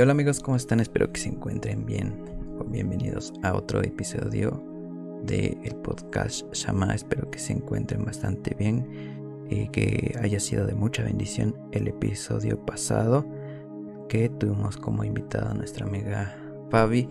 Hola 0.00 0.12
amigos, 0.12 0.40
¿cómo 0.40 0.56
están? 0.56 0.80
Espero 0.80 1.12
que 1.12 1.20
se 1.20 1.28
encuentren 1.28 1.84
bien. 1.84 2.24
Bienvenidos 2.68 3.34
a 3.42 3.52
otro 3.52 3.82
episodio 3.82 4.64
del 5.24 5.58
el 5.62 5.76
podcast 5.76 6.50
Shama. 6.54 6.94
Espero 6.94 7.30
que 7.30 7.38
se 7.38 7.52
encuentren 7.52 8.06
bastante 8.06 8.54
bien 8.58 9.46
y 9.50 9.68
que 9.68 10.16
haya 10.22 10.40
sido 10.40 10.66
de 10.66 10.74
mucha 10.74 11.02
bendición 11.02 11.54
el 11.72 11.86
episodio 11.86 12.64
pasado 12.64 13.26
que 14.08 14.30
tuvimos 14.30 14.78
como 14.78 15.04
invitada 15.04 15.50
a 15.50 15.54
nuestra 15.54 15.84
amiga 15.84 16.34
Fabi, 16.70 17.06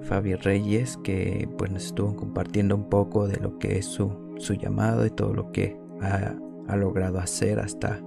Fabi 0.00 0.36
Reyes, 0.36 0.96
que 1.04 1.50
pues 1.58 1.70
nos 1.70 1.84
estuvo 1.84 2.16
compartiendo 2.16 2.76
un 2.76 2.88
poco 2.88 3.28
de 3.28 3.38
lo 3.40 3.58
que 3.58 3.76
es 3.76 3.84
su, 3.84 4.36
su 4.38 4.54
llamado 4.54 5.04
y 5.04 5.10
todo 5.10 5.34
lo 5.34 5.52
que 5.52 5.78
ha, 6.00 6.34
ha 6.66 6.76
logrado 6.76 7.18
hacer 7.18 7.60
hasta, 7.60 8.00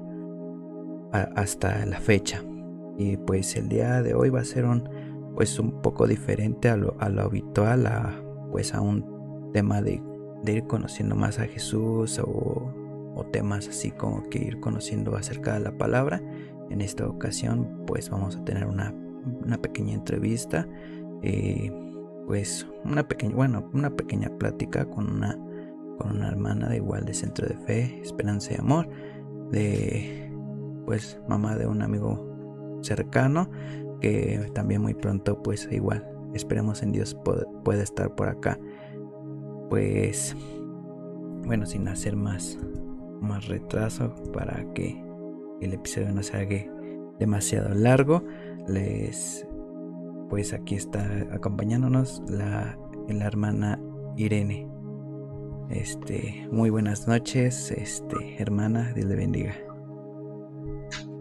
hasta 1.12 1.85
la 1.85 1.99
fecha. 1.99 2.43
Y 2.97 3.17
pues 3.17 3.55
el 3.55 3.70
día 3.70 4.02
de 4.02 4.13
hoy 4.13 4.29
va 4.29 4.41
a 4.41 4.45
ser 4.45 4.65
un 4.65 4.89
pues 5.35 5.57
un 5.59 5.81
poco 5.81 6.07
diferente 6.07 6.70
a 6.70 6.77
lo, 6.77 6.95
habitual, 6.99 7.88
a 7.88 8.13
pues 8.51 8.73
a 8.73 8.81
un 8.81 9.51
tema 9.51 9.81
de, 9.81 10.01
ir 10.45 10.67
conociendo 10.67 11.15
más 11.15 11.39
a 11.39 11.45
Jesús 11.45 12.20
o, 12.23 12.79
temas 13.31 13.67
así 13.67 13.89
como 13.89 14.29
que 14.29 14.37
ir 14.37 14.59
conociendo 14.59 15.15
acerca 15.15 15.53
de 15.53 15.61
la 15.61 15.75
palabra. 15.77 16.21
En 16.70 16.81
esta 16.81 17.07
ocasión 17.07 17.84
pues 17.87 18.09
vamos 18.09 18.35
a 18.35 18.43
tener 18.43 18.67
una, 18.67 18.93
pequeña 19.59 19.93
entrevista, 19.93 20.67
eh, 21.23 21.71
pues 22.27 22.68
una 22.84 23.07
pequeña, 23.07 23.35
bueno, 23.35 23.70
una 23.73 23.96
pequeña 23.96 24.29
plática 24.37 24.85
con 24.85 25.09
una, 25.09 25.35
con 25.98 26.18
una 26.18 26.27
hermana 26.27 26.70
de 26.70 26.77
igual 26.77 27.05
de 27.05 27.13
Centro 27.13 27.48
de 27.48 27.55
Fe, 27.65 28.01
Esperanza 28.03 28.53
y 28.53 28.59
Amor, 28.59 28.87
de 29.49 30.31
pues 30.85 31.20
mamá 31.27 31.55
de 31.55 31.65
un 31.65 31.81
amigo 31.81 32.32
cercano 32.84 33.49
que 34.01 34.51
también 34.53 34.81
muy 34.81 34.93
pronto 34.93 35.41
pues 35.41 35.67
igual 35.71 36.05
esperemos 36.34 36.84
en 36.84 36.91
Dios 36.91 37.17
pueda 37.63 37.84
estar 37.84 38.13
por 38.15 38.27
acá. 38.27 38.59
Pues 39.70 40.35
bueno 41.45 41.65
sin 41.65 41.87
hacer 41.87 42.15
más 42.15 42.59
más 43.21 43.48
retraso 43.48 44.13
para 44.34 44.65
que 44.73 45.01
el 45.62 45.73
episodio 45.73 46.12
no 46.12 46.21
se 46.21 46.37
haga 46.37 46.65
demasiado 47.20 47.73
largo 47.73 48.23
les 48.67 49.47
pues 50.29 50.53
aquí 50.53 50.75
está 50.75 51.05
acompañándonos 51.31 52.21
la, 52.27 52.77
la 53.07 53.25
hermana 53.25 53.79
Irene. 54.18 54.68
Este 55.70 56.47
muy 56.51 56.70
buenas 56.70 57.07
noches 57.07 57.71
este 57.71 58.41
hermana 58.41 58.91
Dios 58.93 59.07
le 59.07 59.15
bendiga. 59.15 59.53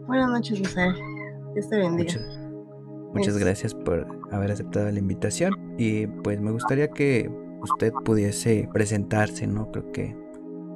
Buenas 0.07 0.31
noches 0.31 0.59
José 0.59 1.12
Muchas, 3.15 3.37
gracias 3.37 3.75
por 3.75 4.07
haber 4.31 4.53
aceptado 4.53 4.91
la 4.91 4.99
invitación 4.99 5.53
y 5.77 6.07
pues 6.07 6.41
me 6.41 6.51
gustaría 6.51 6.89
que 6.89 7.31
usted 7.61 7.93
pudiese 8.05 8.69
presentarse, 8.73 9.47
¿no? 9.47 9.71
Creo 9.71 9.93
que, 9.93 10.17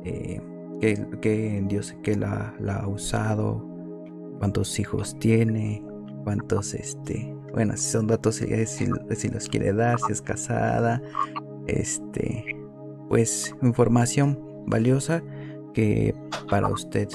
eh, 0.05 0.41
que, 0.81 1.65
Dios 1.67 1.97
que 2.03 2.15
la, 2.15 2.55
ha 2.69 2.89
usado, 2.89 3.65
cuántos 4.39 4.79
hijos 4.79 5.19
tiene, 5.19 5.83
cuántos, 6.25 6.75
este, 6.75 7.35
bueno, 7.53 7.75
si 7.77 7.91
son 7.91 8.07
datos, 8.07 8.43
eh, 8.43 8.67
si, 8.67 8.87
si 9.15 9.29
los 9.31 9.49
quiere 9.49 9.73
dar, 9.73 9.99
si 9.99 10.13
es 10.13 10.21
casada, 10.21 11.01
este, 11.67 12.45
pues 13.09 13.55
información 13.62 14.39
valiosa 14.67 15.23
que 15.73 16.15
para 16.50 16.69
usted 16.69 17.09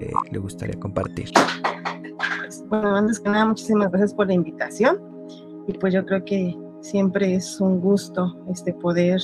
eh, 0.00 0.12
le 0.30 0.38
gustaría 0.38 0.78
compartir. 0.80 1.30
Bueno, 2.72 2.96
antes 2.96 3.20
que 3.20 3.28
nada, 3.28 3.44
muchísimas 3.44 3.90
gracias 3.90 4.14
por 4.14 4.28
la 4.28 4.32
invitación. 4.32 4.98
Y 5.66 5.74
pues 5.74 5.92
yo 5.92 6.06
creo 6.06 6.24
que 6.24 6.58
siempre 6.80 7.34
es 7.34 7.60
un 7.60 7.82
gusto 7.82 8.34
este 8.50 8.72
poder 8.72 9.20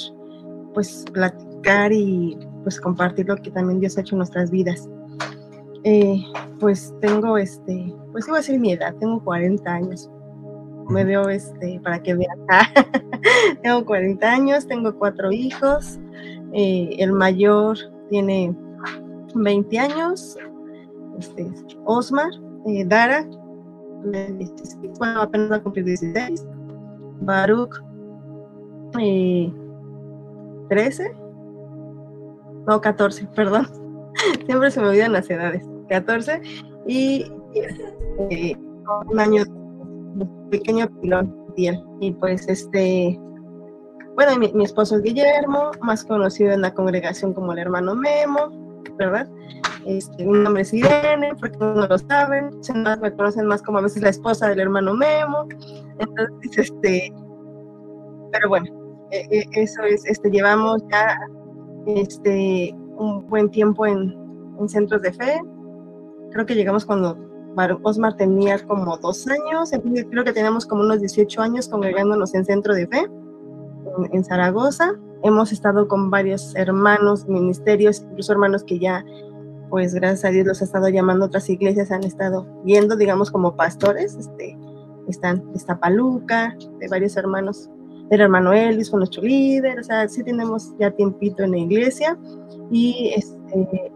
pues 0.75 1.07
platicar 1.15 1.91
y 1.91 2.37
pues 2.63 2.79
compartir 2.79 3.27
lo 3.27 3.37
que 3.37 3.51
también 3.51 3.81
Dios 3.81 3.97
ha 3.97 4.03
hecho 4.03 4.17
en 4.17 4.19
nuestras 4.19 4.51
vidas. 4.51 4.87
Eh, 5.85 6.23
pues 6.61 6.95
tengo 7.01 7.39
este, 7.39 7.91
pues 8.13 8.29
iba 8.29 8.37
a 8.37 8.41
decir 8.41 8.61
mi 8.61 8.73
edad, 8.73 8.95
tengo 8.97 9.25
40 9.25 9.73
años. 9.73 10.11
Me 10.91 11.05
veo 11.05 11.31
este, 11.31 11.81
para 11.83 12.03
que 12.03 12.17
vean. 12.17 12.39
tengo 13.63 13.87
40 13.87 14.31
años, 14.31 14.67
tengo 14.67 14.95
cuatro 14.99 15.33
hijos. 15.33 15.99
Eh, 16.53 16.97
el 16.99 17.13
mayor 17.13 17.79
tiene 18.11 18.55
20 19.35 19.79
años, 19.79 20.37
este, 21.19 21.51
Osmar, 21.87 22.29
eh, 22.69 22.84
Dara, 22.87 23.27
bueno, 24.99 25.23
apenas 25.23 25.51
va 25.51 25.56
a 25.56 25.62
cumplir 25.62 25.84
16, 25.84 26.47
Baruch, 27.21 27.75
13, 28.93 29.55
eh, 31.05 31.17
no, 32.67 32.81
14, 32.81 33.27
perdón, 33.34 33.67
siempre 34.47 34.71
se 34.71 34.81
me 34.81 34.89
olvidan 34.89 35.12
las 35.12 35.29
edades, 35.31 35.62
14, 35.89 36.41
y 36.87 37.31
eh, 38.31 38.56
un 39.11 39.21
año 39.21 39.45
pequeño 40.50 40.89
pilón, 41.00 41.35
y 42.00 42.12
pues 42.12 42.49
este, 42.49 43.19
bueno, 44.15 44.39
mi, 44.39 44.53
mi 44.53 44.65
esposo 44.65 44.97
es 44.97 45.03
Guillermo, 45.03 45.73
más 45.83 46.05
conocido 46.05 46.53
en 46.53 46.61
la 46.61 46.73
congregación 46.73 47.35
como 47.35 47.53
el 47.53 47.59
hermano 47.59 47.95
Memo, 47.95 48.50
¿verdad? 48.97 49.29
Este, 49.87 50.25
mi 50.25 50.39
nombre 50.39 50.62
es 50.62 50.75
Irene, 50.75 51.34
porque 51.39 51.56
no 51.59 51.87
lo 51.87 51.99
saben, 51.99 52.50
me 53.00 53.12
conocen 53.15 53.47
más 53.47 53.62
como 53.62 53.78
a 53.78 53.83
veces 53.83 54.03
la 54.03 54.11
esposa 54.11 54.49
del 54.49 54.61
hermano 54.61 54.94
Memo, 54.94 55.47
entonces, 55.99 56.59
este, 56.59 57.12
pero 58.33 58.49
bueno, 58.49 58.67
e, 59.11 59.27
e, 59.31 59.49
eso 59.53 59.83
es, 59.83 60.05
este, 60.06 60.31
llevamos 60.31 60.83
ya 60.91 61.19
este, 61.87 62.75
un 62.97 63.27
buen 63.28 63.50
tiempo 63.50 63.87
en, 63.87 64.15
en 64.59 64.69
centros 64.69 65.03
de 65.03 65.12
fe, 65.12 65.41
creo 66.33 66.44
que 66.44 66.55
llegamos 66.55 66.84
cuando 66.84 67.17
Osmar 67.83 68.17
tenía 68.17 68.59
como 68.67 68.97
dos 68.99 69.27
años, 69.27 69.71
creo 70.11 70.25
que 70.25 70.33
teníamos 70.33 70.67
como 70.67 70.83
unos 70.83 71.00
18 71.00 71.41
años 71.41 71.69
congregándonos 71.69 72.34
en 72.34 72.44
centro 72.44 72.75
de 72.75 72.87
fe 72.87 72.99
en, 73.99 74.15
en 74.15 74.25
Zaragoza. 74.25 74.93
Hemos 75.25 75.50
estado 75.50 75.88
con 75.88 76.11
varios 76.11 76.55
hermanos, 76.55 77.27
ministerios, 77.27 78.03
incluso 78.03 78.33
hermanos 78.33 78.62
que 78.62 78.78
ya 78.78 79.05
pues 79.71 79.95
gracias 79.95 80.25
a 80.25 80.31
Dios 80.31 80.47
los 80.47 80.61
ha 80.61 80.65
estado 80.65 80.89
llamando 80.89 81.27
otras 81.27 81.49
iglesias, 81.49 81.91
han 81.91 82.05
estado 82.05 82.47
viendo, 82.65 82.97
digamos, 82.97 83.31
como 83.31 83.56
pastores, 83.56 84.15
este, 84.15 84.56
están 85.09 85.45
esta 85.55 85.79
Paluca, 85.79 86.56
de 86.81 86.89
varios 86.89 87.17
hermanos, 87.17 87.71
el 88.11 88.21
hermano 88.21 88.53
Elvis 88.53 88.91
con 88.91 89.01
nuestro 89.01 89.23
líder, 89.23 89.81
o 89.81 89.83
sea, 89.83 90.09
sí 90.09 90.23
tenemos 90.23 90.75
ya 90.79 90.91
tiempito 90.91 91.43
en 91.43 91.51
la 91.53 91.59
iglesia. 91.59 92.19
Y 92.71 93.12
este, 93.17 93.93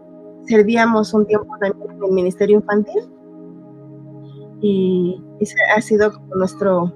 servíamos 0.47 1.13
un 1.13 1.25
tiempo 1.25 1.47
también 1.59 1.91
en 1.91 2.03
el 2.03 2.11
ministerio 2.11 2.57
infantil. 2.57 3.09
Y 4.61 5.21
ha 5.75 5.81
sido 5.81 6.11
nuestro, 6.35 6.93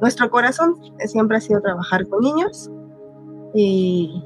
nuestro 0.00 0.30
corazón, 0.30 0.74
siempre 1.06 1.36
ha 1.36 1.40
sido 1.40 1.60
trabajar 1.60 2.08
con 2.08 2.20
niños. 2.20 2.70
Y, 3.54 4.22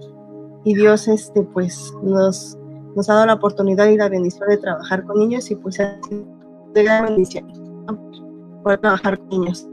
y 0.64 0.74
Dios 0.74 1.08
este, 1.08 1.42
pues 1.42 1.92
nos 2.02 2.56
nos 2.98 3.08
ha 3.08 3.14
dado 3.14 3.26
la 3.26 3.34
oportunidad 3.34 3.86
y 3.86 3.96
la 3.96 4.08
bendición 4.08 4.48
de 4.48 4.56
trabajar 4.56 5.04
con 5.04 5.20
niños 5.20 5.48
y 5.52 5.54
pues 5.54 5.78
ha 5.78 5.96
sido 6.02 6.26
de 6.74 6.82
gran 6.82 7.04
bendición 7.04 7.46
poder 8.64 8.80
trabajar 8.80 9.16
con 9.18 9.28
niños. 9.28 9.68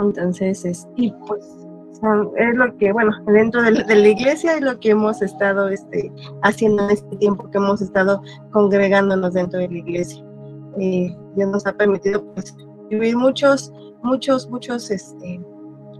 Entonces, 0.00 0.64
es, 0.64 0.88
y 0.96 1.12
pues 1.28 1.46
es 2.36 2.56
lo 2.56 2.76
que, 2.76 2.92
bueno, 2.92 3.12
dentro 3.26 3.62
de, 3.62 3.70
la 3.70 4.08
iglesia 4.08 4.56
es 4.56 4.62
lo 4.62 4.78
que 4.80 4.90
hemos 4.90 5.22
estado 5.22 5.68
este, 5.68 6.12
haciendo 6.42 6.82
en 6.82 6.90
este 6.90 7.16
tiempo 7.18 7.48
que 7.48 7.58
hemos 7.58 7.80
estado 7.80 8.20
congregándonos 8.50 9.32
dentro 9.32 9.60
de 9.60 9.68
la 9.68 9.78
iglesia. 9.78 10.24
Eh, 10.80 11.16
Dios 11.36 11.50
nos 11.50 11.64
ha 11.68 11.72
permitido 11.72 12.24
pues, 12.34 12.52
vivir 12.90 13.16
muchos, 13.16 13.72
muchos, 14.02 14.50
muchos 14.50 14.90
este, 14.90 15.40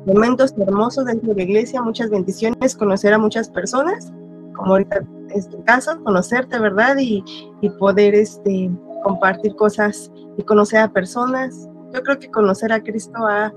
momentos 0.05 0.53
hermosos 0.59 1.05
dentro 1.05 1.29
de 1.29 1.37
la 1.37 1.43
iglesia, 1.45 1.81
muchas 1.81 2.11
bendiciones, 2.11 2.75
conocer 2.75 3.15
a 3.15 3.19
muchas 3.19 3.49
personas, 3.49 4.13
como 4.57 4.73
ahorita 4.73 5.01
es 5.35 5.49
caso, 5.67 6.03
conocerte, 6.03 6.59
¿verdad? 6.59 6.97
Y, 6.99 7.23
poder 7.79 8.15
este, 8.15 8.71
compartir 9.03 9.55
cosas 9.57 10.11
y 10.37 10.43
conocer 10.43 10.81
a 10.81 10.93
personas. 10.93 11.69
Yo 11.93 12.03
creo 12.03 12.19
que 12.19 12.31
conocer 12.31 12.73
a 12.73 12.83
Cristo 12.83 13.27
ha, 13.27 13.53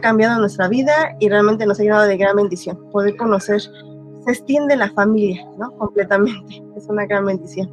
cambiado 0.00 0.40
nuestra 0.40 0.68
vida 0.68 0.92
y 1.20 1.28
realmente 1.28 1.64
nos 1.64 1.78
ha 1.78 1.82
llenado 1.84 2.04
de 2.04 2.16
gran 2.16 2.36
bendición. 2.36 2.76
Poder 2.90 3.16
conocer, 3.16 3.60
se 3.60 4.30
extiende 4.30 4.76
la 4.76 4.90
familia, 4.90 5.46
¿no? 5.58 5.70
Completamente. 5.78 6.62
Es 6.76 6.86
una 6.88 7.06
gran 7.06 7.24
bendición. 7.24 7.70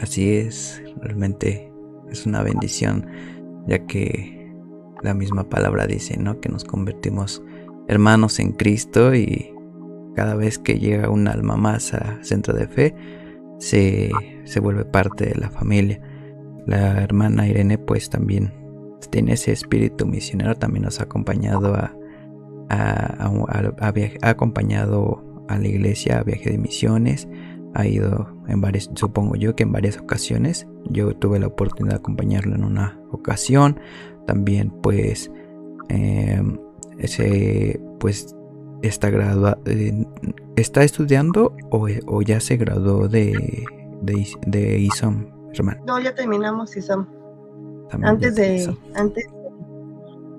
Así 0.00 0.34
es, 0.34 0.82
realmente 1.02 1.70
es 2.10 2.24
una 2.24 2.42
bendición, 2.42 3.06
ya 3.66 3.86
que 3.86 4.50
la 5.02 5.12
misma 5.12 5.48
palabra 5.48 5.86
dice, 5.86 6.16
¿no? 6.16 6.40
Que 6.40 6.48
nos 6.48 6.64
convertimos 6.64 7.42
hermanos 7.86 8.38
en 8.38 8.52
Cristo 8.52 9.14
y 9.14 9.54
cada 10.14 10.34
vez 10.34 10.58
que 10.58 10.78
llega 10.78 11.10
un 11.10 11.28
alma 11.28 11.56
más 11.56 11.94
a 11.94 12.18
centro 12.22 12.54
de 12.54 12.66
fe, 12.66 12.94
se, 13.58 14.10
vuelve 14.60 14.84
parte 14.84 15.26
de 15.26 15.34
la 15.34 15.50
familia. 15.50 16.00
La 16.66 17.00
hermana 17.00 17.48
Irene 17.48 17.78
pues 17.78 18.10
también 18.10 18.52
tiene 19.10 19.32
ese 19.32 19.52
espíritu 19.52 20.06
misionero, 20.06 20.54
también 20.56 20.84
nos 20.84 21.00
ha 21.00 21.04
acompañado 21.04 21.74
a, 21.74 21.94
ha 22.68 24.28
acompañado 24.28 25.44
a 25.48 25.58
la 25.58 25.66
iglesia 25.66 26.20
a 26.20 26.22
viaje 26.22 26.50
de 26.50 26.58
misiones, 26.58 27.28
ha 27.74 27.86
ido 27.86 28.28
en 28.48 28.60
varias, 28.60 28.90
supongo 28.94 29.36
yo 29.36 29.54
que 29.54 29.62
en 29.62 29.72
varias 29.72 29.98
ocasiones. 29.98 30.66
Yo 30.90 31.14
tuve 31.16 31.38
la 31.38 31.46
oportunidad 31.46 31.94
de 31.94 32.00
acompañarlo 32.00 32.54
en 32.54 32.64
una 32.64 33.00
ocasión. 33.12 33.78
También 34.26 34.70
pues 34.82 35.30
em, 35.88 36.58
ese 36.98 37.80
pues 37.98 38.34
está 38.82 39.10
graduado, 39.10 39.60
eh, 39.66 40.06
está 40.56 40.82
estudiando 40.82 41.54
o, 41.70 42.22
ya 42.22 42.40
se 42.40 42.56
graduó 42.56 43.08
de, 43.08 43.64
de, 44.02 44.78
ISOM, 44.78 45.26
hermano. 45.52 45.82
No, 45.86 46.00
ya 46.00 46.14
terminamos 46.14 46.76
ISOM. 46.76 47.06
Antes 48.02 48.36
de, 48.36 48.72
antes 48.94 49.26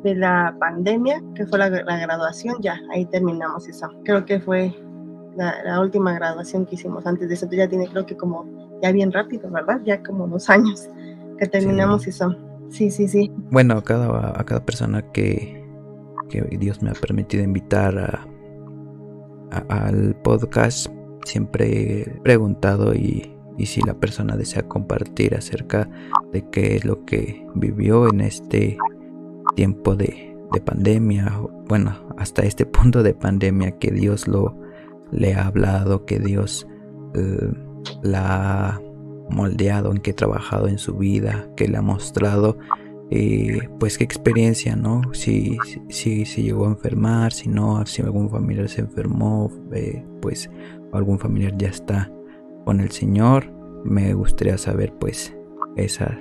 de 0.04 0.16
la 0.16 0.56
pandemia, 0.60 1.22
que 1.36 1.46
fue 1.46 1.60
la, 1.60 1.70
la, 1.70 1.98
graduación, 1.98 2.56
ya 2.62 2.80
ahí 2.94 3.06
terminamos 3.06 3.68
ISOM. 3.68 4.04
Creo 4.04 4.26
que 4.26 4.40
fue 4.40 4.74
la, 5.36 5.80
última 5.80 6.14
graduación 6.14 6.66
que 6.66 6.76
hicimos 6.76 7.06
antes 7.06 7.28
de 7.28 7.36
eso, 7.36 7.48
ya 7.52 7.68
tiene 7.68 7.88
creo 7.88 8.06
que 8.06 8.16
como, 8.16 8.46
ya 8.82 8.92
bien 8.92 9.12
rápido, 9.12 9.50
¿verdad? 9.50 9.82
Ya 9.84 10.02
como 10.02 10.28
dos 10.28 10.50
años 10.50 10.90
que 11.38 11.48
terminamos 11.48 12.08
eso. 12.08 12.36
Sí, 12.70 12.90
sí, 12.90 13.08
sí. 13.08 13.32
Bueno, 13.50 13.76
a 13.76 13.84
cada, 13.84 14.40
a 14.40 14.44
cada 14.46 14.64
persona 14.64 15.02
que, 15.12 15.66
que 16.30 16.42
Dios 16.58 16.82
me 16.82 16.90
ha 16.92 16.94
permitido 16.94 17.44
invitar 17.44 18.26
al 19.70 20.16
podcast, 20.24 20.88
siempre 21.26 22.02
he 22.02 22.06
preguntado 22.24 22.94
y, 22.94 23.36
y 23.58 23.66
si 23.66 23.82
la 23.82 23.94
persona 23.94 24.36
desea 24.36 24.64
compartir 24.64 25.36
acerca 25.36 25.90
de 26.32 26.50
qué 26.50 26.76
es 26.76 26.86
lo 26.86 27.06
que 27.06 27.46
vivió 27.56 28.10
en 28.10 28.22
este 28.22 28.78
tiempo 29.56 29.96
de, 29.96 30.36
de 30.52 30.62
pandemia, 30.62 31.40
bueno, 31.68 31.94
hasta 32.18 32.44
este 32.44 32.66
punto 32.66 33.04
de 33.04 33.14
pandemia 33.14 33.78
que 33.78 33.92
Dios 33.92 34.28
lo, 34.28 34.58
le 35.12 35.34
ha 35.34 35.48
hablado, 35.48 36.06
que 36.06 36.20
Dios 36.20 36.68
eh, 37.14 37.52
la 38.02 38.76
ha 38.76 38.82
moldeado, 39.30 39.92
en 39.92 40.00
que 40.00 40.12
ha 40.12 40.16
trabajado 40.16 40.68
en 40.68 40.78
su 40.78 40.96
vida, 40.96 41.48
que 41.56 41.68
le 41.68 41.78
ha 41.78 41.82
mostrado 41.82 42.58
eh, 43.12 43.70
pues 43.80 43.98
qué 43.98 44.04
experiencia, 44.04 44.76
¿no? 44.76 45.02
Si, 45.14 45.58
si, 45.90 46.26
si, 46.26 46.44
llegó 46.44 46.66
a 46.66 46.70
enfermar, 46.70 47.34
si 47.34 47.50
no, 47.50 47.86
si 47.86 48.02
algún 48.02 48.30
familiar 48.30 48.70
se 48.70 48.82
enfermó, 48.82 49.52
eh, 49.74 50.04
pues 50.22 50.50
algún 50.94 51.20
familiar 51.20 51.56
ya 51.58 51.68
está 51.68 52.12
con 52.66 52.80
el 52.80 52.92
Señor. 52.92 53.52
Me 53.84 54.14
gustaría 54.14 54.58
saber 54.58 54.94
pues 55.00 55.36
esa... 55.76 56.18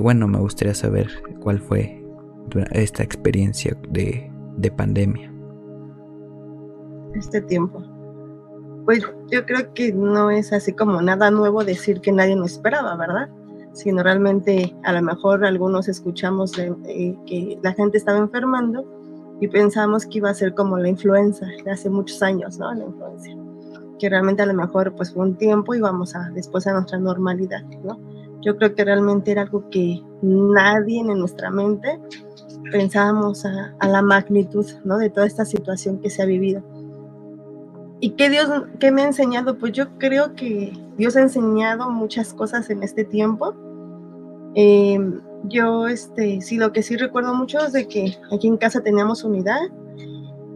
bueno, 0.00 0.26
me 0.28 0.38
gustaría 0.38 0.74
saber 0.74 1.08
cuál 1.40 1.60
fue 1.60 2.04
esta 2.72 3.02
experiencia 3.02 3.76
de, 3.90 4.30
de 4.56 4.70
pandemia 4.70 5.34
este 7.16 7.40
tiempo. 7.40 7.82
Pues 8.84 9.02
yo 9.30 9.46
creo 9.46 9.72
que 9.72 9.92
no 9.92 10.30
es 10.30 10.52
así 10.52 10.72
como 10.72 11.00
nada 11.00 11.30
nuevo 11.30 11.64
decir 11.64 12.00
que 12.00 12.12
nadie 12.12 12.36
nos 12.36 12.52
esperaba, 12.52 12.96
¿verdad? 12.96 13.30
Sino 13.74 14.02
realmente 14.02 14.74
a 14.84 14.92
lo 14.92 15.02
mejor 15.02 15.44
algunos 15.44 15.88
escuchamos 15.88 16.52
que 16.52 17.58
la 17.62 17.72
gente 17.74 17.98
estaba 17.98 18.18
enfermando 18.18 18.84
y 19.40 19.48
pensamos 19.48 20.06
que 20.06 20.18
iba 20.18 20.30
a 20.30 20.34
ser 20.34 20.54
como 20.54 20.78
la 20.78 20.88
influenza 20.88 21.46
de 21.64 21.70
hace 21.70 21.90
muchos 21.90 22.22
años, 22.22 22.58
¿no? 22.58 22.72
La 22.72 22.84
influencia. 22.84 23.36
Que 23.98 24.08
realmente 24.08 24.42
a 24.42 24.46
lo 24.46 24.54
mejor 24.54 24.94
pues 24.94 25.12
fue 25.12 25.24
un 25.24 25.36
tiempo 25.36 25.74
y 25.74 25.80
vamos 25.80 26.14
a 26.14 26.30
después 26.30 26.66
a 26.66 26.72
nuestra 26.72 26.98
normalidad, 26.98 27.62
¿no? 27.84 27.98
Yo 28.40 28.56
creo 28.56 28.74
que 28.74 28.84
realmente 28.84 29.32
era 29.32 29.42
algo 29.42 29.68
que 29.70 30.00
nadie 30.22 31.00
en 31.00 31.18
nuestra 31.18 31.50
mente 31.50 32.00
pensábamos 32.70 33.44
a, 33.44 33.74
a 33.78 33.88
la 33.88 34.02
magnitud, 34.02 34.66
¿no? 34.84 34.98
De 34.98 35.10
toda 35.10 35.26
esta 35.26 35.44
situación 35.44 36.00
que 36.00 36.10
se 36.10 36.22
ha 36.22 36.26
vivido 36.26 36.62
¿Y 38.04 38.10
qué 38.10 38.28
Dios, 38.28 38.50
qué 38.80 38.92
me 38.92 39.00
ha 39.00 39.06
enseñado? 39.06 39.56
Pues 39.56 39.72
yo 39.72 39.96
creo 39.96 40.34
que 40.34 40.74
Dios 40.98 41.16
ha 41.16 41.22
enseñado 41.22 41.88
muchas 41.88 42.34
cosas 42.34 42.68
en 42.68 42.82
este 42.82 43.02
tiempo. 43.02 43.54
Em, 44.54 45.22
yo, 45.44 45.88
este, 45.88 46.42
sí, 46.42 46.58
lo 46.58 46.70
que 46.70 46.82
sí 46.82 46.98
recuerdo 46.98 47.32
mucho 47.32 47.60
es 47.64 47.72
de 47.72 47.88
que 47.88 48.14
aquí 48.30 48.46
en 48.46 48.58
casa 48.58 48.82
teníamos 48.82 49.24
unidad 49.24 49.58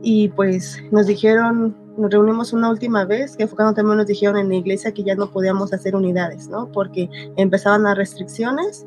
y 0.02 0.28
pues 0.28 0.76
nos 0.90 1.06
dijeron, 1.06 1.74
nos 1.96 2.10
reunimos 2.10 2.52
una 2.52 2.68
última 2.68 3.06
vez, 3.06 3.34
que 3.34 3.46
cuando 3.46 3.72
también 3.72 3.96
nos 3.96 4.06
dijeron 4.06 4.36
en 4.36 4.50
la 4.50 4.56
iglesia 4.56 4.92
que 4.92 5.02
ya 5.02 5.14
no 5.14 5.30
podíamos 5.30 5.72
hacer 5.72 5.96
unidades, 5.96 6.48
¿no? 6.48 6.70
Porque 6.70 7.08
empezaban 7.38 7.84
las 7.84 7.96
restricciones 7.96 8.86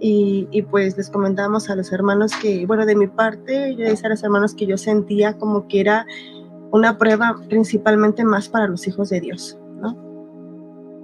y, 0.00 0.48
y, 0.50 0.62
pues 0.62 0.96
les 0.96 1.10
comentamos 1.10 1.68
a 1.68 1.76
los 1.76 1.92
hermanos 1.92 2.32
que, 2.40 2.64
bueno, 2.64 2.86
de 2.86 2.96
mi 2.96 3.06
parte, 3.06 3.76
yo 3.76 3.84
decía 3.84 4.06
a 4.06 4.12
los 4.12 4.22
hermanos 4.24 4.54
que 4.54 4.64
yo 4.64 4.78
sentía 4.78 5.36
como 5.36 5.68
que 5.68 5.80
era 5.80 6.06
una 6.72 6.96
prueba 6.98 7.36
principalmente 7.48 8.24
más 8.24 8.48
para 8.48 8.66
los 8.66 8.88
hijos 8.88 9.10
de 9.10 9.20
Dios, 9.20 9.58
¿no? 9.80 9.96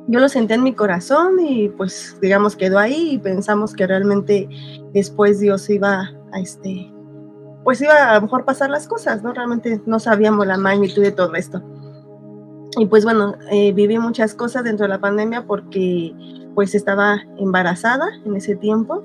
Yo 0.09 0.19
lo 0.19 0.29
senté 0.29 0.55
en 0.55 0.63
mi 0.63 0.75
corazón 0.75 1.39
y 1.39 1.69
pues 1.69 2.17
digamos 2.23 2.57
quedó 2.57 2.79
ahí 2.79 3.11
y 3.13 3.19
pensamos 3.19 3.75
que 3.75 3.87
realmente 3.87 4.49
después 4.95 5.39
Dios 5.39 5.69
iba 5.69 6.11
a 6.33 6.41
este, 6.41 6.91
pues 7.65 7.83
iba 7.83 8.11
a 8.11 8.15
lo 8.15 8.23
mejor 8.23 8.47
pasar 8.47 8.71
las 8.71 8.89
cosas, 8.89 9.23
¿no? 9.23 9.35
Realmente 9.35 9.83
no 9.85 10.01
sabíamos 10.01 10.47
la 10.47 10.57
magnitud 10.57 11.03
de 11.03 11.13
todo 11.13 11.35
esto. 11.35 11.63
Y 12.79 12.87
pues 12.87 13.05
bueno, 13.05 13.35
eh, 13.51 13.73
viví 13.73 13.99
muchas 13.99 14.35
cosas 14.35 14.65
dentro 14.65 14.85
de 14.85 14.91
la 14.91 15.01
pandemia 15.01 15.47
porque 15.47 16.15
pues 16.55 16.75
estaba 16.75 17.19
embarazada 17.37 18.07
en 18.25 18.37
ese 18.37 18.57
tiempo 18.57 19.05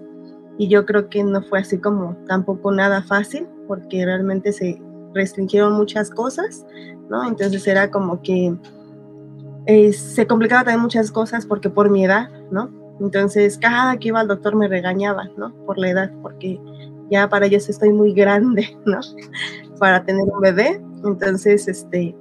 y 0.58 0.70
yo 0.70 0.86
creo 0.86 1.10
que 1.10 1.24
no 1.24 1.42
fue 1.42 1.60
así 1.60 1.78
como 1.78 2.16
tampoco 2.28 2.72
nada 2.72 3.04
fácil 3.04 3.48
porque 3.68 4.06
realmente 4.06 4.54
se, 4.54 4.82
restringieron 5.14 5.74
muchas 5.74 6.10
cosas, 6.10 6.66
¿no? 7.10 7.28
Entonces 7.28 7.66
era 7.68 7.90
como 7.92 8.22
que 8.22 8.56
eh, 9.66 9.94
se 9.94 10.28
complicaba 10.28 10.64
también 10.64 10.82
muchas 10.82 11.12
cosas 11.12 11.46
porque 11.46 11.70
por 11.70 11.90
mi 11.90 12.06
edad, 12.06 12.30
¿no? 12.52 12.70
Entonces 13.00 13.58
cada 13.58 13.98
que 13.98 14.10
iba 14.10 14.20
al 14.20 14.28
doctor 14.28 14.56
me 14.56 14.68
regañaba, 14.68 15.30
¿no? 15.38 15.54
Por 15.66 15.78
la 15.78 15.90
edad, 15.90 16.12
porque 16.22 16.60
ya 17.10 17.30
para 17.30 17.46
ellos 17.46 17.70
estoy 17.70 17.92
muy 17.92 18.14
grande, 18.14 18.78
¿no? 18.86 19.00
Para 19.80 20.04
tener 20.04 20.24
un 20.24 20.42
bebé. 20.42 20.82
Entonces, 21.06 21.68
este, 21.68 22.16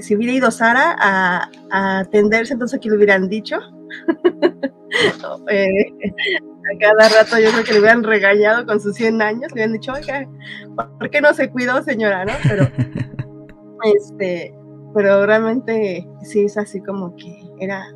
si 0.00 0.14
hubiera 0.14 0.32
ido 0.32 0.50
Sara 0.50 0.96
a, 0.98 1.50
a 1.70 1.98
atenderse, 2.00 2.52
entonces 2.52 2.78
aquí 2.78 2.88
lo 2.88 2.96
hubieran 2.96 3.28
dicho. 3.28 3.58
eh, 5.50 5.68
a 6.74 6.78
cada 6.78 7.08
rato 7.08 7.38
yo 7.38 7.50
creo 7.50 7.64
que 7.64 7.72
le 7.72 7.78
hubieran 7.80 8.02
regañado 8.02 8.66
con 8.66 8.80
sus 8.80 8.94
100 8.96 9.22
años, 9.22 9.52
le 9.52 9.54
hubieran 9.54 9.72
dicho, 9.72 9.92
oiga, 9.92 10.28
¿por 10.98 11.10
qué 11.10 11.20
no 11.20 11.32
se 11.34 11.50
cuidó, 11.50 11.82
señora? 11.82 12.24
¿no? 12.24 12.32
Pero, 12.48 12.64
este, 13.96 14.54
pero 14.94 15.26
realmente 15.26 16.06
sí 16.22 16.44
es 16.44 16.56
así 16.56 16.80
como 16.80 17.14
que 17.16 17.44
era 17.60 17.86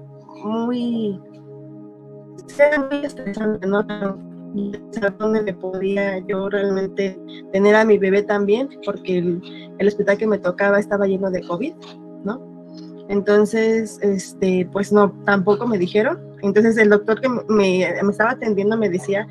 muy, 0.44 1.20
era 2.58 2.78
muy 2.78 3.04
estresante, 3.04 3.66
¿no? 3.66 3.82
dónde 5.18 5.42
me 5.42 5.54
podía 5.54 6.18
yo 6.26 6.48
realmente 6.48 7.16
tener 7.52 7.76
a 7.76 7.84
mi 7.84 7.98
bebé 7.98 8.22
también, 8.22 8.68
porque 8.84 9.18
el, 9.18 9.40
el 9.78 9.88
hospital 9.88 10.18
que 10.18 10.26
me 10.26 10.38
tocaba 10.38 10.80
estaba 10.80 11.06
lleno 11.06 11.30
de 11.30 11.42
COVID, 11.42 11.72
¿no? 12.24 12.50
Entonces, 13.08 13.98
este, 14.02 14.68
pues 14.72 14.92
no, 14.92 15.12
tampoco 15.24 15.66
me 15.66 15.78
dijeron. 15.78 16.18
Entonces 16.42 16.76
el 16.76 16.90
doctor 16.90 17.20
que 17.20 17.28
me, 17.48 17.82
estaba 17.82 18.32
atendiendo 18.32 18.76
me 18.76 18.88
decía 18.88 19.26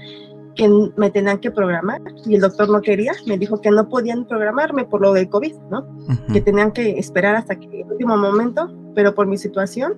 que 0.56 0.70
me 0.98 1.10
tenían 1.10 1.40
que 1.40 1.52
programar 1.52 2.02
y 2.26 2.36
el 2.36 2.42
doctor 2.42 2.70
no 2.70 2.82
quería, 2.82 3.14
me 3.26 3.38
dijo 3.38 3.62
que 3.62 3.72
no 3.72 3.88
podían 3.88 4.26
programarme 4.28 4.86
por 4.86 5.02
lo 5.02 5.14
del 5.14 5.30
COVID, 5.30 5.56
¿no? 5.70 5.88
Que 6.34 6.42
tenían 6.42 6.72
que 6.72 7.00
esperar 7.00 7.36
hasta 7.36 7.56
que 7.56 7.82
el 7.82 7.92
último 7.92 8.18
momento, 8.18 8.70
pero 8.94 9.16
por 9.16 9.28
mi 9.28 9.38
situación, 9.38 9.94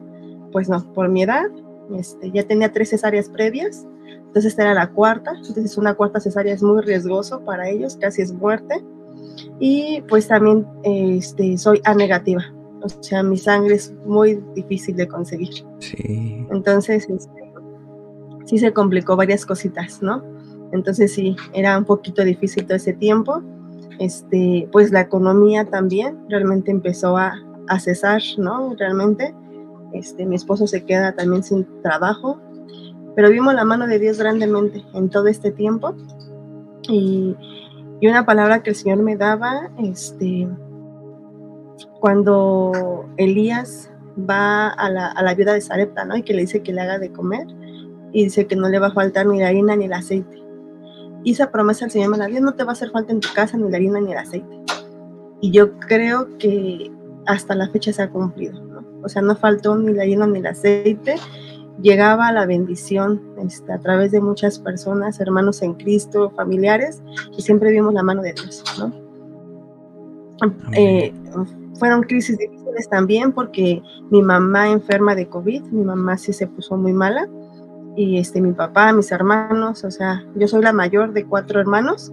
pues 0.51 0.69
no, 0.69 0.83
por 0.93 1.09
mi 1.09 1.23
edad, 1.23 1.45
este, 1.97 2.31
ya 2.31 2.43
tenía 2.43 2.71
tres 2.71 2.89
cesáreas 2.89 3.29
previas, 3.29 3.87
entonces 4.17 4.51
esta 4.51 4.63
era 4.63 4.73
la 4.73 4.91
cuarta, 4.91 5.31
entonces 5.35 5.77
una 5.77 5.93
cuarta 5.93 6.19
cesárea 6.19 6.53
es 6.53 6.61
muy 6.61 6.81
riesgoso 6.83 7.43
para 7.43 7.67
ellos, 7.69 7.97
casi 7.99 8.21
es 8.21 8.31
muerte, 8.31 8.83
y 9.59 10.01
pues 10.07 10.27
también 10.27 10.65
este, 10.83 11.57
soy 11.57 11.81
A 11.85 11.93
negativa, 11.93 12.43
o 12.83 12.89
sea, 13.03 13.23
mi 13.23 13.37
sangre 13.37 13.75
es 13.75 13.93
muy 14.05 14.43
difícil 14.55 14.95
de 14.95 15.07
conseguir. 15.07 15.65
Sí. 15.79 16.45
Entonces, 16.51 17.09
este, 17.09 17.53
sí 18.45 18.57
se 18.57 18.73
complicó 18.73 19.15
varias 19.15 19.45
cositas, 19.45 20.01
¿no? 20.01 20.23
Entonces 20.71 21.13
sí, 21.13 21.35
era 21.53 21.77
un 21.77 21.85
poquito 21.85 22.23
difícil 22.23 22.65
todo 22.65 22.77
ese 22.77 22.93
tiempo. 22.93 23.41
Este, 23.99 24.67
pues 24.71 24.91
la 24.91 25.01
economía 25.01 25.65
también 25.65 26.17
realmente 26.29 26.71
empezó 26.71 27.17
a, 27.17 27.33
a 27.67 27.79
cesar, 27.79 28.21
¿no? 28.37 28.73
Realmente, 28.77 29.35
este, 29.93 30.25
mi 30.25 30.35
esposo 30.35 30.65
se 30.67 30.83
queda 30.85 31.13
también 31.13 31.43
sin 31.43 31.67
trabajo, 31.83 32.39
pero 33.15 33.29
vimos 33.29 33.53
la 33.53 33.65
mano 33.65 33.85
de 33.87 33.99
Dios 33.99 34.17
grandemente 34.17 34.83
en 34.93 35.09
todo 35.09 35.27
este 35.27 35.51
tiempo 35.51 35.95
y, 36.89 37.35
y 37.99 38.07
una 38.07 38.25
palabra 38.25 38.63
que 38.63 38.71
el 38.71 38.75
Señor 38.75 38.99
me 39.03 39.17
daba, 39.17 39.69
este, 39.77 40.47
cuando 41.99 43.05
Elías 43.17 43.89
va 44.29 44.69
a 44.69 44.89
la, 44.89 45.07
a 45.07 45.23
la 45.23 45.33
viuda 45.33 45.53
de 45.53 45.61
Sarepta, 45.61 46.05
¿no? 46.05 46.17
Y 46.17 46.23
que 46.23 46.33
le 46.33 46.41
dice 46.41 46.61
que 46.61 46.73
le 46.73 46.81
haga 46.81 46.99
de 46.99 47.11
comer, 47.11 47.47
y 48.13 48.25
dice 48.25 48.47
que 48.47 48.55
no 48.55 48.69
le 48.69 48.79
va 48.79 48.87
a 48.87 48.91
faltar 48.91 49.25
ni 49.25 49.39
la 49.39 49.47
harina 49.47 49.75
ni 49.75 49.85
el 49.85 49.93
aceite. 49.93 50.41
Y 51.23 51.33
esa 51.33 51.51
promesa 51.51 51.85
el 51.85 51.91
Señor 51.91 52.09
me 52.09 52.17
la 52.17 52.27
dio, 52.27 52.41
no 52.41 52.53
te 52.53 52.63
va 52.63 52.71
a 52.71 52.73
hacer 52.73 52.89
falta 52.91 53.13
en 53.13 53.19
tu 53.19 53.29
casa 53.33 53.57
ni 53.57 53.69
la 53.69 53.77
harina 53.77 53.99
ni 53.99 54.11
el 54.11 54.17
aceite. 54.17 54.61
Y 55.39 55.51
yo 55.51 55.77
creo 55.79 56.37
que 56.37 56.91
hasta 57.27 57.55
la 57.55 57.69
fecha 57.69 57.93
se 57.93 58.01
ha 58.01 58.09
cumplido, 58.09 58.61
¿no? 58.63 58.83
O 59.03 59.09
sea, 59.09 59.21
no 59.21 59.35
faltó 59.35 59.75
ni 59.77 59.93
la 59.93 60.03
harina 60.03 60.27
ni 60.27 60.39
el 60.39 60.47
aceite, 60.47 61.15
llegaba 61.81 62.31
la 62.31 62.45
bendición 62.45 63.21
este, 63.43 63.71
a 63.71 63.79
través 63.79 64.11
de 64.11 64.21
muchas 64.21 64.59
personas, 64.59 65.19
hermanos 65.19 65.61
en 65.61 65.73
Cristo, 65.73 66.31
familiares, 66.35 67.01
y 67.37 67.41
siempre 67.41 67.71
vimos 67.71 67.93
la 67.93 68.03
mano 68.03 68.21
de 68.21 68.33
Dios, 68.33 68.63
¿no? 68.79 68.93
Eh, 70.73 71.13
fueron 71.75 72.03
crisis 72.03 72.37
difíciles 72.37 72.89
también 72.89 73.31
porque 73.31 73.81
mi 74.09 74.21
mamá 74.21 74.69
enferma 74.69 75.15
de 75.15 75.27
COVID, 75.27 75.63
mi 75.65 75.83
mamá 75.83 76.17
sí 76.17 76.33
se 76.33 76.47
puso 76.47 76.77
muy 76.77 76.93
mala, 76.93 77.27
y 77.95 78.17
este, 78.17 78.41
mi 78.41 78.53
papá, 78.53 78.93
mis 78.93 79.11
hermanos, 79.11 79.83
o 79.83 79.91
sea, 79.91 80.23
yo 80.35 80.47
soy 80.47 80.61
la 80.61 80.71
mayor 80.73 81.11
de 81.13 81.25
cuatro 81.25 81.59
hermanos, 81.59 82.11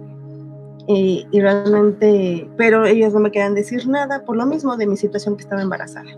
y, 0.91 1.27
realmente, 1.31 2.49
pero 2.57 2.83
ellos 2.83 3.13
no 3.13 3.19
me 3.19 3.29
querían 3.29 3.53
decir 3.53 3.87
nada 3.87 4.25
por 4.25 4.35
lo 4.35 4.47
mismo 4.47 4.75
de 4.75 4.87
mi 4.87 4.97
situación 4.97 5.37
que 5.37 5.43
estaba 5.43 5.61
embarazada. 5.61 6.09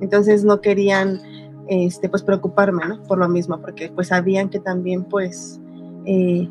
Entonces 0.00 0.42
no 0.42 0.60
querían 0.60 1.20
este, 1.68 2.08
pues 2.08 2.24
preocuparme, 2.24 2.84
¿no? 2.84 3.00
Por 3.04 3.18
lo 3.18 3.28
mismo, 3.28 3.60
porque 3.60 3.92
pues 3.94 4.08
sabían 4.08 4.48
que 4.48 4.58
también 4.58 5.04
pues 5.04 5.60
eh, 6.04 6.48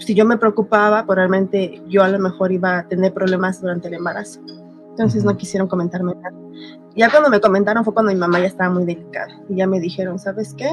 si 0.00 0.14
yo 0.14 0.24
me 0.24 0.38
preocupaba, 0.38 1.04
realmente 1.08 1.82
yo 1.88 2.02
a 2.02 2.08
lo 2.08 2.18
mejor 2.18 2.52
iba 2.52 2.78
a 2.78 2.88
tener 2.88 3.12
problemas 3.12 3.60
durante 3.60 3.88
el 3.88 3.94
embarazo. 3.94 4.40
Entonces 4.90 5.24
no 5.24 5.36
quisieron 5.36 5.68
comentarme 5.68 6.14
nada. 6.14 6.36
Ya 6.96 7.10
cuando 7.10 7.30
me 7.30 7.40
comentaron 7.40 7.84
fue 7.84 7.94
cuando 7.94 8.12
mi 8.12 8.18
mamá 8.18 8.40
ya 8.40 8.46
estaba 8.46 8.70
muy 8.70 8.84
delicada 8.84 9.32
y 9.48 9.56
ya 9.56 9.66
me 9.66 9.78
dijeron, 9.78 10.18
¿sabes 10.18 10.54
qué? 10.54 10.68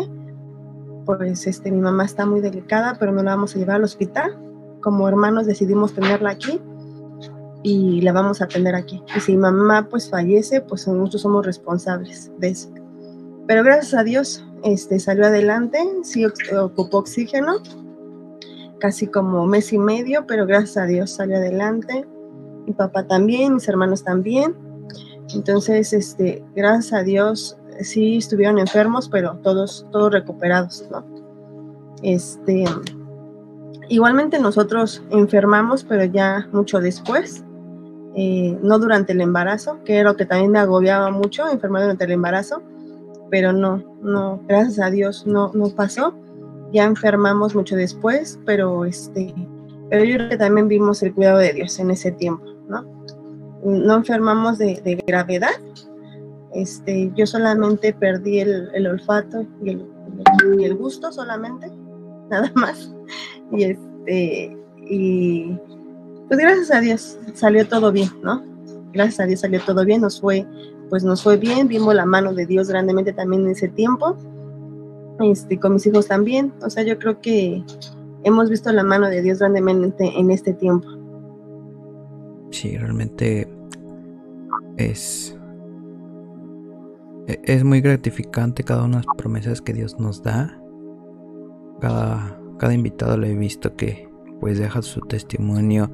Pues 1.06 1.46
este, 1.46 1.72
mi 1.72 1.80
mamá 1.80 2.06
está 2.06 2.26
muy 2.26 2.42
delicada, 2.42 2.98
pero 3.00 3.12
no 3.12 3.22
la 3.22 3.36
vamos 3.36 3.56
a 3.56 3.60
llevar 3.60 3.78
al 3.78 3.84
hospital. 3.84 4.38
Como 4.82 5.08
hermanos 5.08 5.46
decidimos 5.46 5.94
tenerla 5.94 6.32
aquí 6.32 6.60
y 7.64 8.02
la 8.02 8.14
vamos 8.14 8.42
a 8.42 8.48
tener 8.48 8.76
aquí. 8.76 9.04
Y 9.16 9.20
si 9.20 9.34
mi 9.34 9.40
mamá 9.40 9.88
pues 9.90 10.10
fallece, 10.10 10.62
pues 10.62 10.88
nosotros 10.88 11.22
somos 11.22 11.46
responsables 11.46 12.32
de 12.40 12.50
eso. 12.50 12.70
Pero 13.46 13.64
gracias 13.64 13.94
a 13.94 14.04
Dios 14.04 14.46
este, 14.64 15.00
salió 15.00 15.26
adelante, 15.26 15.80
sí 16.04 16.26
ocupó 16.26 16.98
oxígeno, 16.98 17.58
casi 18.80 19.08
como 19.08 19.46
mes 19.46 19.74
y 19.74 19.78
medio, 19.78 20.26
pero 20.28 20.46
gracias 20.46 20.78
a 20.78 20.86
Dios 20.86 21.12
salió 21.12 21.38
adelante. 21.38 22.06
Mi 22.66 22.74
papá 22.74 23.08
también, 23.08 23.56
mis 23.56 23.68
hermanos 23.68 24.04
también. 24.04 24.56
Entonces, 25.34 25.94
este, 25.94 26.44
gracias 26.56 26.94
a 26.94 27.04
Dios, 27.04 27.58
sí 27.82 28.18
estuvieron 28.18 28.60
enfermos, 28.60 29.10
pero 29.10 29.38
todos, 29.44 29.86
todos 29.92 30.12
recuperados, 30.12 30.88
¿no? 30.92 31.06
Este, 32.02 32.66
igualmente 33.90 34.40
nosotros 34.40 35.04
enfermamos, 35.10 35.84
pero 35.84 36.06
ya 36.06 36.48
mucho 36.52 36.80
después, 36.80 37.44
eh, 38.16 38.58
no 38.62 38.80
durante 38.80 39.14
el 39.14 39.22
embarazo, 39.22 39.84
que 39.84 39.98
era 39.98 40.12
lo 40.12 40.16
que 40.16 40.26
también 40.26 40.52
me 40.52 40.60
agobiaba 40.60 41.12
mucho, 41.12 41.48
enfermar 41.50 41.84
durante 41.84 42.06
el 42.06 42.12
embarazo 42.12 42.62
pero 43.30 43.54
no, 43.54 43.84
no, 44.02 44.42
gracias 44.48 44.80
a 44.80 44.90
Dios 44.90 45.26
no, 45.26 45.52
no 45.54 45.70
pasó. 45.70 46.14
Ya 46.72 46.84
enfermamos 46.86 47.56
mucho 47.56 47.76
después, 47.76 48.40
pero 48.46 48.86
este, 48.86 49.34
pero 49.90 50.04
yo 50.04 50.18
creo 50.18 50.30
que 50.30 50.38
también 50.38 50.68
vimos 50.68 51.02
el 51.04 51.14
cuidado 51.14 51.40
de 51.40 51.54
Dios 51.54 51.80
en 51.80 51.92
ese 51.92 52.12
tiempo, 52.12 52.46
¿no? 52.68 52.86
No 53.64 53.96
enfermamos 53.96 54.58
de, 54.58 55.04
gravedad. 55.08 55.56
Este, 56.54 57.12
yo 57.16 57.26
solamente 57.26 57.94
perdí 57.94 58.40
el, 58.40 58.70
el 58.74 58.88
olfato 58.88 59.46
y 59.64 59.72
el, 59.72 59.86
y 60.60 60.64
el, 60.66 60.76
gusto 60.76 61.12
solamente, 61.12 61.72
nada 62.30 62.52
más. 62.56 62.94
Y 63.52 63.64
este, 63.64 64.58
y 64.90 65.58
pues 66.28 66.40
gracias 66.40 66.72
a 66.72 66.82
Dios 66.82 67.18
salió 67.34 67.68
todo 67.68 67.92
bien, 67.92 68.10
¿no? 68.22 68.44
Gracias 68.94 69.20
a 69.22 69.26
Dios 69.26 69.42
salió 69.42 69.62
todo 69.62 69.86
bien, 69.86 70.02
nos 70.02 70.20
fue 70.20 70.46
pues 70.90 71.04
nos 71.04 71.24
fue 71.24 71.38
bien, 71.38 71.68
vimos 71.68 71.94
la 71.94 72.06
mano 72.06 72.34
de 72.34 72.46
Dios 72.46 72.70
grandemente 72.70 73.14
también 73.14 73.44
en 73.44 73.52
ese 73.52 73.68
tiempo, 73.68 74.16
este, 75.20 75.60
con 75.60 75.74
mis 75.74 75.86
hijos 75.86 76.08
también, 76.08 76.54
o 76.62 76.70
sea, 76.70 76.84
yo 76.84 76.98
creo 77.00 77.22
que 77.22 77.64
hemos 78.24 78.50
visto 78.50 78.72
la 78.72 78.84
mano 78.84 79.08
de 79.10 79.22
Dios 79.22 79.40
grandemente 79.40 80.12
en 80.18 80.32
este 80.32 80.54
tiempo. 80.54 80.88
Sí, 82.52 82.78
realmente 82.78 83.48
es, 84.78 85.38
e, 87.28 87.40
es 87.44 87.64
muy 87.64 87.82
gratificante 87.82 88.64
cada 88.64 88.84
una 88.84 89.00
de 89.00 89.06
las 89.06 89.16
promesas 89.18 89.62
que 89.62 89.74
Dios 89.74 90.00
nos 90.00 90.24
da. 90.24 90.60
Cada, 91.82 92.40
cada 92.58 92.74
invitado 92.74 93.18
lo 93.18 93.28
he 93.28 93.36
visto 93.36 93.76
que 93.76 94.08
pues 94.40 94.60
deja 94.60 94.82
su 94.82 95.02
testimonio 95.02 95.92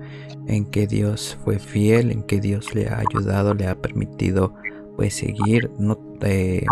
en 0.48 0.66
que 0.66 0.88
Dios 0.88 1.38
fue 1.44 1.60
fiel, 1.60 2.12
en 2.12 2.24
que 2.24 2.40
Dios 2.40 2.76
le 2.76 2.88
ha 2.88 3.00
ayudado, 3.00 3.54
le 3.54 3.68
ha 3.68 3.76
permitido 3.76 4.54
pues 4.96 5.16
seguir 5.16 5.72
no 5.80 5.98
eh, 6.22 6.66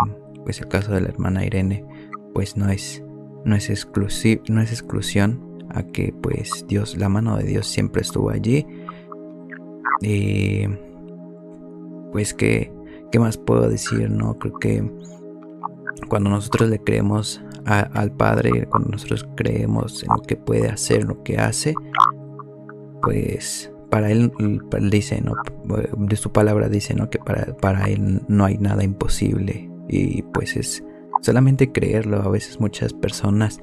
pues 0.44 0.60
el 0.60 0.68
caso 0.68 0.92
de 0.92 1.00
la 1.00 1.08
hermana 1.08 1.44
Irene 1.44 1.84
pues 2.34 2.56
no 2.56 2.68
es 2.68 3.02
no 3.44 3.56
es 3.56 3.70
exclusivo 3.70 4.42
no 4.48 4.60
es 4.60 4.70
exclusión 4.70 5.58
a 5.70 5.82
que 5.82 6.14
pues 6.22 6.64
Dios 6.68 6.96
la 6.96 7.08
mano 7.08 7.36
de 7.36 7.44
Dios 7.44 7.66
siempre 7.66 8.02
estuvo 8.02 8.30
allí 8.30 8.66
y 10.00 10.66
pues 12.12 12.34
que 12.34 12.72
qué 13.10 13.18
más 13.18 13.38
puedo 13.38 13.68
decir 13.68 14.10
no 14.10 14.38
creo 14.38 14.58
que 14.58 14.90
cuando 16.08 16.30
nosotros 16.30 16.68
le 16.68 16.78
creemos 16.78 17.42
al 17.64 18.12
Padre 18.12 18.66
cuando 18.68 18.90
nosotros 18.90 19.26
creemos 19.36 20.02
en 20.02 20.08
lo 20.08 20.22
que 20.22 20.36
puede 20.36 20.68
hacer 20.68 21.04
lo 21.04 21.22
que 21.22 21.38
hace 21.38 21.74
pues 23.02 23.72
para 23.92 24.10
él, 24.10 24.32
dice, 24.90 25.20
¿no? 25.20 25.34
De 25.98 26.16
su 26.16 26.32
palabra 26.32 26.70
dice, 26.70 26.94
¿no? 26.94 27.10
Que 27.10 27.18
para, 27.18 27.54
para 27.58 27.90
él 27.90 28.22
no 28.26 28.46
hay 28.46 28.56
nada 28.56 28.82
imposible. 28.84 29.70
Y 29.86 30.22
pues 30.22 30.56
es 30.56 30.82
solamente 31.22 31.72
creerlo. 31.72 32.20
A 32.20 32.28
veces 32.28 32.60
muchas 32.60 32.92
personas 32.92 33.60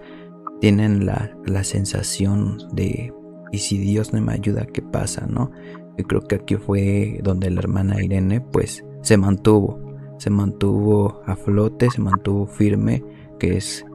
tienen 0.60 1.06
la, 1.06 1.38
la 1.46 1.64
sensación 1.64 2.58
de, 2.74 3.14
¿y 3.52 3.58
si 3.60 3.78
Dios 3.78 4.12
no 4.14 4.22
me 4.22 4.34
ayuda, 4.34 4.66
qué 4.66 4.82
pasa, 4.82 5.28
no? 5.28 5.52
Yo 5.98 6.06
creo 6.06 6.22
que 6.22 6.36
aquí 6.36 6.56
fue 6.56 7.20
donde 7.24 7.52
la 7.52 7.60
hermana 7.60 8.02
Irene, 8.02 8.42
pues, 8.42 8.84
se 9.02 9.18
mantuvo. 9.18 9.80
Se 10.18 10.30
mantuvo 10.30 11.22
a 11.26 11.36
flote, 11.36 11.90
se 11.92 12.02
mantuvo 12.02 12.46
firme, 12.46 13.04
que 13.38 13.58
es 13.58 13.86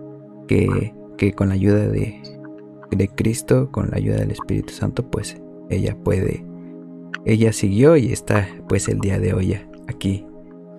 que, 0.49 0.95
que 1.19 1.33
con 1.33 1.49
la 1.49 1.55
ayuda 1.55 1.87
de, 1.87 2.23
de 2.91 3.09
Cristo, 3.09 3.71
con 3.71 3.91
la 3.91 3.99
ayuda 3.99 4.17
del 4.17 4.31
Espíritu 4.31 4.73
Santo, 4.73 5.11
pues 5.11 5.37
ella 5.69 5.97
puede, 6.03 6.45
ella 7.27 7.53
siguió 7.53 7.97
y 7.97 8.13
está 8.13 8.49
pues 8.69 8.89
el 8.89 9.01
día 9.01 9.19
de 9.19 9.35
hoy 9.35 9.59
aquí 9.87 10.27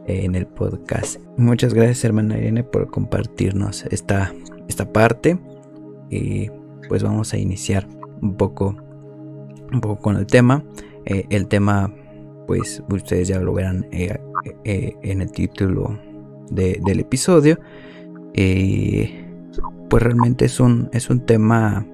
en 0.07 0.35
el 0.35 0.47
podcast. 0.47 1.19
Muchas 1.37 1.73
gracias 1.73 2.05
hermana 2.05 2.37
Irene 2.37 2.63
por 2.63 2.89
compartirnos 2.89 3.85
esta, 3.85 4.33
esta 4.67 4.91
parte 4.91 5.37
y 6.09 6.49
pues 6.87 7.03
vamos 7.03 7.33
a 7.33 7.37
iniciar 7.37 7.87
un 8.21 8.35
poco, 8.35 8.75
un 9.71 9.81
poco 9.81 10.01
con 10.01 10.17
el 10.17 10.25
tema. 10.25 10.63
Eh, 11.05 11.25
el 11.29 11.47
tema 11.47 11.93
pues 12.47 12.83
ustedes 12.89 13.27
ya 13.27 13.39
lo 13.39 13.53
verán 13.53 13.87
eh, 13.91 14.17
eh, 14.63 14.93
en 15.01 15.21
el 15.21 15.31
título 15.31 15.99
del 16.49 16.99
episodio. 16.99 17.59
pues 18.33 20.03
realmente 20.03 20.45
es 20.45 20.59
un, 20.59 20.89
es 20.93 21.09
un 21.09 21.25
tema 21.25 21.85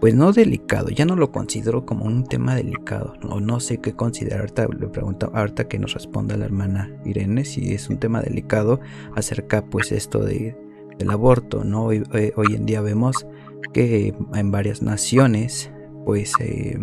pues 0.00 0.14
no 0.14 0.32
delicado, 0.32 0.90
ya 0.90 1.04
no 1.04 1.16
lo 1.16 1.32
considero 1.32 1.84
como 1.84 2.04
un 2.04 2.24
tema 2.24 2.54
delicado, 2.54 3.14
no, 3.22 3.40
no 3.40 3.58
sé 3.58 3.78
qué 3.78 3.94
considerar, 3.94 4.40
ahorita 4.40 4.68
le 4.78 4.88
pregunto, 4.88 5.30
ahorita 5.34 5.66
que 5.66 5.78
nos 5.78 5.94
responda 5.94 6.36
la 6.36 6.44
hermana 6.44 6.92
Irene 7.04 7.44
si 7.44 7.72
es 7.74 7.88
un 7.88 7.98
tema 7.98 8.20
delicado 8.20 8.80
acerca 9.16 9.64
pues 9.64 9.90
esto 9.90 10.20
de, 10.20 10.56
del 10.98 11.10
aborto, 11.10 11.64
¿no? 11.64 11.86
Hoy, 11.86 12.04
eh, 12.12 12.32
hoy, 12.36 12.54
en 12.54 12.66
día 12.66 12.80
vemos 12.80 13.26
que 13.72 14.14
en 14.34 14.50
varias 14.52 14.82
naciones 14.82 15.72
pues 16.04 16.32
eh, 16.40 16.78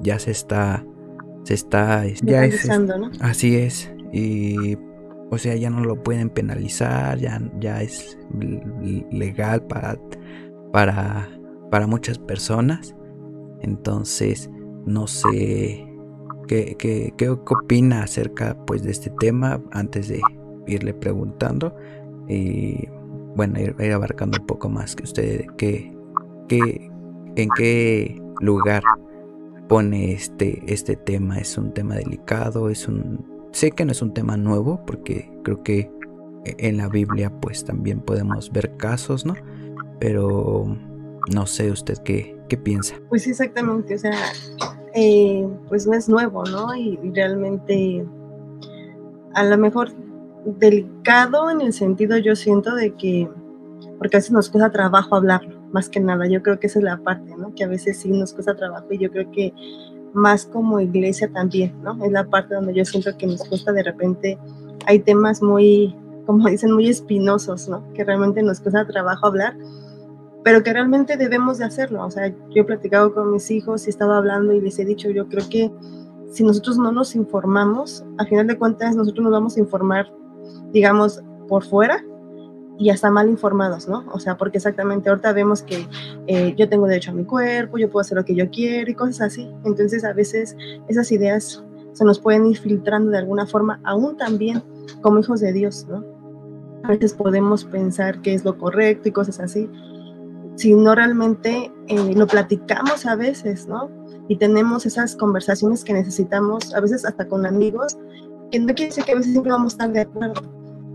ya 0.00 0.18
se 0.20 0.30
está, 0.30 0.84
se 1.42 1.54
está, 1.54 2.06
ya 2.22 2.44
es, 2.44 2.68
¿no? 2.68 3.10
así 3.20 3.56
es, 3.56 3.92
y 4.12 4.76
o 5.30 5.38
sea 5.38 5.56
ya 5.56 5.68
no 5.70 5.80
lo 5.80 6.00
pueden 6.00 6.30
penalizar, 6.30 7.18
ya, 7.18 7.40
ya 7.58 7.82
es 7.82 8.16
legal 9.10 9.66
para, 9.66 9.98
para 10.72 11.35
para 11.76 11.86
muchas 11.86 12.18
personas. 12.18 12.96
Entonces, 13.60 14.48
no 14.86 15.06
sé 15.06 15.86
qué, 16.48 16.74
qué, 16.78 17.12
qué, 17.18 17.28
opina 17.28 18.02
acerca 18.02 18.56
pues, 18.66 18.82
de 18.82 18.92
este 18.92 19.10
tema 19.20 19.60
antes 19.72 20.08
de 20.08 20.22
irle 20.66 20.94
preguntando. 20.94 21.76
Y 22.28 22.88
bueno, 23.34 23.60
ir, 23.60 23.92
abarcando 23.92 24.38
un 24.40 24.46
poco 24.46 24.70
más 24.70 24.96
que 24.96 25.04
usted, 25.04 25.44
que, 25.58 25.94
en 26.48 27.48
qué 27.58 28.22
lugar 28.40 28.82
pone 29.68 30.12
este, 30.12 30.62
este 30.72 30.96
tema. 30.96 31.36
Es 31.36 31.58
un 31.58 31.74
tema 31.74 31.96
delicado, 31.96 32.70
es 32.70 32.88
un... 32.88 33.22
Sé 33.52 33.70
que 33.70 33.84
no 33.84 33.92
es 33.92 34.00
un 34.00 34.14
tema 34.14 34.38
nuevo 34.38 34.80
porque 34.86 35.30
creo 35.44 35.62
que 35.62 35.90
en 36.46 36.78
la 36.78 36.88
Biblia 36.88 37.30
pues 37.38 37.66
también 37.66 38.00
podemos 38.00 38.50
ver 38.50 38.78
casos, 38.78 39.26
¿no? 39.26 39.34
Pero 40.00 40.74
no 41.32 41.46
sé 41.46 41.70
usted 41.70 41.98
qué, 41.98 42.36
qué 42.48 42.56
piensa. 42.56 42.94
Pues 43.08 43.26
exactamente, 43.26 43.94
o 43.94 43.98
sea, 43.98 44.12
eh, 44.94 45.46
pues 45.68 45.86
no 45.86 45.94
es 45.94 46.08
nuevo, 46.08 46.44
¿no? 46.44 46.74
Y, 46.74 46.98
realmente 47.14 48.04
a 49.34 49.44
lo 49.44 49.58
mejor 49.58 49.90
delicado 50.58 51.50
en 51.50 51.60
el 51.60 51.72
sentido 51.72 52.16
yo 52.16 52.34
siento 52.34 52.74
de 52.74 52.94
que, 52.94 53.28
porque 53.98 54.16
a 54.16 54.18
veces 54.18 54.32
nos 54.32 54.48
cuesta 54.48 54.70
trabajo 54.70 55.16
hablarlo, 55.16 55.60
más 55.72 55.88
que 55.88 56.00
nada, 56.00 56.26
yo 56.26 56.42
creo 56.42 56.58
que 56.58 56.68
esa 56.68 56.78
es 56.78 56.84
la 56.84 56.96
parte, 56.98 57.36
¿no? 57.36 57.54
Que 57.54 57.64
a 57.64 57.68
veces 57.68 57.98
sí 57.98 58.10
nos 58.10 58.32
cuesta 58.32 58.54
trabajo 58.54 58.86
y 58.90 58.98
yo 58.98 59.10
creo 59.10 59.30
que 59.30 59.52
más 60.14 60.46
como 60.46 60.80
iglesia 60.80 61.30
también, 61.30 61.74
¿no? 61.82 62.02
Es 62.02 62.12
la 62.12 62.24
parte 62.24 62.54
donde 62.54 62.72
yo 62.72 62.84
siento 62.84 63.14
que 63.18 63.26
nos 63.26 63.44
cuesta 63.46 63.72
de 63.72 63.82
repente, 63.82 64.38
hay 64.86 65.00
temas 65.00 65.42
muy, 65.42 65.94
como 66.24 66.48
dicen, 66.48 66.72
muy 66.72 66.88
espinosos, 66.88 67.68
¿no? 67.68 67.84
Que 67.92 68.04
realmente 68.04 68.42
nos 68.42 68.60
cuesta 68.60 68.86
trabajo 68.86 69.26
hablar 69.26 69.54
pero 70.46 70.62
que 70.62 70.72
realmente 70.72 71.16
debemos 71.16 71.58
de 71.58 71.64
hacerlo. 71.64 72.06
O 72.06 72.10
sea, 72.12 72.28
yo 72.28 72.62
he 72.62 72.64
platicado 72.64 73.12
con 73.12 73.32
mis 73.32 73.50
hijos 73.50 73.82
y 73.82 73.86
he 73.86 73.90
estado 73.90 74.12
hablando 74.12 74.52
y 74.52 74.60
les 74.60 74.78
he 74.78 74.84
dicho, 74.84 75.10
yo 75.10 75.26
creo 75.28 75.48
que 75.48 75.72
si 76.30 76.44
nosotros 76.44 76.78
no 76.78 76.92
nos 76.92 77.16
informamos, 77.16 78.04
a 78.18 78.24
final 78.26 78.46
de 78.46 78.56
cuentas 78.56 78.94
nosotros 78.94 79.24
nos 79.24 79.32
vamos 79.32 79.56
a 79.56 79.60
informar, 79.60 80.06
digamos, 80.72 81.20
por 81.48 81.64
fuera 81.64 82.04
y 82.78 82.90
hasta 82.90 83.10
mal 83.10 83.28
informados, 83.28 83.88
¿no? 83.88 84.04
O 84.12 84.20
sea, 84.20 84.36
porque 84.36 84.58
exactamente 84.58 85.08
ahorita 85.08 85.32
vemos 85.32 85.64
que 85.64 85.84
eh, 86.28 86.54
yo 86.56 86.68
tengo 86.68 86.86
derecho 86.86 87.10
a 87.10 87.14
mi 87.14 87.24
cuerpo, 87.24 87.78
yo 87.78 87.90
puedo 87.90 88.02
hacer 88.02 88.16
lo 88.16 88.24
que 88.24 88.36
yo 88.36 88.48
quiero 88.48 88.88
y 88.88 88.94
cosas 88.94 89.22
así. 89.22 89.50
Entonces 89.64 90.04
a 90.04 90.12
veces 90.12 90.56
esas 90.86 91.10
ideas 91.10 91.64
se 91.90 92.04
nos 92.04 92.20
pueden 92.20 92.46
ir 92.46 92.58
filtrando 92.58 93.10
de 93.10 93.18
alguna 93.18 93.48
forma, 93.48 93.80
aún 93.82 94.16
también 94.16 94.62
como 95.02 95.18
hijos 95.18 95.40
de 95.40 95.52
Dios, 95.52 95.88
¿no? 95.90 96.04
A 96.84 96.90
veces 96.90 97.14
podemos 97.14 97.64
pensar 97.64 98.22
que 98.22 98.32
es 98.32 98.44
lo 98.44 98.56
correcto 98.56 99.08
y 99.08 99.12
cosas 99.12 99.40
así, 99.40 99.68
si 100.56 100.74
no 100.74 100.94
realmente 100.94 101.70
eh, 101.86 102.14
lo 102.14 102.26
platicamos 102.26 103.06
a 103.06 103.14
veces, 103.14 103.66
¿no? 103.66 103.90
Y 104.28 104.36
tenemos 104.36 104.86
esas 104.86 105.14
conversaciones 105.14 105.84
que 105.84 105.92
necesitamos, 105.92 106.74
a 106.74 106.80
veces 106.80 107.04
hasta 107.04 107.28
con 107.28 107.46
amigos, 107.46 107.96
que 108.50 108.58
no 108.58 108.66
quiere 108.74 108.86
decir 108.86 109.04
que 109.04 109.12
a 109.12 109.16
veces 109.16 109.32
siempre 109.32 109.52
vamos 109.52 109.76
a 109.78 109.86
de 109.86 110.00
acuerdo, 110.00 110.42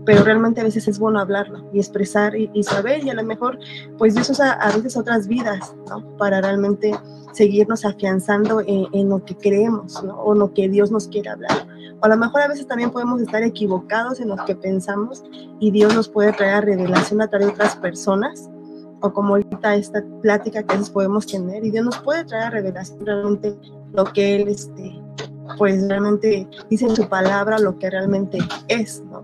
pero 0.04 0.24
realmente 0.24 0.60
a 0.60 0.64
veces 0.64 0.88
es 0.88 0.98
bueno 0.98 1.20
hablarlo 1.20 1.70
y 1.72 1.78
expresar 1.78 2.34
y, 2.36 2.62
saber 2.64 3.04
y 3.04 3.10
a 3.10 3.14
lo 3.14 3.22
mejor 3.22 3.58
pues 3.98 4.14
Dios 4.14 4.28
usa 4.30 4.52
a 4.52 4.72
veces 4.72 4.96
otras 4.96 5.28
vidas, 5.28 5.74
¿no? 5.88 6.16
Para 6.16 6.40
realmente 6.40 6.92
seguirnos 7.32 7.84
afianzando 7.84 8.60
en, 8.60 8.86
en, 8.92 9.08
lo 9.08 9.24
que 9.24 9.36
creemos, 9.36 10.02
¿no? 10.02 10.20
O 10.20 10.34
lo 10.34 10.52
que 10.52 10.68
Dios 10.68 10.90
nos 10.90 11.06
quiere 11.06 11.30
hablar. 11.30 11.68
O 12.00 12.04
a 12.04 12.08
lo 12.08 12.16
mejor 12.16 12.42
a 12.42 12.48
veces 12.48 12.66
también 12.66 12.90
podemos 12.90 13.22
estar 13.22 13.44
equivocados 13.44 14.18
en 14.18 14.28
lo 14.28 14.36
que 14.44 14.56
pensamos 14.56 15.22
y 15.60 15.70
Dios 15.70 15.94
nos 15.94 16.08
puede 16.08 16.32
traer 16.32 16.64
revelación 16.64 17.22
a 17.22 17.28
través 17.28 17.46
de 17.46 17.52
otras 17.54 17.76
personas 17.76 18.50
o 19.02 19.12
como 19.12 19.34
ahorita 19.34 19.74
esta 19.74 20.02
plática 20.22 20.62
que 20.62 20.78
podemos 20.92 21.26
tener 21.26 21.64
y 21.64 21.70
Dios 21.70 21.84
nos 21.84 21.98
puede 21.98 22.24
traer 22.24 22.44
a 22.44 22.50
revelación 22.50 23.04
realmente 23.04 23.56
lo 23.92 24.04
que 24.04 24.36
Él, 24.36 24.48
este, 24.48 25.00
pues 25.58 25.86
realmente 25.88 26.48
dice 26.70 26.86
en 26.86 26.96
su 26.96 27.08
palabra 27.08 27.58
lo 27.58 27.78
que 27.78 27.90
realmente 27.90 28.38
es, 28.68 29.02
¿no? 29.10 29.22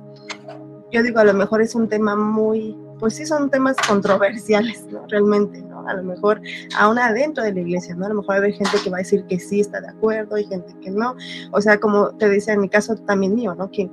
Yo 0.90 1.02
digo, 1.02 1.20
a 1.20 1.24
lo 1.24 1.34
mejor 1.34 1.60
es 1.62 1.74
un 1.74 1.88
tema 1.88 2.16
muy, 2.16 2.76
pues 2.98 3.14
sí 3.14 3.26
son 3.26 3.50
temas 3.50 3.76
controversiales, 3.86 4.86
¿no? 4.90 5.06
Realmente, 5.08 5.60
¿no? 5.62 5.86
A 5.86 5.94
lo 5.94 6.02
mejor 6.02 6.40
aún 6.76 6.98
adentro 6.98 7.44
de 7.44 7.52
la 7.52 7.60
iglesia, 7.60 7.94
¿no? 7.94 8.06
A 8.06 8.08
lo 8.08 8.14
mejor 8.16 8.42
hay 8.42 8.52
gente 8.52 8.78
que 8.82 8.90
va 8.90 8.96
a 8.96 9.00
decir 9.00 9.24
que 9.26 9.38
sí 9.38 9.60
está 9.60 9.80
de 9.80 9.88
acuerdo 9.88 10.38
y 10.38 10.44
gente 10.46 10.74
que 10.80 10.90
no. 10.90 11.14
O 11.52 11.60
sea, 11.60 11.78
como 11.78 12.08
te 12.16 12.28
decía 12.28 12.54
en 12.54 12.60
mi 12.60 12.68
caso 12.68 12.96
también 12.96 13.34
mío, 13.34 13.54
¿no? 13.54 13.70
Que 13.70 13.90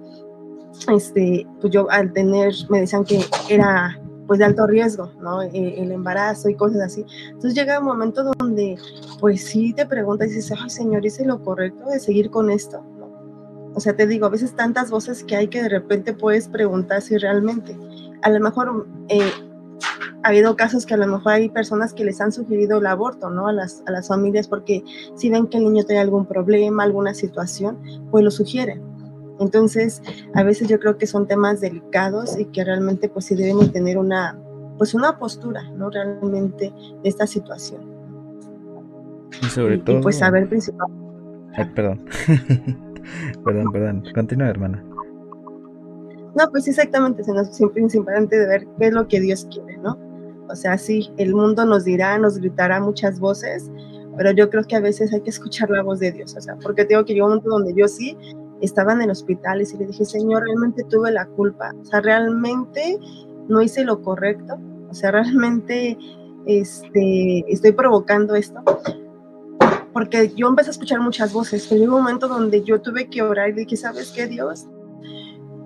este, 0.93 1.45
pues 1.59 1.73
yo 1.73 1.89
al 1.91 2.13
tener, 2.13 2.53
me 2.69 2.81
decían 2.81 3.03
que 3.03 3.25
era 3.49 3.99
pues 4.27 4.39
de 4.39 4.45
alto 4.45 4.67
riesgo, 4.67 5.11
¿no? 5.21 5.41
E, 5.41 5.81
el 5.81 5.91
embarazo 5.91 6.49
y 6.49 6.55
cosas 6.55 6.81
así. 6.81 7.05
Entonces 7.27 7.55
llega 7.55 7.79
un 7.79 7.85
momento 7.85 8.23
donde 8.37 8.77
pues 9.19 9.43
sí 9.45 9.73
te 9.73 9.85
preguntas 9.85 10.29
y 10.31 10.35
dices, 10.35 10.57
ay 10.61 10.69
Señor, 10.69 11.05
¿hice 11.05 11.25
lo 11.25 11.41
correcto 11.41 11.89
de 11.89 11.99
seguir 11.99 12.29
con 12.29 12.49
esto? 12.49 12.83
O 13.73 13.79
sea, 13.79 13.95
te 13.95 14.07
digo, 14.07 14.25
a 14.25 14.29
veces 14.29 14.55
tantas 14.55 14.89
voces 14.89 15.23
que 15.23 15.35
hay 15.35 15.47
que 15.49 15.61
de 15.61 15.69
repente 15.69 16.13
puedes 16.13 16.47
preguntar 16.47 17.01
si 17.01 17.17
realmente, 17.17 17.77
a 18.21 18.29
lo 18.29 18.39
mejor 18.39 18.87
eh, 19.09 19.31
ha 20.23 20.29
habido 20.29 20.55
casos 20.55 20.85
que 20.85 20.93
a 20.93 20.97
lo 20.97 21.07
mejor 21.07 21.33
hay 21.33 21.49
personas 21.49 21.93
que 21.93 22.05
les 22.05 22.21
han 22.21 22.31
sugerido 22.31 22.79
el 22.79 22.85
aborto, 22.85 23.29
¿no? 23.29 23.47
A 23.47 23.53
las, 23.53 23.83
a 23.85 23.91
las 23.91 24.07
familias 24.07 24.47
porque 24.47 24.81
si 25.15 25.29
ven 25.29 25.47
que 25.47 25.57
el 25.57 25.65
niño 25.65 25.83
tiene 25.83 26.01
algún 26.01 26.25
problema, 26.25 26.83
alguna 26.83 27.13
situación, 27.13 27.77
pues 28.11 28.23
lo 28.23 28.31
sugieren 28.31 28.94
entonces, 29.39 30.01
a 30.33 30.43
veces 30.43 30.67
yo 30.67 30.79
creo 30.79 30.97
que 30.97 31.07
son 31.07 31.27
temas 31.27 31.61
delicados 31.61 32.37
y 32.37 32.45
que 32.45 32.63
realmente 32.63 33.09
pues 33.09 33.25
sí 33.25 33.35
deben 33.35 33.71
tener 33.71 33.97
una, 33.97 34.37
pues 34.77 34.93
una 34.93 35.17
postura, 35.17 35.63
¿no? 35.71 35.89
Realmente 35.89 36.73
de 37.03 37.09
esta 37.09 37.27
situación. 37.27 37.81
Y 39.41 39.45
sobre 39.47 39.77
todo... 39.79 40.01
pues 40.01 40.17
saber 40.17 40.47
principalmente... 40.47 41.03
Ay, 41.55 41.65
perdón. 41.75 42.05
perdón, 43.43 43.71
perdón. 43.71 44.03
Continúa, 44.13 44.49
hermana. 44.49 44.83
No, 46.35 46.49
pues 46.51 46.67
exactamente, 46.67 47.23
se 47.23 47.31
nos 47.31 47.55
siempre 47.55 47.81
importante 47.81 48.37
de 48.37 48.45
ver 48.45 48.67
qué 48.77 48.87
es 48.87 48.93
lo 48.93 49.07
que 49.07 49.21
Dios 49.21 49.47
quiere, 49.49 49.77
¿no? 49.77 49.97
O 50.49 50.55
sea, 50.55 50.77
sí, 50.77 51.09
el 51.17 51.33
mundo 51.33 51.65
nos 51.65 51.85
dirá, 51.85 52.17
nos 52.17 52.37
gritará 52.37 52.81
muchas 52.81 53.19
voces, 53.19 53.71
pero 54.17 54.31
yo 54.31 54.49
creo 54.49 54.63
que 54.63 54.75
a 54.75 54.81
veces 54.81 55.13
hay 55.13 55.21
que 55.21 55.29
escuchar 55.29 55.69
la 55.69 55.81
voz 55.81 55.99
de 55.99 56.11
Dios, 56.11 56.35
o 56.35 56.41
sea, 56.41 56.57
porque 56.61 56.83
tengo 56.83 57.05
que 57.05 57.13
llegar 57.13 57.29
a 57.29 57.33
un 57.33 57.37
momento 57.37 57.49
donde 57.49 57.73
yo 57.73 57.87
sí 57.87 58.17
estaba 58.61 58.93
en 58.93 59.01
el 59.01 59.11
hospital 59.11 59.61
y 59.61 59.77
le 59.77 59.85
dije, 59.85 60.05
Señor, 60.05 60.43
realmente 60.43 60.83
tuve 60.83 61.11
la 61.11 61.25
culpa, 61.25 61.73
o 61.79 61.85
sea, 61.85 62.01
realmente 62.01 62.99
no 63.47 63.61
hice 63.61 63.83
lo 63.83 64.01
correcto, 64.01 64.57
o 64.89 64.93
sea, 64.93 65.11
realmente 65.11 65.97
este, 66.45 67.43
estoy 67.51 67.71
provocando 67.71 68.35
esto. 68.35 68.61
Porque 69.93 70.31
yo 70.35 70.49
empecé 70.49 70.69
a 70.69 70.71
escuchar 70.71 70.99
muchas 70.99 71.31
voces, 71.31 71.67
pero 71.67 71.79
llegó 71.79 71.95
un 71.95 72.03
momento 72.03 72.27
donde 72.27 72.63
yo 72.63 72.81
tuve 72.81 73.09
que 73.09 73.21
orar 73.21 73.49
y 73.49 73.53
dije, 73.53 73.77
¿sabes 73.77 74.11
qué, 74.11 74.27
Dios? 74.27 74.67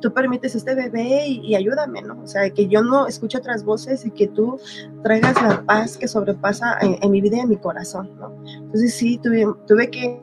Tú 0.02 0.14
permites 0.14 0.56
este 0.56 0.76
bebé 0.76 1.28
y, 1.28 1.56
ayúdame, 1.56 2.02
¿no? 2.04 2.22
O 2.22 2.28
sea, 2.28 2.50
que 2.52 2.68
yo 2.68 2.82
no 2.82 3.08
escuche 3.08 3.40
otras 3.40 3.64
voces 3.66 4.06
y 4.06 4.12
que 4.12 4.28
tú 4.28 4.60
traigas 5.04 5.42
la 5.42 5.64
paz 5.66 5.98
que 5.98 6.08
sobrepasa 6.08 6.78
en, 6.80 7.12
mi 7.12 7.22
vida 7.22 7.38
y 7.38 7.40
en 7.40 7.50
mi 7.50 7.58
corazón, 7.58 8.12
¿no? 8.18 8.32
Entonces 8.46 8.94
sí, 8.94 9.20
tuve, 9.22 9.46
tuve 9.68 9.90
que 9.90 10.22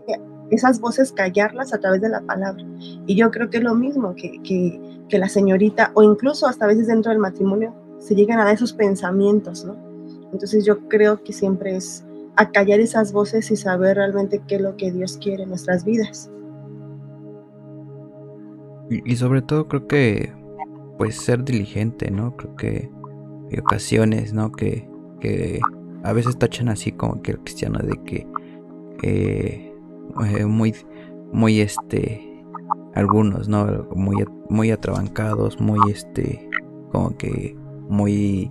esas 0.50 0.80
voces 0.80 1.12
callarlas 1.12 1.72
a 1.72 1.78
través 1.78 2.00
de 2.00 2.08
la 2.08 2.20
palabra. 2.20 2.64
Y 3.06 3.16
yo 3.16 3.30
creo 3.30 3.50
que 3.50 3.58
es 3.58 3.62
lo 3.62 3.74
mismo 3.74 4.14
que, 4.14 4.40
que, 4.42 5.18
la 5.18 5.28
señorita, 5.28 5.92
o 5.94 6.02
incluso 6.02 6.46
hasta 6.46 6.66
a 6.66 6.68
veces 6.68 6.88
dentro 6.88 7.10
del 7.10 7.18
matrimonio, 7.18 7.74
se 7.98 8.14
llegan 8.14 8.38
a 8.38 8.44
dar 8.44 8.54
esos 8.54 8.72
pensamientos, 8.72 9.64
¿no? 9.64 9.76
Entonces 10.32 10.64
yo 10.64 10.88
creo 10.88 11.22
que 11.22 11.32
siempre 11.32 11.76
es 11.76 12.04
acallar 12.36 12.80
esas 12.80 13.12
voces 13.12 13.50
y 13.50 13.56
saber 13.56 13.96
realmente 13.96 14.42
qué 14.46 14.56
es 14.56 14.60
lo 14.60 14.76
que 14.76 14.92
Dios 14.92 15.18
quiere 15.22 15.44
en 15.44 15.48
nuestras 15.48 15.84
vidas. 15.84 16.30
Y, 18.90 19.16
sobre 19.16 19.42
todo 19.42 19.66
creo 19.66 19.86
que, 19.88 20.32
pues 20.98 21.16
ser 21.16 21.44
diligente, 21.44 22.10
¿no? 22.10 22.36
Creo 22.36 22.56
que 22.56 22.90
hay 23.50 23.58
ocasiones, 23.58 24.32
¿no? 24.32 24.52
Que, 24.52 24.88
que 25.20 25.60
a 26.04 26.12
veces 26.12 26.38
tachan 26.38 26.68
así 26.68 26.92
como 26.92 27.20
que 27.22 27.32
el 27.32 27.38
cristiano 27.38 27.80
de 27.80 28.00
que 28.04 28.26
eh, 29.02 29.65
eh, 30.26 30.46
muy, 30.46 30.74
muy 31.32 31.60
este, 31.60 32.44
algunos, 32.94 33.48
¿no? 33.48 33.86
Muy, 33.94 34.24
muy 34.48 34.70
atrabancados, 34.70 35.60
muy 35.60 35.78
este, 35.90 36.48
como 36.92 37.16
que 37.16 37.56
muy, 37.88 38.50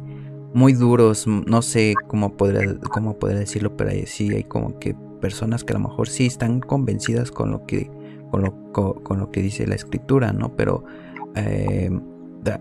muy 0.53 0.73
duros, 0.73 1.27
no 1.27 1.61
sé 1.61 1.93
cómo 2.07 2.37
podría, 2.37 2.79
cómo 2.91 3.17
podría 3.17 3.39
decirlo, 3.39 3.75
pero 3.75 3.91
sí 4.05 4.33
hay 4.33 4.43
como 4.43 4.79
que 4.79 4.95
personas 5.19 5.63
que 5.63 5.73
a 5.73 5.77
lo 5.79 5.87
mejor 5.87 6.07
sí 6.07 6.25
están 6.25 6.59
convencidas 6.59 7.31
con 7.31 7.51
lo 7.51 7.65
que, 7.65 7.89
con 8.31 8.43
lo, 8.43 9.01
lo 9.09 9.31
que 9.31 9.41
dice 9.41 9.67
la 9.67 9.75
escritura, 9.75 10.31
¿no? 10.33 10.55
Pero 10.55 10.83
eh, 11.35 11.89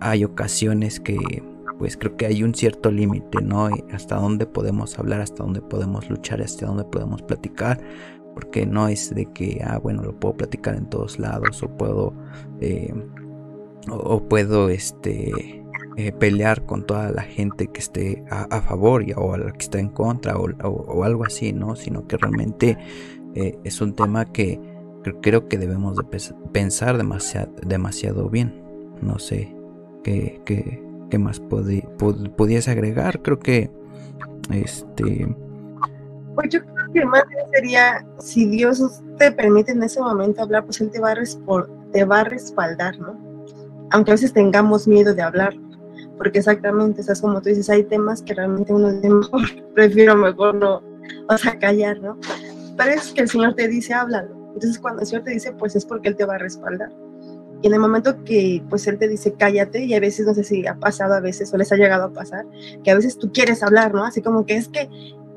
hay 0.01 0.25
ocasiones 0.25 1.01
que 1.01 1.43
pues 1.79 1.97
creo 1.97 2.17
que 2.17 2.27
hay 2.27 2.43
un 2.43 2.55
cierto 2.55 2.91
límite, 2.91 3.43
¿no? 3.43 3.69
hasta 3.93 4.17
dónde 4.17 4.47
podemos 4.47 4.99
hablar, 4.99 5.21
hasta 5.21 5.43
dónde 5.43 5.61
podemos 5.61 6.09
luchar, 6.09 6.41
hasta 6.41 6.67
dónde 6.67 6.85
podemos 6.85 7.23
platicar, 7.23 7.81
porque 8.35 8.67
no 8.67 8.89
es 8.89 9.15
de 9.15 9.27
que, 9.27 9.63
ah, 9.65 9.79
bueno, 9.79 10.03
lo 10.03 10.19
puedo 10.19 10.37
platicar 10.37 10.75
en 10.75 10.87
todos 10.87 11.19
lados 11.19 11.63
o 11.63 11.69
puedo, 11.69 12.13
eh, 12.61 12.93
o, 13.89 14.29
puedo, 14.29 14.69
este, 14.69 15.63
eh, 15.97 16.11
pelear 16.13 16.67
con 16.67 16.85
toda 16.85 17.13
la 17.13 17.23
gente 17.23 17.69
que 17.69 17.79
esté 17.79 18.25
a, 18.29 18.61
favor 18.63 19.09
y, 19.09 19.13
o 19.13 19.33
a 19.33 19.39
la 19.39 19.53
que 19.53 19.63
está 19.63 19.79
en 19.79 19.89
contra 19.89 20.37
o, 20.37 21.05
algo 21.05 21.25
así, 21.25 21.53
¿no? 21.53 21.77
Sino 21.77 22.09
que 22.09 22.17
realmente 22.17 22.77
eh, 23.35 23.57
es 23.63 23.81
un 23.81 23.95
tema 23.95 24.25
que 24.25 24.61
creo 25.21 25.47
que 25.47 25.59
debemos 25.59 25.97
de 25.97 26.05
pensar 26.53 26.97
demasiado, 26.97 27.53
demasiado 27.65 28.29
bien. 28.29 28.65
No 29.01 29.19
sé 29.21 29.55
qué, 30.03 30.41
qué, 30.45 30.83
qué 31.11 31.19
más 31.19 31.41
pudiese 31.41 32.71
agregar. 32.71 33.23
Creo 33.23 33.39
que, 33.39 33.71
este... 34.51 35.29
Pues 36.35 36.49
yo 36.51 36.61
que 36.93 37.05
más 37.05 37.23
sería, 37.53 38.05
si 38.19 38.47
Dios 38.49 38.83
te 39.19 39.31
permite 39.33 39.73
en 39.73 39.83
ese 39.83 40.01
momento 40.01 40.43
hablar, 40.43 40.65
pues 40.65 40.81
Él 40.81 40.91
te 40.91 41.01
va 41.01 41.13
a, 41.13 41.17
te 41.93 42.05
va 42.05 42.21
a 42.21 42.25
respaldar, 42.25 42.99
¿no? 42.99 43.35
aunque 43.95 44.11
a 44.11 44.15
veces 44.15 44.33
tengamos 44.33 44.89
miedo 44.89 45.15
de 45.15 45.23
hablar, 45.23 45.55
porque 46.19 46.39
exactamente, 46.39 47.01
es 47.01 47.21
como 47.21 47.41
tú 47.41 47.49
dices, 47.49 47.71
hay 47.71 47.85
temas 47.85 48.23
que 48.23 48.35
realmente 48.35 48.73
uno 48.73 48.93
dice, 48.93 49.09
mejor, 49.09 49.43
prefiero 49.75 50.17
mejor 50.17 50.57
no, 50.57 50.83
o 51.29 51.39
sea, 51.39 51.57
callar, 51.61 52.01
¿no? 52.01 52.19
Pero 52.77 52.91
es 52.91 53.13
que 53.13 53.21
el 53.21 53.29
Señor 53.29 53.55
te 53.55 53.69
dice, 53.69 53.95
háblalo. 53.95 54.35
Entonces 54.55 54.81
cuando 54.81 55.03
el 55.03 55.07
Señor 55.07 55.23
te 55.23 55.31
dice, 55.31 55.53
pues 55.53 55.77
es 55.77 55.85
porque 55.85 56.09
Él 56.09 56.17
te 56.17 56.25
va 56.25 56.35
a 56.35 56.39
respaldar. 56.39 56.91
Y 57.63 57.69
en 57.69 57.75
el 57.75 57.79
momento 57.79 58.25
que 58.25 58.65
pues 58.69 58.85
Él 58.89 58.99
te 58.99 59.07
dice, 59.07 59.35
cállate, 59.35 59.85
y 59.85 59.95
a 59.95 60.01
veces, 60.01 60.27
no 60.27 60.35
sé 60.35 60.43
si 60.43 60.67
ha 60.67 60.75
pasado 60.75 61.15
a 61.15 61.21
veces 61.21 61.55
o 61.55 61.57
les 61.57 61.71
ha 61.71 61.77
llegado 61.77 62.07
a 62.07 62.13
pasar, 62.13 62.45
que 62.83 62.91
a 62.91 62.97
veces 62.97 63.17
tú 63.17 63.31
quieres 63.33 63.63
hablar, 63.63 63.95
¿no? 63.95 64.05
Así 64.05 64.23
como 64.23 64.45
que 64.45 64.57
es 64.57 64.69
que, 64.69 64.89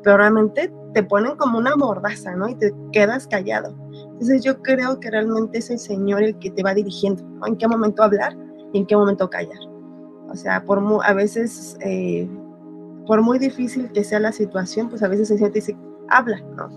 pero 0.07 0.19
realmente 0.19 0.71
te 0.93 1.03
ponen 1.03 1.35
como 1.35 1.57
una 1.57 1.75
mordaza, 1.75 2.33
¿no? 2.33 2.47
Y 2.47 2.55
te 2.55 2.73
quedas 2.93 3.27
callado. 3.27 3.75
Entonces 3.91 4.41
yo 4.41 4.61
creo 4.61 4.97
que 5.01 5.11
realmente 5.11 5.57
es 5.57 5.69
el 5.69 5.79
Señor 5.79 6.23
el 6.23 6.39
que 6.39 6.49
te 6.49 6.63
va 6.63 6.73
dirigiendo, 6.73 7.23
¿no? 7.23 7.45
En 7.45 7.57
qué 7.57 7.67
momento 7.67 8.03
hablar 8.03 8.33
y 8.71 8.77
en 8.77 8.85
qué 8.85 8.95
momento 8.95 9.29
callar. 9.29 9.59
O 10.29 10.35
sea, 10.37 10.63
por 10.63 10.81
a 11.03 11.13
veces, 11.13 11.77
eh, 11.81 12.25
por 13.05 13.21
muy 13.21 13.37
difícil 13.37 13.91
que 13.91 14.05
sea 14.05 14.21
la 14.21 14.31
situación, 14.31 14.87
pues 14.87 15.03
a 15.03 15.09
veces 15.09 15.29
el 15.29 15.39
Señor 15.39 15.51
te 15.51 15.59
dice, 15.59 15.77
habla, 16.07 16.39
¿no? 16.55 16.69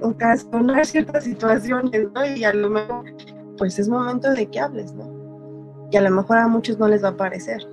ocasionar 0.00 0.84
ciertas 0.84 1.22
situaciones, 1.22 2.08
¿no? 2.12 2.26
Y 2.26 2.42
a 2.42 2.52
lo 2.52 2.68
mejor, 2.68 3.04
pues 3.58 3.78
es 3.78 3.88
momento 3.88 4.32
de 4.32 4.44
que 4.44 4.58
hables, 4.58 4.92
¿no? 4.94 5.08
Y 5.92 5.96
a 5.96 6.00
lo 6.00 6.10
mejor 6.10 6.38
a 6.38 6.48
muchos 6.48 6.80
no 6.80 6.88
les 6.88 7.04
va 7.04 7.10
a 7.10 7.16
parecer. 7.16 7.64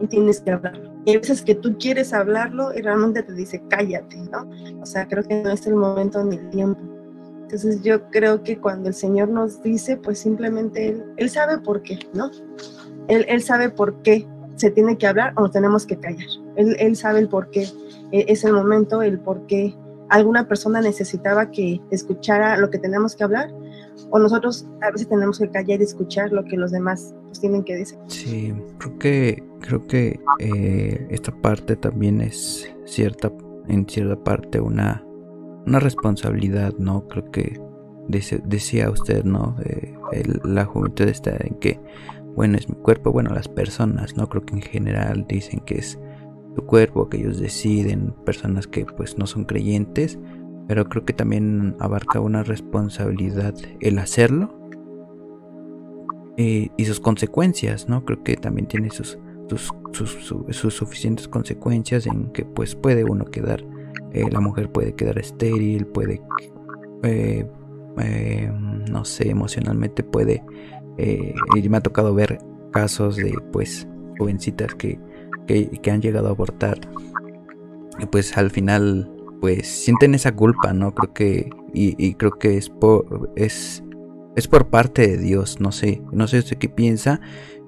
Y 0.00 0.06
tienes 0.08 0.40
que 0.40 0.50
hablarlo. 0.50 0.92
Y 1.04 1.10
hay 1.12 1.18
veces 1.18 1.42
que 1.42 1.54
tú 1.54 1.76
quieres 1.78 2.12
hablarlo 2.12 2.74
y 2.74 2.82
realmente 2.82 3.22
te 3.22 3.32
dice, 3.32 3.62
cállate, 3.68 4.16
¿no? 4.30 4.50
O 4.80 4.86
sea, 4.86 5.06
creo 5.06 5.22
que 5.22 5.42
no 5.42 5.50
es 5.50 5.66
el 5.66 5.76
momento 5.76 6.22
ni 6.24 6.36
el 6.36 6.50
tiempo. 6.50 6.80
Entonces 7.42 7.80
yo 7.82 8.10
creo 8.10 8.42
que 8.42 8.58
cuando 8.58 8.88
el 8.88 8.94
Señor 8.94 9.28
nos 9.28 9.62
dice, 9.62 9.96
pues 9.96 10.18
simplemente 10.18 10.88
Él, 10.88 11.04
él 11.16 11.30
sabe 11.30 11.58
por 11.58 11.82
qué, 11.82 11.98
¿no? 12.12 12.30
Él, 13.08 13.24
él, 13.28 13.40
sabe 13.40 13.70
por 13.70 14.02
qué 14.02 14.26
se 14.56 14.72
tiene 14.72 14.98
que 14.98 15.06
hablar 15.06 15.32
o 15.36 15.48
tenemos 15.48 15.86
que 15.86 15.96
callar. 15.96 16.26
Él, 16.56 16.76
él 16.80 16.96
sabe 16.96 17.20
el 17.20 17.28
por 17.28 17.50
qué 17.50 17.68
e, 18.10 18.24
es 18.28 18.42
el 18.42 18.52
momento, 18.52 19.00
el 19.00 19.20
por 19.20 19.46
qué 19.46 19.76
alguna 20.08 20.48
persona 20.48 20.80
necesitaba 20.80 21.50
que 21.50 21.80
escuchara 21.90 22.56
lo 22.56 22.70
que 22.70 22.78
tenemos 22.78 23.14
que 23.14 23.24
hablar 23.24 23.52
o 24.10 24.18
nosotros 24.18 24.66
a 24.82 24.90
veces 24.90 25.08
tenemos 25.08 25.38
que 25.38 25.50
callar 25.50 25.80
y 25.80 25.84
escuchar 25.84 26.32
lo 26.32 26.44
que 26.44 26.56
los 26.56 26.70
demás 26.70 27.14
pues, 27.26 27.40
tienen 27.40 27.64
que 27.64 27.76
decir. 27.76 27.98
Sí, 28.08 28.54
creo 28.78 28.98
que 28.98 29.42
creo 29.60 29.86
que 29.86 30.20
eh, 30.38 31.06
esta 31.10 31.32
parte 31.40 31.76
también 31.76 32.20
es 32.20 32.70
cierta 32.84 33.32
en 33.68 33.86
cierta 33.88 34.22
parte 34.22 34.60
una 34.60 35.02
una 35.66 35.80
responsabilidad, 35.80 36.74
¿no? 36.78 37.08
Creo 37.08 37.30
que 37.30 37.60
decía 38.08 38.88
usted, 38.88 39.24
¿no? 39.24 39.56
La 40.44 40.64
juventud 40.64 41.08
está 41.08 41.36
en 41.40 41.56
que 41.56 41.80
bueno 42.36 42.56
es 42.56 42.68
mi 42.68 42.76
cuerpo, 42.76 43.12
bueno 43.12 43.34
las 43.34 43.48
personas, 43.48 44.16
¿no? 44.16 44.28
Creo 44.28 44.44
que 44.44 44.54
en 44.54 44.62
general 44.62 45.26
dicen 45.28 45.60
que 45.60 45.78
es 45.78 45.98
tu 46.54 46.64
cuerpo, 46.64 47.08
que 47.08 47.18
ellos 47.18 47.40
deciden, 47.40 48.14
personas 48.24 48.66
que 48.66 48.86
pues 48.86 49.18
no 49.18 49.26
son 49.26 49.44
creyentes, 49.44 50.18
pero 50.68 50.88
creo 50.88 51.04
que 51.04 51.12
también 51.12 51.76
abarca 51.78 52.20
una 52.20 52.42
responsabilidad 52.42 53.54
el 53.80 53.98
hacerlo 53.98 54.58
y, 56.36 56.70
sus 56.84 57.00
consecuencias, 57.00 57.88
¿no? 57.88 58.04
Creo 58.04 58.22
que 58.22 58.36
también 58.36 58.66
tiene 58.66 58.90
sus, 58.90 59.18
suficientes 60.50 61.28
consecuencias 61.28 62.06
en 62.06 62.32
que 62.32 62.44
pues 62.44 62.74
puede 62.74 63.04
uno 63.04 63.24
quedar, 63.24 63.64
eh, 64.12 64.28
la 64.30 64.40
mujer 64.40 64.70
puede 64.70 64.94
quedar 64.94 65.18
estéril, 65.18 65.86
puede, 65.86 66.20
eh, 67.02 67.48
eh, 67.98 68.52
no 68.90 69.04
sé, 69.04 69.30
emocionalmente 69.30 70.02
puede, 70.02 70.42
y 70.98 71.68
me 71.68 71.76
ha 71.76 71.80
tocado 71.80 72.14
ver 72.14 72.38
casos 72.72 73.16
de 73.16 73.34
pues 73.52 73.86
jovencitas 74.18 74.74
que 74.74 74.98
que, 75.46 75.90
han 75.90 76.02
llegado 76.02 76.28
a 76.28 76.30
abortar, 76.30 76.78
pues 78.10 78.36
al 78.36 78.50
final 78.50 79.10
pues 79.40 79.66
sienten 79.66 80.14
esa 80.14 80.34
culpa, 80.34 80.72
¿no? 80.72 80.94
Creo 80.94 81.12
que, 81.12 81.50
y, 81.72 82.14
creo 82.14 82.32
que 82.32 82.56
es 82.56 82.70
por, 82.70 83.30
es, 83.36 83.82
es 84.36 84.48
por 84.48 84.68
parte 84.68 85.06
de 85.06 85.18
Dios, 85.18 85.60
no 85.60 85.72
sé, 85.72 86.02
no 86.12 86.26
sé 86.26 86.38
usted 86.38 86.58
qué 86.58 86.68
piensa. 86.68 87.20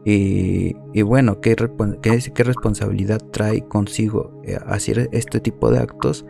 Y, 0.05 0.75
bueno, 1.03 1.41
¿qué, 1.41 1.55
qué, 2.01 2.19
qué 2.35 2.45
responsabilidad 2.45 3.19
trae 3.31 3.67
consigo 3.69 4.41
eh, 4.45 4.57
hacer 4.67 5.11
este 5.13 5.39
tipo 5.39 5.71
de 5.71 5.81
actos 5.81 6.25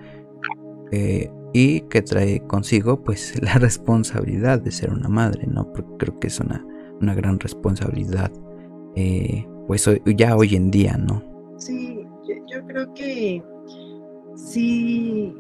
eh, 0.91 1.31
y 1.53 1.83
que 1.83 2.03
trae 2.03 2.41
consigo 2.41 3.03
pues 3.03 3.41
la 3.43 3.55
responsabilidad 3.55 4.61
de 4.61 4.73
ser 4.73 4.91
una 4.91 5.09
madre, 5.09 5.47
¿no? 5.47 5.71
Porque 5.73 5.91
creo 5.99 6.19
que 6.19 6.27
es 6.27 6.41
una, 6.41 6.65
una 7.01 7.15
gran 7.15 7.39
responsabilidad, 7.39 8.33
eh, 8.97 9.47
pues 9.67 9.89
ya 10.17 10.37
hoy 10.37 10.57
en 10.57 10.71
día, 10.71 10.97
¿no? 10.97 11.23
Sí, 11.59 12.07
yo, 12.49 12.67
creo 12.67 12.93
que 12.95 13.43
sí, 14.39 15.35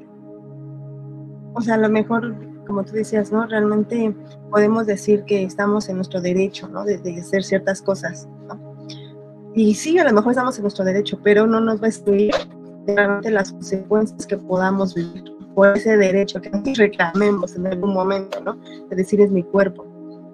o 1.54 1.60
sea, 1.60 1.74
a 1.74 1.78
lo 1.78 1.88
mejor, 1.88 2.34
como 2.66 2.84
tú 2.84 2.92
decías, 2.92 3.32
¿no? 3.32 3.46
Realmente 3.46 4.14
podemos 4.50 4.86
decir 4.86 5.24
que 5.24 5.42
estamos 5.42 5.88
en 5.88 5.96
nuestro 5.96 6.20
derecho, 6.20 6.68
¿no? 6.68 6.84
De, 6.84 6.96
hacer 7.20 7.42
ciertas 7.42 7.82
cosas, 7.82 8.28
¿no? 8.46 8.76
Y 9.54 9.74
sí, 9.74 9.98
a 9.98 10.04
lo 10.04 10.12
mejor 10.12 10.32
estamos 10.32 10.56
en 10.56 10.62
nuestro 10.62 10.84
derecho, 10.84 11.18
pero 11.22 11.46
no 11.46 11.60
nos 11.60 11.80
va 11.80 11.86
a 11.86 11.88
excluir 11.88 12.32
realmente 12.86 13.30
las 13.30 13.52
consecuencias 13.52 14.26
que 14.26 14.36
podamos 14.36 14.94
vivir 14.94 15.24
por 15.54 15.76
ese 15.76 15.96
derecho 15.96 16.40
que 16.40 16.50
reclamemos 16.76 17.56
en 17.56 17.66
algún 17.66 17.92
momento, 17.92 18.40
¿no? 18.40 18.54
De 18.88 18.96
decir 18.96 19.20
es 19.20 19.30
mi 19.30 19.42
cuerpo. 19.42 19.84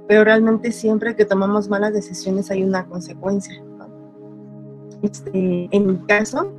Pero 0.07 0.25
realmente 0.25 0.71
siempre 0.71 1.17
que 1.17 1.25
tomamos 1.25 1.69
malas 1.69 1.95
decisiones 1.95 2.51
hay 2.51 2.63
una 2.63 2.85
consecuencia. 2.87 3.63
Este, 5.03 5.69
en 5.71 5.87
mi 5.87 5.97
caso, 6.07 6.53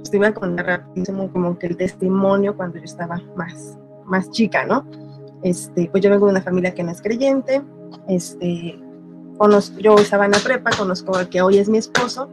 pues, 0.00 0.10
te 0.10 0.16
iba 0.16 0.28
a 0.28 0.34
contar 0.34 0.66
rapidísimo 0.66 1.30
como 1.30 1.58
que 1.58 1.68
el 1.68 1.76
testimonio 1.76 2.56
cuando 2.56 2.78
yo 2.78 2.84
estaba 2.84 3.20
más, 3.36 3.78
más 4.04 4.30
chica, 4.30 4.64
¿no? 4.64 4.84
Este, 5.42 5.88
pues 5.90 6.02
yo 6.02 6.10
vengo 6.10 6.26
de 6.26 6.32
una 6.32 6.42
familia 6.42 6.74
que 6.74 6.82
no 6.82 6.90
es 6.90 7.00
creyente, 7.00 7.62
este, 8.08 8.78
conozco, 9.38 9.78
yo 9.78 9.94
estaba 9.96 10.26
en 10.26 10.32
la 10.32 10.38
prepa, 10.38 10.70
conozco 10.76 11.14
al 11.16 11.28
que 11.28 11.40
hoy 11.40 11.58
es 11.58 11.68
mi 11.68 11.78
esposo, 11.78 12.30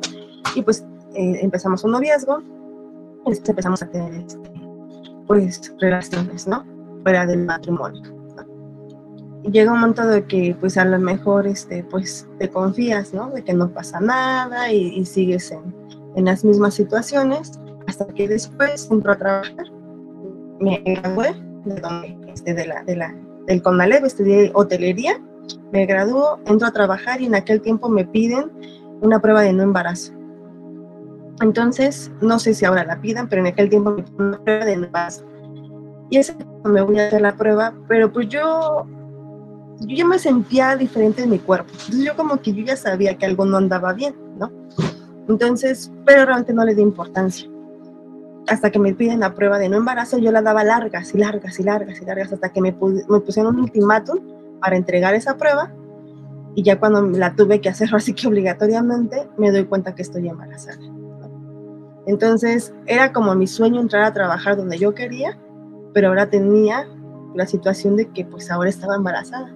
y 0.56 0.62
pues 0.62 0.86
eh, 1.14 1.40
empezamos 1.42 1.84
un 1.84 1.92
noviazgo, 1.92 2.42
este, 3.28 3.52
empezamos 3.52 3.82
a 3.82 3.90
tener 3.90 4.14
este, 4.14 4.52
pues 5.26 5.74
relaciones, 5.80 6.48
¿no? 6.48 6.66
Fuera 7.04 7.26
del 7.26 7.46
matrimonio 7.46 8.18
llega 9.52 9.72
un 9.72 9.80
momento 9.80 10.06
de 10.06 10.26
que 10.26 10.56
pues 10.60 10.78
a 10.78 10.86
lo 10.86 11.00
mejor 11.00 11.48
este 11.48 11.84
pues 11.84 12.28
te 12.40 12.50
confías, 12.50 13.14
¿no? 13.14 13.30
De 13.32 13.44
que 13.44 13.54
no 13.54 13.70
pasa 13.70 14.00
nada 14.00 14.72
y, 14.72 15.06
sigues 15.06 15.52
en, 15.52 15.74
en, 16.18 16.26
las 16.26 16.44
mismas 16.44 16.74
situaciones 16.74 17.60
hasta 17.88 18.06
que 18.08 18.28
después 18.28 18.90
entro 18.92 19.14
a 19.14 19.18
trabajar, 19.18 19.72
me 20.60 20.82
gradué 20.86 21.34
de, 21.66 22.18
este, 22.34 22.54
de 22.54 22.66
la, 22.66 22.84
de 22.84 22.96
la, 22.96 23.16
del 23.46 23.62
CONALEP, 23.62 24.04
estudié 24.04 24.52
hotelería, 24.54 25.22
me 25.72 25.86
graduó, 25.86 26.40
entro 26.46 26.68
a 26.68 26.72
trabajar 26.72 27.22
y 27.22 27.28
en 27.28 27.36
aquel 27.36 27.62
tiempo 27.62 27.88
me 27.88 28.06
piden 28.06 28.52
una 29.02 29.20
prueba 29.22 29.42
de 29.42 29.54
no 29.54 29.64
embarazo. 29.64 30.14
Entonces, 31.40 32.12
no 32.20 32.40
sé 32.40 32.54
si 32.54 32.66
ahora 32.66 32.84
la 32.84 33.00
pidan, 33.00 33.30
pero 33.30 33.42
en 33.42 33.48
aquel 33.48 33.70
tiempo 33.70 33.92
me 33.92 34.04
piden 34.04 34.28
una 34.28 34.44
prueba 34.44 34.66
de 34.66 34.78
no 34.78 34.86
embarazo. 34.86 35.26
Y 36.10 36.18
ese 36.18 36.36
me 36.66 36.82
voy 36.82 37.00
a 37.00 37.08
hacer 37.08 37.22
la 37.22 37.36
prueba, 37.36 37.74
pero 37.88 38.12
pues 38.12 38.28
yo 38.28 38.88
yo 39.82 39.96
ya 39.96 40.06
me 40.06 40.20
sentía 40.20 40.76
diferente 40.76 41.24
en 41.24 41.30
mi 41.30 41.40
cuerpo. 41.40 41.70
Entonces 41.72 42.04
yo 42.04 42.16
como 42.16 42.42
que 42.42 42.54
yo 42.54 42.64
ya 42.64 42.76
sabía 42.76 43.18
que 43.18 43.26
algo 43.26 43.46
no 43.46 43.58
andaba 43.58 43.94
bien. 43.94 44.16
Entonces, 45.28 45.92
pero 46.06 46.26
realmente 46.26 46.54
no 46.54 46.66
le 46.66 46.76
di 46.76 46.82
importancia. 46.82 47.50
Hasta 48.48 48.72
que 48.72 48.80
me 48.80 48.94
piden 48.94 49.20
la 49.20 49.34
prueba 49.34 49.60
de 49.60 49.68
no 49.68 49.78
embarazo, 49.78 50.18
yo 50.18 50.32
la 50.32 50.42
daba 50.42 50.64
largas 50.64 51.14
y 51.14 51.18
largas 51.18 51.60
y 51.60 51.64
largas 51.64 52.02
y 52.02 52.06
largas 52.06 52.32
hasta 52.32 52.50
que 52.50 52.62
me, 52.62 52.72
me 53.10 53.20
pusieron 53.20 53.56
un 53.56 53.64
ultimátum 53.64 54.20
para 54.62 54.78
entregar 54.78 55.14
esa 55.16 55.38
prueba. 55.38 55.74
Y 56.56 56.64
ya 56.64 56.80
cuando 56.80 57.02
la 57.02 57.36
tuve 57.36 57.62
que 57.62 57.70
hacer 57.70 57.90
así 57.94 58.14
que 58.14 58.28
obligatoriamente, 58.28 59.28
me 59.38 59.52
doy 59.52 59.66
cuenta 59.66 59.94
que 59.94 60.02
estoy 60.02 60.30
embarazada. 60.30 60.80
Entonces, 62.06 62.74
era 62.86 63.12
como 63.12 63.36
mi 63.36 63.48
sueño 63.48 63.82
entrar 63.82 64.04
a 64.04 64.14
trabajar 64.14 64.56
donde 64.56 64.78
yo 64.78 64.96
quería, 64.96 65.38
pero 65.94 66.08
ahora 66.08 66.30
tenía 66.30 66.88
la 67.36 67.46
situación 67.46 67.98
de 67.98 68.08
que 68.12 68.24
pues 68.24 68.50
ahora 68.50 68.70
estaba 68.70 68.96
embarazada 68.96 69.54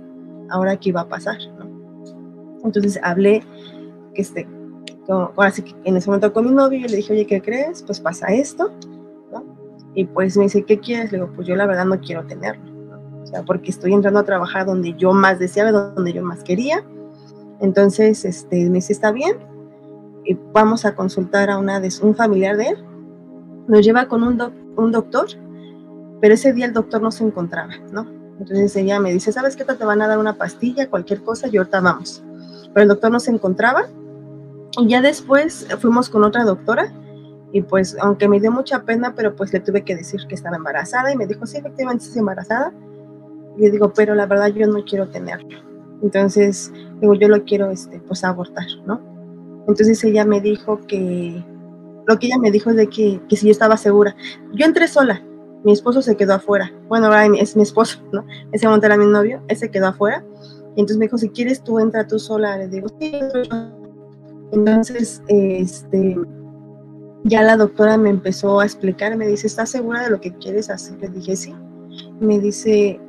ahora 0.52 0.78
qué 0.78 0.90
iba 0.90 1.02
a 1.02 1.08
pasar, 1.08 1.38
¿no? 1.58 1.66
Entonces 2.64 3.00
hablé, 3.02 3.44
que 4.14 4.22
este, 4.22 4.48
ahora 5.08 5.52
sí 5.52 5.64
que 5.64 5.76
en 5.84 5.98
ese 5.98 6.10
momento 6.10 6.32
con 6.34 6.46
mi 6.46 6.52
novio, 6.52 6.80
y 6.80 6.88
le 6.88 6.98
dije, 6.98 7.14
oye, 7.14 7.26
¿qué 7.26 7.42
crees? 7.42 7.84
Pues 7.84 8.00
pasa 8.00 8.28
esto, 8.28 8.72
¿no? 9.32 9.44
Y 9.94 10.06
pues 10.06 10.38
me 10.38 10.44
dice, 10.44 10.64
¿qué 10.64 10.80
quieres? 10.80 11.12
Le 11.12 11.20
digo, 11.20 11.32
pues 11.36 11.48
yo 11.48 11.56
la 11.56 11.66
verdad 11.66 11.86
no 11.86 12.00
quiero 12.00 12.26
tenerlo, 12.26 12.64
¿no? 12.64 13.24
O 13.24 13.26
sea, 13.26 13.44
porque 13.44 13.72
estoy 13.72 13.94
entrando 13.94 14.20
a 14.20 14.24
trabajar 14.24 14.66
donde 14.66 14.94
yo 14.94 15.14
más 15.14 15.40
deseaba, 15.40 15.72
donde 15.72 16.14
yo 16.14 16.24
más 16.24 16.44
quería. 16.44 16.84
Entonces, 17.60 18.26
este, 18.26 18.70
me 18.70 18.76
dice, 18.76 18.94
está 18.94 19.12
bien, 19.12 19.38
y 20.26 20.38
vamos 20.54 20.86
a 20.86 20.96
consultar 20.96 21.50
a 21.50 21.58
una 21.58 21.80
de, 21.80 21.90
un 22.02 22.16
familiar 22.16 22.58
de 22.58 22.70
él. 22.70 22.86
Nos 23.68 23.86
lleva 23.86 24.08
con 24.08 24.24
un, 24.24 24.42
un 24.76 24.92
doctor, 24.92 25.28
pero 26.20 26.34
ese 26.34 26.54
día 26.54 26.66
el 26.66 26.74
doctor 26.74 27.02
no 27.02 27.12
se 27.12 27.24
encontraba, 27.24 27.74
¿no? 27.92 28.08
Entonces 28.40 28.76
ella 28.76 29.00
me 29.00 29.14
dice, 29.14 29.32
¿sabes 29.32 29.56
qué? 29.56 29.64
Te 29.64 29.86
van 29.86 30.02
a 30.02 30.08
dar 30.08 30.18
una 30.18 30.38
pastilla, 30.38 30.90
cualquier 30.90 31.22
cosa, 31.22 31.48
y 31.48 31.58
ahorita 31.58 31.80
vamos. 31.80 32.24
Pero 32.74 32.84
el 32.84 32.90
doctor 32.90 33.12
no 33.12 33.20
se 33.20 33.32
encontraba. 33.32 33.88
Y 34.80 34.88
ya 34.88 35.02
después 35.02 35.68
fuimos 35.80 36.10
con 36.10 36.24
otra 36.24 36.44
doctora 36.44 36.94
y 37.54 37.62
pues 37.62 37.98
aunque 38.00 38.30
me 38.30 38.40
dio 38.40 38.52
mucha 38.52 38.84
pena, 38.84 39.14
pero 39.16 39.36
pues 39.36 39.52
le 39.52 39.60
tuve 39.60 39.84
que 39.84 39.96
decir 39.96 40.22
que 40.28 40.36
estaba 40.36 40.56
embarazada 40.56 41.12
y 41.12 41.18
me 41.18 41.28
dijo, 41.28 41.46
sí, 41.46 41.58
efectivamente 41.58 42.06
estoy 42.06 42.20
embarazada. 42.20 42.74
Y 43.58 43.62
le 43.62 43.72
digo, 43.72 43.92
pero 43.94 44.16
la 44.16 44.26
verdad 44.26 44.48
yo 44.48 44.66
no 44.68 44.84
quiero 44.86 45.10
tenerlo. 45.10 45.60
Entonces, 46.02 46.72
digo, 47.02 47.14
yo 47.16 47.28
lo 47.28 47.44
quiero 47.44 47.70
este, 47.70 48.00
pues 48.00 48.24
abortar, 48.24 48.66
¿no? 48.86 49.02
Entonces 49.68 50.04
ella 50.04 50.26
me 50.26 50.40
dijo 50.40 50.80
que, 50.88 51.44
lo 52.08 52.18
que 52.18 52.28
ella 52.28 52.38
me 52.38 52.52
dijo 52.52 52.70
es 52.70 52.78
de 52.78 52.88
que, 52.88 53.22
que 53.28 53.36
si 53.36 53.48
yo 53.48 53.52
estaba 53.52 53.78
segura. 53.78 54.16
Yo 54.54 54.66
entré 54.66 54.88
sola, 54.88 55.22
mi 55.64 55.74
esposo 55.74 56.02
se 56.02 56.16
quedó 56.16 56.36
afuera. 56.36 56.72
Bueno, 56.88 57.08
ahora 57.08 57.26
es 57.26 57.56
mi 57.56 57.64
esposo, 57.64 58.02
¿no? 58.12 58.26
Ese 58.52 58.66
momento 58.66 58.88
era 58.88 58.98
mi 58.98 59.06
novio, 59.06 59.42
ese 59.48 59.70
quedó 59.70 59.88
afuera. 59.88 60.24
Y 60.76 60.80
entonces 60.80 60.98
me 60.98 61.06
dijo, 61.06 61.18
si 61.18 61.30
quieres 61.30 61.62
tú 61.64 61.80
entra 61.80 62.08
tú 62.08 62.18
sola. 62.18 62.58
Le 62.58 62.68
digo, 62.70 62.88
sí, 63.00 63.12
entonces, 64.52 65.22
este, 65.28 66.18
ya 67.24 67.44
la 67.44 67.56
doctora 67.58 67.98
me 67.98 68.10
empezó 68.10 68.60
a 68.60 68.66
explicar, 68.66 69.16
me 69.16 69.28
dice, 69.28 69.48
¿estás 69.48 69.70
segura 69.70 70.04
de 70.04 70.10
lo 70.10 70.20
que 70.20 70.34
quieres 70.34 70.70
hacer? 70.70 71.00
Le 71.00 71.10
dije, 71.10 71.36
sí. 71.36 71.56
Me 72.20 72.40
dice, 72.40 73.00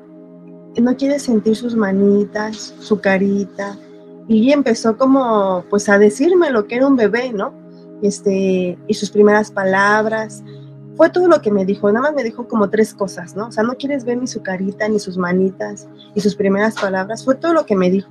¿no 0.81 0.96
quieres 0.96 1.22
sentir 1.22 1.57
sus 1.57 1.74
manitas, 1.74 2.74
su 2.81 3.00
carita? 3.00 3.76
Y 4.28 4.52
empezó 4.52 4.96
como, 4.96 5.64
pues, 5.68 5.88
a 5.88 5.98
decirme 5.98 6.50
lo 6.50 6.66
que 6.66 6.76
era 6.76 6.87
un 6.87 6.96
bebé, 6.96 7.33
¿no? 7.33 7.52
Este, 8.02 8.78
y 8.87 8.94
sus 8.94 9.11
primeras 9.11 9.50
palabras. 9.50 10.44
Fue 10.96 11.09
todo 11.11 11.26
lo 11.26 11.40
que 11.40 11.50
me 11.50 11.64
dijo, 11.64 11.90
nada 11.90 12.09
más 12.09 12.14
me 12.14 12.22
dijo 12.22 12.46
como 12.46 12.68
tres 12.68 12.92
cosas, 12.92 13.35
¿no? 13.35 13.48
O 13.48 13.52
sea, 13.52 13.64
no 13.64 13.74
quieres 13.76 14.05
ver 14.05 14.18
ni 14.18 14.26
su 14.26 14.42
carita, 14.42 14.88
ni 14.88 14.98
sus 14.98 15.16
manitas, 15.16 15.88
y 16.14 16.20
sus 16.20 16.37
primeras 16.37 16.74
palabras. 16.74 17.24
Fue 17.24 17.35
todo 17.35 17.55
lo 17.55 17.64
que 17.64 17.74
me 17.74 17.90
dijo. 17.90 18.11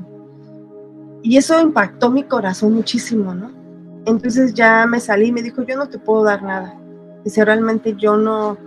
Y 1.23 1.37
eso 1.37 1.59
impactó 1.59 2.09
mi 2.09 2.23
corazón 2.23 2.73
muchísimo, 2.73 3.33
¿no? 3.33 3.51
Entonces 4.05 4.53
ya 4.53 4.85
me 4.87 4.99
salí 4.99 5.27
y 5.27 5.31
me 5.31 5.43
dijo, 5.43 5.63
yo 5.63 5.77
no 5.77 5.87
te 5.87 5.99
puedo 5.99 6.23
dar 6.23 6.41
nada. 6.41 6.75
Dice, 7.23 7.45
realmente 7.45 7.95
yo 7.95 8.17
no, 8.17 8.57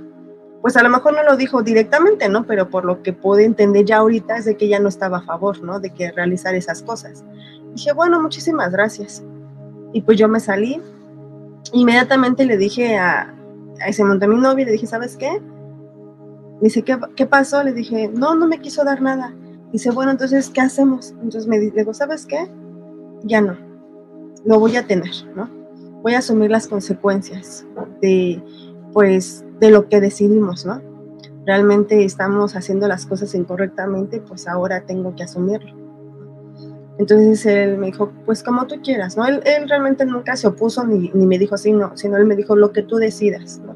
pues 0.62 0.76
a 0.76 0.82
lo 0.82 0.88
mejor 0.88 1.14
no 1.14 1.22
lo 1.24 1.36
dijo 1.36 1.62
directamente, 1.62 2.28
¿no? 2.28 2.44
Pero 2.46 2.70
por 2.70 2.84
lo 2.84 3.02
que 3.02 3.12
pude 3.12 3.44
entender 3.44 3.84
ya 3.84 3.98
ahorita 3.98 4.36
es 4.36 4.44
de 4.44 4.56
que 4.56 4.66
ella 4.66 4.78
no 4.78 4.88
estaba 4.88 5.18
a 5.18 5.22
favor, 5.22 5.62
¿no? 5.62 5.80
De 5.80 5.90
que 5.90 6.12
realizar 6.12 6.54
esas 6.54 6.82
cosas. 6.82 7.24
dije, 7.74 7.92
bueno, 7.92 8.22
muchísimas 8.22 8.70
gracias. 8.70 9.24
Y 9.92 10.02
pues 10.02 10.18
yo 10.18 10.28
me 10.28 10.38
salí. 10.38 10.80
Inmediatamente 11.72 12.44
le 12.44 12.56
dije 12.56 12.96
a, 12.96 13.34
a 13.80 13.88
ese 13.88 14.04
monte 14.04 14.26
a 14.26 14.28
mi 14.28 14.36
novio, 14.36 14.64
le 14.64 14.72
dije, 14.72 14.86
¿sabes 14.86 15.16
qué? 15.16 15.40
dice, 16.60 16.82
¿qué, 16.82 16.98
¿qué 17.16 17.26
pasó? 17.26 17.62
Le 17.62 17.72
dije, 17.72 18.08
no, 18.08 18.34
no 18.34 18.46
me 18.46 18.60
quiso 18.60 18.84
dar 18.84 19.00
nada. 19.00 19.34
Dice, 19.74 19.90
bueno, 19.90 20.12
entonces, 20.12 20.48
¿qué 20.48 20.62
hacemos? 20.62 21.10
Entonces 21.10 21.46
me 21.46 21.58
digo, 21.58 21.92
¿sabes 21.92 22.24
qué? 22.24 22.48
Ya 23.24 23.42
no 23.42 23.74
lo 24.44 24.60
voy 24.60 24.76
a 24.76 24.86
tener, 24.86 25.12
¿no? 25.34 25.48
Voy 26.02 26.14
a 26.14 26.18
asumir 26.18 26.50
las 26.50 26.68
consecuencias 26.68 27.66
de, 28.00 28.42
pues, 28.92 29.44
de 29.58 29.70
lo 29.70 29.88
que 29.88 30.00
decidimos, 30.00 30.66
¿no? 30.66 30.80
Realmente 31.46 32.04
estamos 32.04 32.56
haciendo 32.56 32.88
las 32.88 33.06
cosas 33.06 33.34
incorrectamente, 33.34 34.20
pues 34.20 34.46
ahora 34.46 34.82
tengo 34.82 35.14
que 35.14 35.24
asumirlo. 35.24 35.74
Entonces 36.98 37.44
él 37.46 37.76
me 37.76 37.86
dijo, 37.86 38.12
pues 38.24 38.42
como 38.42 38.66
tú 38.66 38.76
quieras, 38.82 39.16
¿no? 39.16 39.26
Él, 39.26 39.42
realmente 39.68 40.06
nunca 40.06 40.36
se 40.36 40.46
opuso 40.46 40.86
ni, 40.86 41.10
ni, 41.12 41.26
me 41.26 41.38
dijo 41.38 41.56
sí, 41.56 41.72
no, 41.72 41.96
sino 41.96 42.16
él 42.16 42.24
me 42.24 42.36
dijo 42.36 42.54
lo 42.54 42.72
que 42.72 42.82
tú 42.82 42.96
decidas, 42.96 43.60
¿no? 43.66 43.74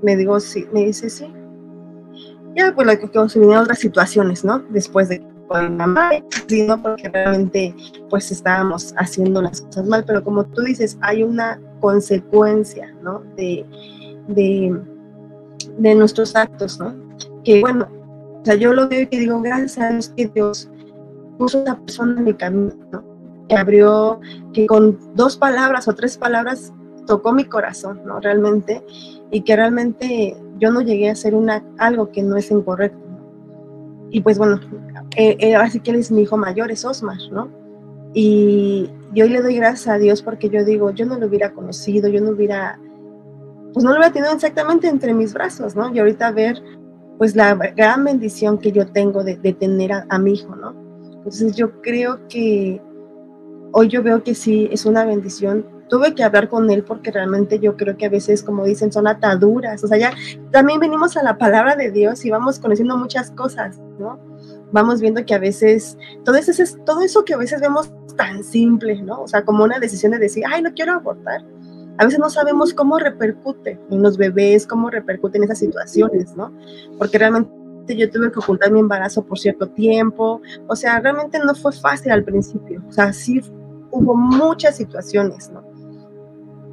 Me 0.00 0.16
digo, 0.16 0.40
sí, 0.40 0.66
me 0.72 0.86
dice 0.86 1.10
sí. 1.10 1.26
Ya, 2.54 2.74
pues 2.74 2.86
lo 2.86 2.98
que 2.98 3.28
se 3.28 3.38
vinieron 3.38 3.64
otras 3.64 3.78
situaciones, 3.78 4.44
¿no? 4.44 4.58
Después 4.70 5.08
de 5.08 5.24
con 5.52 5.76
mamá, 5.76 6.10
sino 6.46 6.80
porque 6.82 7.08
realmente 7.08 7.74
pues 8.08 8.30
estábamos 8.30 8.94
haciendo 8.96 9.42
las 9.42 9.60
cosas 9.60 9.86
mal, 9.86 10.04
pero 10.06 10.24
como 10.24 10.44
tú 10.44 10.62
dices, 10.62 10.96
hay 11.02 11.22
una 11.22 11.60
consecuencia, 11.80 12.94
¿no? 13.02 13.22
De, 13.36 13.66
de, 14.28 14.80
de 15.78 15.94
nuestros 15.94 16.34
actos, 16.36 16.78
¿no? 16.78 16.94
Que 17.44 17.60
bueno, 17.60 17.88
o 18.40 18.44
sea, 18.44 18.54
yo 18.54 18.72
lo 18.72 18.88
veo 18.88 19.06
y 19.10 19.18
digo, 19.18 19.40
gracias 19.40 19.78
a 19.78 19.90
Dios 19.90 20.12
que 20.16 20.26
Dios 20.28 20.70
puso 21.38 21.58
a 21.58 21.62
esa 21.62 21.76
persona 21.80 22.18
en 22.18 22.24
mi 22.24 22.34
camino, 22.34 22.74
¿no? 22.90 23.04
Que 23.48 23.56
abrió, 23.56 24.20
que 24.52 24.66
con 24.66 24.98
dos 25.14 25.36
palabras 25.36 25.86
o 25.86 25.94
tres 25.94 26.16
palabras 26.16 26.72
tocó 27.06 27.32
mi 27.32 27.44
corazón, 27.44 28.00
¿no? 28.06 28.20
Realmente, 28.20 28.82
y 29.30 29.42
que 29.42 29.56
realmente 29.56 30.36
yo 30.62 30.70
no 30.70 30.80
llegué 30.80 31.08
a 31.08 31.12
hacer 31.12 31.34
una, 31.34 31.64
algo 31.76 32.12
que 32.12 32.22
no 32.22 32.36
es 32.36 32.52
incorrecto. 32.52 32.96
Y 34.10 34.20
pues 34.20 34.38
bueno, 34.38 34.60
eh, 35.16 35.36
eh, 35.40 35.56
ahora 35.56 35.68
sí 35.68 35.80
que 35.80 35.90
él 35.90 35.96
es 35.96 36.12
mi 36.12 36.22
hijo 36.22 36.36
mayor, 36.36 36.70
es 36.70 36.84
Osmar, 36.84 37.18
¿no? 37.32 37.48
Y 38.14 38.88
yo 39.12 39.26
le 39.26 39.42
doy 39.42 39.56
gracias 39.56 39.88
a 39.88 39.98
Dios 39.98 40.22
porque 40.22 40.48
yo 40.48 40.64
digo, 40.64 40.92
yo 40.92 41.04
no 41.04 41.18
lo 41.18 41.26
hubiera 41.26 41.52
conocido, 41.52 42.08
yo 42.08 42.20
no 42.20 42.30
hubiera, 42.30 42.78
pues 43.72 43.84
no 43.84 43.90
lo 43.90 43.96
hubiera 43.96 44.12
tenido 44.12 44.32
exactamente 44.32 44.86
entre 44.86 45.14
mis 45.14 45.32
brazos, 45.32 45.74
¿no? 45.74 45.92
Y 45.92 45.98
ahorita 45.98 46.30
ver, 46.30 46.62
pues 47.18 47.34
la 47.34 47.54
gran 47.54 48.04
bendición 48.04 48.56
que 48.56 48.70
yo 48.70 48.86
tengo 48.86 49.24
de, 49.24 49.36
tener 49.54 49.90
a, 50.08 50.18
mi 50.20 50.34
hijo, 50.34 50.54
¿no? 50.54 50.76
Entonces 51.12 51.56
yo 51.56 51.80
creo 51.80 52.20
que 52.28 52.80
hoy 53.72 53.88
yo 53.88 54.00
veo 54.04 54.22
que 54.22 54.36
sí, 54.36 54.68
es 54.70 54.86
una 54.86 55.04
bendición. 55.04 55.66
Tuve 55.92 56.14
que 56.14 56.24
hablar 56.24 56.48
con 56.48 56.70
él 56.70 56.84
porque 56.84 57.10
realmente 57.10 57.58
yo 57.58 57.76
creo 57.76 57.98
que 57.98 58.06
a 58.06 58.08
veces, 58.08 58.42
como 58.42 58.64
dicen, 58.64 58.90
son 58.90 59.06
ataduras. 59.06 59.84
O 59.84 59.88
sea, 59.88 59.98
ya 59.98 60.14
también 60.50 60.80
venimos 60.80 61.18
a 61.18 61.22
la 61.22 61.36
palabra 61.36 61.76
de 61.76 61.90
Dios 61.90 62.24
y 62.24 62.30
vamos 62.30 62.58
conociendo 62.58 62.96
muchas 62.96 63.30
cosas, 63.30 63.78
¿no? 63.98 64.18
vamos 64.72 65.02
viendo 65.02 65.22
que 65.24 65.34
a 65.34 65.38
veces 65.38 65.98
todo 66.24 66.36
eso, 66.36 66.52
todo 66.86 67.02
eso 67.02 67.24
que 67.24 67.34
a 67.34 67.36
veces 67.36 67.60
vemos 67.60 67.92
tan 68.16 68.42
simple, 68.42 69.02
¿no? 69.02 69.22
O 69.22 69.28
sea, 69.28 69.44
como 69.44 69.64
una 69.64 69.78
decisión 69.78 70.12
de 70.12 70.18
decir, 70.18 70.44
ay, 70.50 70.62
no 70.62 70.72
quiero 70.72 70.94
abortar. 70.94 71.44
A 71.98 72.04
veces 72.06 72.18
no 72.18 72.30
sabemos 72.30 72.72
cómo 72.72 72.98
repercute 72.98 73.78
en 73.90 74.02
los 74.02 74.16
bebés, 74.16 74.66
cómo 74.66 74.88
repercute 74.88 75.36
en 75.36 75.44
esas 75.44 75.58
situaciones, 75.58 76.34
¿no? 76.34 76.52
Porque 76.98 77.18
realmente 77.18 77.94
yo 77.94 78.10
tuve 78.10 78.32
que 78.32 78.38
ocultar 78.38 78.72
mi 78.72 78.80
embarazo 78.80 79.22
por 79.24 79.38
cierto 79.38 79.68
tiempo. 79.68 80.40
O 80.68 80.74
sea, 80.74 81.00
realmente 81.00 81.38
no 81.38 81.54
fue 81.54 81.72
fácil 81.72 82.12
al 82.12 82.24
principio. 82.24 82.82
O 82.88 82.92
sea, 82.92 83.12
sí 83.12 83.42
hubo 83.90 84.14
muchas 84.16 84.76
situaciones, 84.76 85.50
¿no? 85.50 85.62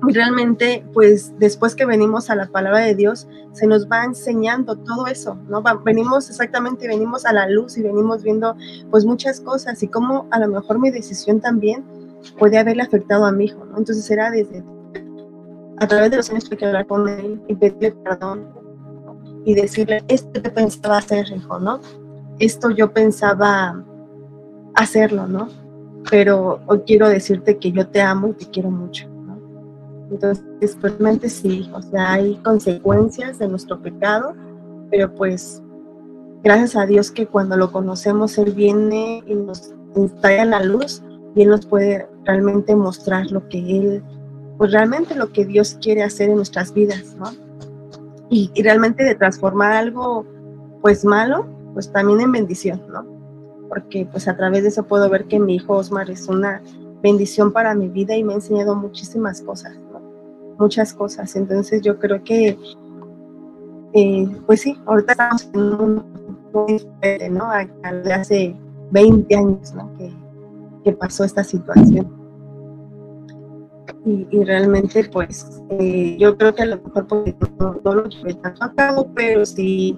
Y 0.07 0.13
realmente, 0.13 0.85
pues 0.93 1.38
después 1.39 1.75
que 1.75 1.85
venimos 1.85 2.29
a 2.29 2.35
la 2.35 2.47
palabra 2.47 2.79
de 2.79 2.95
Dios, 2.95 3.27
se 3.51 3.67
nos 3.67 3.88
va 3.88 4.05
enseñando 4.05 4.77
todo 4.77 5.07
eso, 5.07 5.35
¿no? 5.49 5.62
venimos 5.83 6.29
exactamente, 6.29 6.88
venimos 6.88 7.25
a 7.25 7.33
la 7.33 7.49
luz 7.49 7.77
y 7.77 7.83
venimos 7.83 8.23
viendo 8.23 8.55
pues 8.91 9.05
muchas 9.05 9.41
cosas 9.41 9.83
y 9.83 9.88
cómo 9.88 10.27
a 10.31 10.39
lo 10.39 10.47
mejor 10.47 10.79
mi 10.79 10.89
decisión 10.89 11.41
también 11.41 11.83
puede 12.38 12.57
haberle 12.57 12.83
afectado 12.83 13.25
a 13.25 13.31
mi 13.31 13.45
hijo, 13.45 13.65
¿no? 13.65 13.77
Entonces 13.77 14.09
era 14.09 14.31
desde, 14.31 14.63
a 15.77 15.88
través 15.88 16.12
de 16.12 16.17
los 16.17 16.29
años 16.29 16.49
que 16.49 16.65
hablar 16.65 16.88
con 16.88 17.07
él 17.09 17.41
y 17.47 17.55
pedirle 17.55 17.91
perdón 17.91 18.47
y 19.45 19.53
decirle, 19.53 20.03
esto 20.07 20.41
que 20.41 20.49
pensaba 20.49 20.97
hacer, 20.97 21.27
hijo, 21.35 21.59
¿no? 21.59 21.81
Esto 22.39 22.69
yo 22.69 22.93
pensaba 22.93 23.83
hacerlo, 24.75 25.27
¿no? 25.27 25.49
Pero 26.09 26.62
hoy 26.67 26.83
quiero 26.85 27.09
decirte 27.09 27.57
que 27.57 27.71
yo 27.71 27.88
te 27.88 28.01
amo 28.01 28.29
y 28.29 28.33
te 28.33 28.45
quiero 28.45 28.71
mucho 28.71 29.09
entonces, 30.11 30.77
realmente 30.81 31.29
sí, 31.29 31.69
o 31.73 31.81
sea, 31.81 32.13
hay 32.13 32.35
consecuencias 32.37 33.37
de 33.39 33.47
nuestro 33.47 33.79
pecado, 33.81 34.33
pero 34.89 35.13
pues 35.13 35.61
gracias 36.43 36.75
a 36.75 36.85
Dios 36.85 37.11
que 37.11 37.27
cuando 37.27 37.57
lo 37.57 37.71
conocemos, 37.71 38.37
Él 38.37 38.53
viene 38.53 39.23
y 39.27 39.35
nos 39.35 39.73
trae 40.21 40.39
a 40.39 40.45
la 40.45 40.63
luz 40.63 41.03
y 41.35 41.43
Él 41.43 41.49
nos 41.49 41.65
puede 41.65 42.07
realmente 42.25 42.75
mostrar 42.75 43.29
lo 43.31 43.47
que 43.49 43.59
Él, 43.59 44.03
pues 44.57 44.71
realmente 44.71 45.15
lo 45.15 45.31
que 45.31 45.45
Dios 45.45 45.77
quiere 45.79 46.01
hacer 46.01 46.29
en 46.29 46.37
nuestras 46.37 46.73
vidas, 46.73 47.15
¿no? 47.15 47.31
Y, 48.31 48.51
y 48.53 48.63
realmente 48.63 49.03
de 49.03 49.15
transformar 49.15 49.73
algo, 49.73 50.25
pues 50.81 51.05
malo, 51.05 51.45
pues 51.73 51.91
también 51.91 52.21
en 52.21 52.31
bendición, 52.31 52.81
¿no? 52.91 53.05
Porque 53.69 54.07
pues 54.11 54.27
a 54.27 54.35
través 54.35 54.63
de 54.63 54.69
eso 54.69 54.83
puedo 54.83 55.07
ver 55.07 55.25
que 55.25 55.39
mi 55.39 55.55
hijo 55.55 55.75
Osmar 55.75 56.09
es 56.09 56.27
una 56.27 56.63
bendición 57.03 57.53
para 57.53 57.75
mi 57.75 57.87
vida 57.87 58.17
y 58.17 58.23
me 58.23 58.33
ha 58.33 58.37
enseñado 58.37 58.75
muchísimas 58.75 59.41
cosas 59.41 59.77
muchas 60.59 60.93
cosas. 60.93 61.35
Entonces 61.35 61.81
yo 61.81 61.97
creo 61.97 62.23
que, 62.23 62.57
eh, 63.93 64.27
pues 64.45 64.61
sí, 64.61 64.77
ahorita 64.85 65.13
estamos 65.13 65.49
en 65.53 65.61
un 65.61 66.19
muy 66.53 66.73
diferente, 66.73 67.29
¿no? 67.29 67.49
hace 68.13 68.55
20 68.91 69.35
años, 69.35 69.73
¿no? 69.73 69.91
Que, 69.97 70.11
pasó 70.93 71.23
esta 71.23 71.43
situación. 71.43 72.11
Y, 74.03 74.43
realmente, 74.43 75.07
pues, 75.13 75.61
eh, 75.69 76.17
yo 76.19 76.35
creo 76.35 76.55
que 76.55 76.63
a 76.63 76.65
lo 76.65 76.81
mejor 76.81 77.05
porque 77.05 77.35
no, 77.59 77.79
lo 77.83 78.05
llevé 78.05 78.33
tanto 78.33 78.63
a 78.63 78.73
cabo, 78.73 79.07
pero 79.13 79.45
sí, 79.45 79.95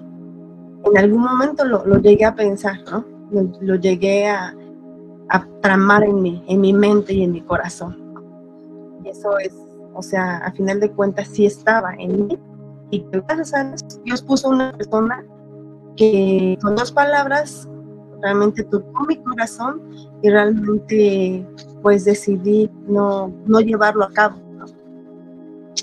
en 0.84 0.98
algún 0.98 1.22
momento 1.22 1.64
lo, 1.64 1.98
llegué 1.98 2.26
a 2.26 2.34
pensar, 2.34 2.76
¿no? 2.90 3.06
Lo, 3.62 3.76
llegué 3.76 4.28
a, 4.28 4.54
a, 5.30 5.46
tramar 5.62 6.04
en 6.04 6.20
mi, 6.20 6.44
en 6.46 6.60
mi 6.60 6.74
mente 6.74 7.14
y 7.14 7.22
en 7.22 7.32
mi 7.32 7.40
corazón. 7.40 7.96
Y 9.02 9.08
eso 9.08 9.38
es 9.38 9.61
o 9.94 10.02
sea, 10.02 10.38
a 10.38 10.52
final 10.52 10.80
de 10.80 10.90
cuentas 10.90 11.28
sí 11.28 11.46
estaba 11.46 11.94
en 11.98 12.26
mí 12.26 12.38
y 12.90 13.04
gracias 13.10 13.54
a 13.54 13.74
Dios, 14.04 14.22
puso 14.22 14.50
una 14.50 14.72
persona 14.72 15.24
que 15.96 16.58
con 16.60 16.76
dos 16.76 16.92
palabras 16.92 17.68
realmente 18.20 18.64
tocó 18.64 19.04
mi 19.06 19.16
corazón 19.16 19.82
y 20.22 20.30
realmente 20.30 21.46
pues 21.82 22.04
decidí 22.04 22.70
no, 22.86 23.32
no 23.46 23.60
llevarlo 23.60 24.04
a 24.04 24.10
cabo, 24.12 24.36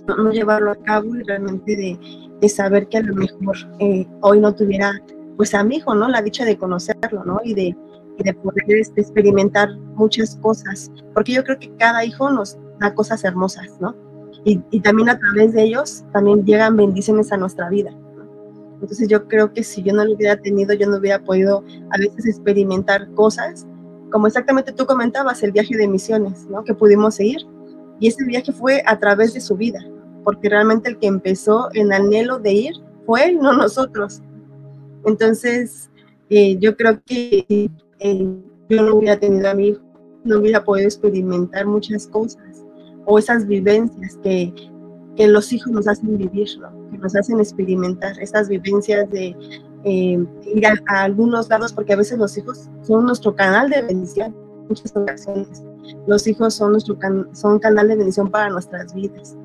¿no? 0.07 0.31
llevarlo 0.31 0.71
a 0.71 0.75
cabo 0.75 1.15
y 1.15 1.23
realmente 1.23 1.75
de, 2.39 2.49
saber 2.49 2.87
que 2.87 2.97
a 2.99 3.01
lo 3.01 3.15
mejor 3.15 3.57
eh, 3.79 4.07
hoy 4.21 4.39
no 4.39 4.55
tuviera 4.55 4.93
pues 5.35 5.53
a 5.53 5.63
mi 5.63 5.77
hijo, 5.77 5.93
¿no? 5.95 6.07
La 6.09 6.21
dicha 6.21 6.45
de 6.45 6.57
conocerlo, 6.57 7.23
¿no? 7.25 7.39
Y 7.43 7.53
de, 7.53 7.75
de 8.23 8.33
poder 8.33 8.63
este, 8.67 9.01
experimentar 9.01 9.69
muchas 9.95 10.35
cosas, 10.37 10.91
porque 11.13 11.33
yo 11.33 11.43
creo 11.43 11.59
que 11.59 11.73
cada 11.77 12.03
hijo 12.05 12.29
nos 12.29 12.57
da 12.79 12.93
cosas 12.93 13.23
hermosas, 13.23 13.79
¿no? 13.79 13.95
Y, 14.45 14.79
también 14.79 15.09
a 15.09 15.19
través 15.19 15.53
de 15.53 15.63
ellos 15.63 16.05
también 16.13 16.45
llegan 16.45 16.77
bendiciones 16.77 17.31
a 17.31 17.37
nuestra 17.37 17.69
vida. 17.69 17.91
Entonces 18.81 19.09
yo 19.09 19.27
creo 19.27 19.51
que 19.53 19.63
si 19.63 19.83
yo 19.83 19.93
no 19.93 20.05
lo 20.05 20.13
hubiera 20.13 20.37
tenido, 20.37 20.73
yo 20.73 20.87
no 20.87 20.97
hubiera 20.97 21.21
podido 21.21 21.63
a 21.91 21.97
veces 21.97 22.25
experimentar 22.25 23.11
cosas, 23.13 23.67
como 24.11 24.27
exactamente 24.27 24.71
tú 24.71 24.85
comentabas, 24.85 25.43
el 25.43 25.51
viaje 25.51 25.75
de 25.75 25.87
misiones, 25.87 26.47
¿no? 26.49 26.63
Que 26.63 26.73
pudimos 26.73 27.15
seguir. 27.15 27.45
Y 27.99 28.07
ese 28.07 28.23
viaje 28.23 28.53
fue 28.53 28.81
a 28.85 28.97
través 28.97 29.33
de 29.33 29.41
su 29.41 29.57
vida, 29.57 29.79
porque 30.23 30.49
realmente 30.49 30.89
el 30.89 30.97
que 30.97 31.07
empezó 31.07 31.69
en 31.73 31.91
anhelo 31.91 32.39
de 32.39 32.53
ir 32.53 32.73
fue 33.05 33.25
él, 33.25 33.39
no 33.39 33.51
nosotros. 33.53 34.21
Entonces, 35.05 35.89
eh, 36.29 36.57
yo 36.59 36.77
creo 36.77 37.01
que 37.05 37.69
eh, 37.99 38.27
yo 38.69 38.83
no 38.83 38.95
hubiera 38.95 39.19
tenido 39.19 39.49
a 39.49 39.53
mi 39.53 39.69
hijo, 39.69 39.81
no 40.23 40.39
hubiera 40.39 40.63
podido 40.63 40.87
experimentar 40.87 41.65
muchas 41.65 42.07
cosas 42.07 42.48
o 43.05 43.19
esas 43.19 43.47
vivencias 43.47 44.17
que, 44.23 44.53
que 45.15 45.27
los 45.27 45.51
hijos 45.51 45.71
nos 45.71 45.87
hacen 45.87 46.17
vivir, 46.17 46.47
¿no? 46.59 46.69
que 46.91 46.97
nos 46.97 47.15
hacen 47.15 47.39
experimentar 47.39 48.19
esas 48.19 48.49
vivencias 48.49 49.09
de 49.09 49.35
eh, 49.83 50.25
ir 50.53 50.67
a, 50.67 50.73
a, 50.87 51.03
algunos 51.03 51.49
lados, 51.49 51.73
porque 51.73 51.93
a 51.93 51.97
veces 51.97 52.17
los 52.17 52.37
hijos 52.37 52.69
son 52.81 53.05
nuestro 53.05 53.35
canal 53.35 53.69
de 53.69 53.81
bendición, 53.81 54.35
muchas 54.67 54.95
ocasiones. 54.95 55.63
Los 56.07 56.27
hijos 56.27 56.53
son 56.53 56.73
nuestro 56.73 56.97
can, 56.97 57.27
son 57.33 57.59
canal 57.59 57.87
de 57.87 57.95
bendición 57.95 58.29
para 58.29 58.49
nuestras 58.49 58.93
vidas. 58.93 59.37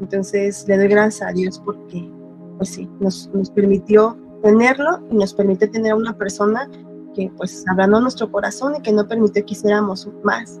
Entonces, 0.00 0.66
le 0.68 0.76
doy 0.76 0.88
gracias 0.88 1.28
a 1.28 1.32
Dios 1.32 1.60
porque, 1.64 2.10
pues 2.58 2.70
sí, 2.70 2.88
nos, 3.00 3.30
nos 3.32 3.50
permitió 3.50 4.18
tenerlo 4.42 5.00
y 5.10 5.16
nos 5.16 5.32
permitió 5.32 5.70
tener 5.70 5.92
a 5.92 5.96
una 5.96 6.16
persona 6.16 6.68
que, 7.14 7.30
pues, 7.36 7.64
hablando 7.68 8.00
nuestro 8.00 8.30
corazón 8.30 8.74
y 8.76 8.82
que 8.82 8.92
no 8.92 9.06
permitió 9.06 9.44
que 9.44 9.52
hiciéramos 9.52 10.08
más. 10.22 10.60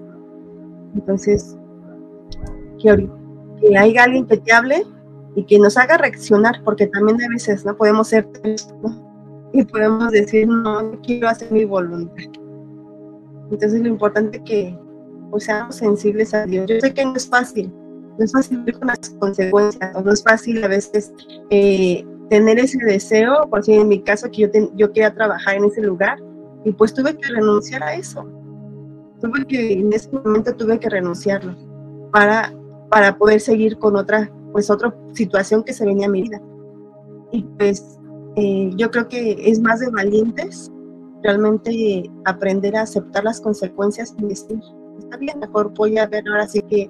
Entonces, 0.94 1.56
que, 2.84 3.08
que 3.60 3.78
haya 3.78 4.04
alguien 4.04 4.26
que 4.26 4.42
y 5.36 5.44
que 5.44 5.58
nos 5.58 5.76
haga 5.76 5.96
reaccionar, 5.96 6.62
porque 6.64 6.86
también 6.86 7.20
a 7.22 7.28
veces 7.28 7.64
no 7.64 7.76
podemos 7.76 8.08
ser 8.08 8.28
¿no? 8.82 9.50
y 9.52 9.64
podemos 9.64 10.10
decir, 10.10 10.46
no, 10.46 11.00
quiero 11.02 11.28
hacer 11.28 11.50
mi 11.50 11.64
voluntad. 11.64 12.24
Entonces 13.50 13.80
lo 13.80 13.88
importante 13.88 14.38
es 14.38 14.42
que 14.44 14.78
pues, 15.30 15.44
seamos 15.44 15.76
sensibles 15.76 16.34
a 16.34 16.46
Dios. 16.46 16.66
Yo 16.68 16.80
sé 16.80 16.94
que 16.94 17.04
no 17.04 17.14
es 17.14 17.28
fácil, 17.28 17.72
no 18.18 18.24
es 18.24 18.32
fácil 18.32 18.62
ver 18.62 18.78
con 18.78 18.88
las 18.88 19.10
consecuencias, 19.18 20.04
no 20.04 20.12
es 20.12 20.22
fácil 20.22 20.62
a 20.64 20.68
veces 20.68 21.12
eh, 21.50 22.04
tener 22.30 22.58
ese 22.58 22.78
deseo, 22.84 23.48
por 23.50 23.62
si 23.64 23.74
en 23.74 23.88
mi 23.88 24.02
caso 24.02 24.30
que 24.30 24.42
yo, 24.42 24.48
yo 24.76 24.92
quería 24.92 25.14
trabajar 25.14 25.56
en 25.56 25.64
ese 25.64 25.82
lugar, 25.82 26.18
y 26.64 26.72
pues 26.72 26.94
tuve 26.94 27.16
que 27.16 27.28
renunciar 27.28 27.82
a 27.82 27.94
eso. 27.94 28.24
Tuve 29.20 29.44
que, 29.46 29.74
en 29.74 29.92
ese 29.92 30.10
momento 30.10 30.54
tuve 30.54 30.78
que 30.78 30.88
renunciarlo 30.88 31.54
para, 32.10 32.52
para 32.94 33.18
poder 33.18 33.40
seguir 33.40 33.76
con 33.76 33.96
otra 33.96 34.30
pues 34.52 34.70
otra 34.70 34.94
situación 35.14 35.64
que 35.64 35.72
se 35.72 35.84
venía 35.84 36.06
a 36.06 36.10
mi 36.10 36.22
vida. 36.22 36.40
Y 37.32 37.42
pues 37.58 37.98
eh, 38.36 38.70
yo 38.76 38.88
creo 38.88 39.08
que 39.08 39.36
es 39.50 39.60
más 39.60 39.80
de 39.80 39.90
valientes 39.90 40.70
realmente 41.24 42.08
aprender 42.24 42.76
a 42.76 42.82
aceptar 42.82 43.24
las 43.24 43.40
consecuencias 43.40 44.14
y 44.16 44.26
decir, 44.26 44.60
está 45.00 45.16
bien, 45.16 45.40
mejor 45.40 45.74
voy 45.74 45.98
a 45.98 46.06
ver 46.06 46.22
ahora 46.28 46.46
sí 46.46 46.62
que 46.70 46.88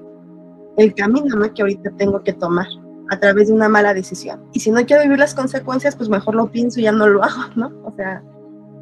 el 0.76 0.94
camino 0.94 1.36
¿no? 1.36 1.54
que 1.54 1.62
ahorita 1.62 1.90
tengo 1.96 2.22
que 2.22 2.34
tomar 2.34 2.66
a 3.08 3.18
través 3.18 3.48
de 3.48 3.54
una 3.54 3.70
mala 3.70 3.94
decisión. 3.94 4.44
Y 4.52 4.60
si 4.60 4.70
no 4.70 4.84
quiero 4.84 5.02
vivir 5.04 5.18
las 5.18 5.34
consecuencias, 5.34 5.96
pues 5.96 6.10
mejor 6.10 6.34
lo 6.34 6.50
pienso 6.50 6.80
y 6.80 6.82
ya 6.82 6.92
no 6.92 7.08
lo 7.08 7.24
hago, 7.24 7.44
¿no? 7.56 7.72
O 7.82 7.92
sea, 7.96 8.22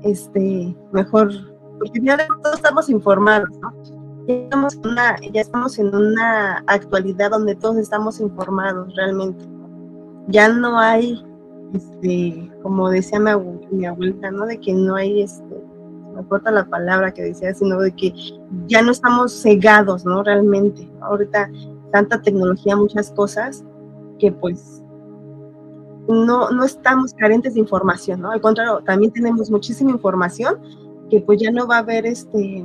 este, 0.02 0.76
mejor, 0.90 1.30
porque 1.78 2.00
ya 2.02 2.18
todos 2.42 2.56
estamos 2.56 2.88
informados, 2.88 3.48
¿no? 3.60 3.72
Ya 4.26 4.34
estamos, 4.34 4.74
en 4.74 4.86
una, 4.86 5.16
ya 5.32 5.40
estamos 5.40 5.78
en 5.78 5.94
una 5.94 6.64
actualidad 6.66 7.30
donde 7.30 7.54
todos 7.54 7.76
estamos 7.76 8.20
informados 8.20 8.94
realmente. 8.94 9.44
Ya 10.28 10.48
no 10.48 10.78
hay, 10.78 11.24
este, 11.74 12.50
como 12.62 12.90
decía 12.90 13.18
mi, 13.18 13.30
mi 13.70 13.86
abuelita, 13.86 14.30
¿no? 14.30 14.46
De 14.46 14.58
que 14.60 14.72
no 14.72 14.94
hay, 14.94 15.22
este, 15.22 15.62
me 16.14 16.24
corta 16.26 16.50
la 16.50 16.64
palabra 16.66 17.12
que 17.12 17.22
decía, 17.22 17.54
sino 17.54 17.80
de 17.80 17.92
que 17.92 18.14
ya 18.66 18.82
no 18.82 18.92
estamos 18.92 19.32
cegados, 19.42 20.04
¿no? 20.04 20.22
Realmente. 20.22 20.88
Ahorita 21.00 21.50
tanta 21.90 22.22
tecnología, 22.22 22.76
muchas 22.76 23.10
cosas, 23.10 23.64
que 24.18 24.30
pues 24.30 24.82
no, 26.08 26.50
no 26.50 26.64
estamos 26.64 27.14
carentes 27.14 27.54
de 27.54 27.60
información, 27.60 28.20
¿no? 28.20 28.30
Al 28.30 28.40
contrario, 28.40 28.82
también 28.84 29.12
tenemos 29.12 29.50
muchísima 29.50 29.90
información 29.90 30.60
que 31.10 31.20
pues 31.20 31.40
ya 31.40 31.50
no 31.50 31.66
va 31.66 31.76
a 31.76 31.80
haber 31.80 32.06
este 32.06 32.64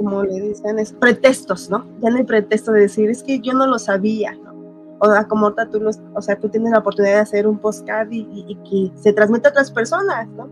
como 0.00 0.22
le 0.22 0.40
dicen, 0.40 0.78
es 0.78 0.94
pretextos, 0.94 1.68
¿no? 1.68 1.84
Ya 2.00 2.08
no 2.08 2.16
hay 2.16 2.24
pretexto 2.24 2.72
de 2.72 2.80
decir, 2.80 3.10
es 3.10 3.22
que 3.22 3.38
yo 3.38 3.52
no 3.52 3.66
lo 3.66 3.78
sabía, 3.78 4.32
¿no? 4.32 4.54
O 4.98 5.06
sea, 5.06 5.28
como 5.28 5.44
ahorita 5.44 5.68
tú, 5.68 5.78
los, 5.78 6.00
o 6.14 6.22
sea, 6.22 6.40
tú 6.40 6.48
tienes 6.48 6.72
la 6.72 6.78
oportunidad 6.78 7.16
de 7.16 7.20
hacer 7.20 7.46
un 7.46 7.58
postcard 7.58 8.10
y, 8.10 8.20
y, 8.20 8.44
y, 8.48 8.56
que 8.90 8.98
se 8.98 9.12
transmite 9.12 9.48
a 9.48 9.50
otras 9.50 9.70
personas, 9.70 10.26
¿no? 10.28 10.48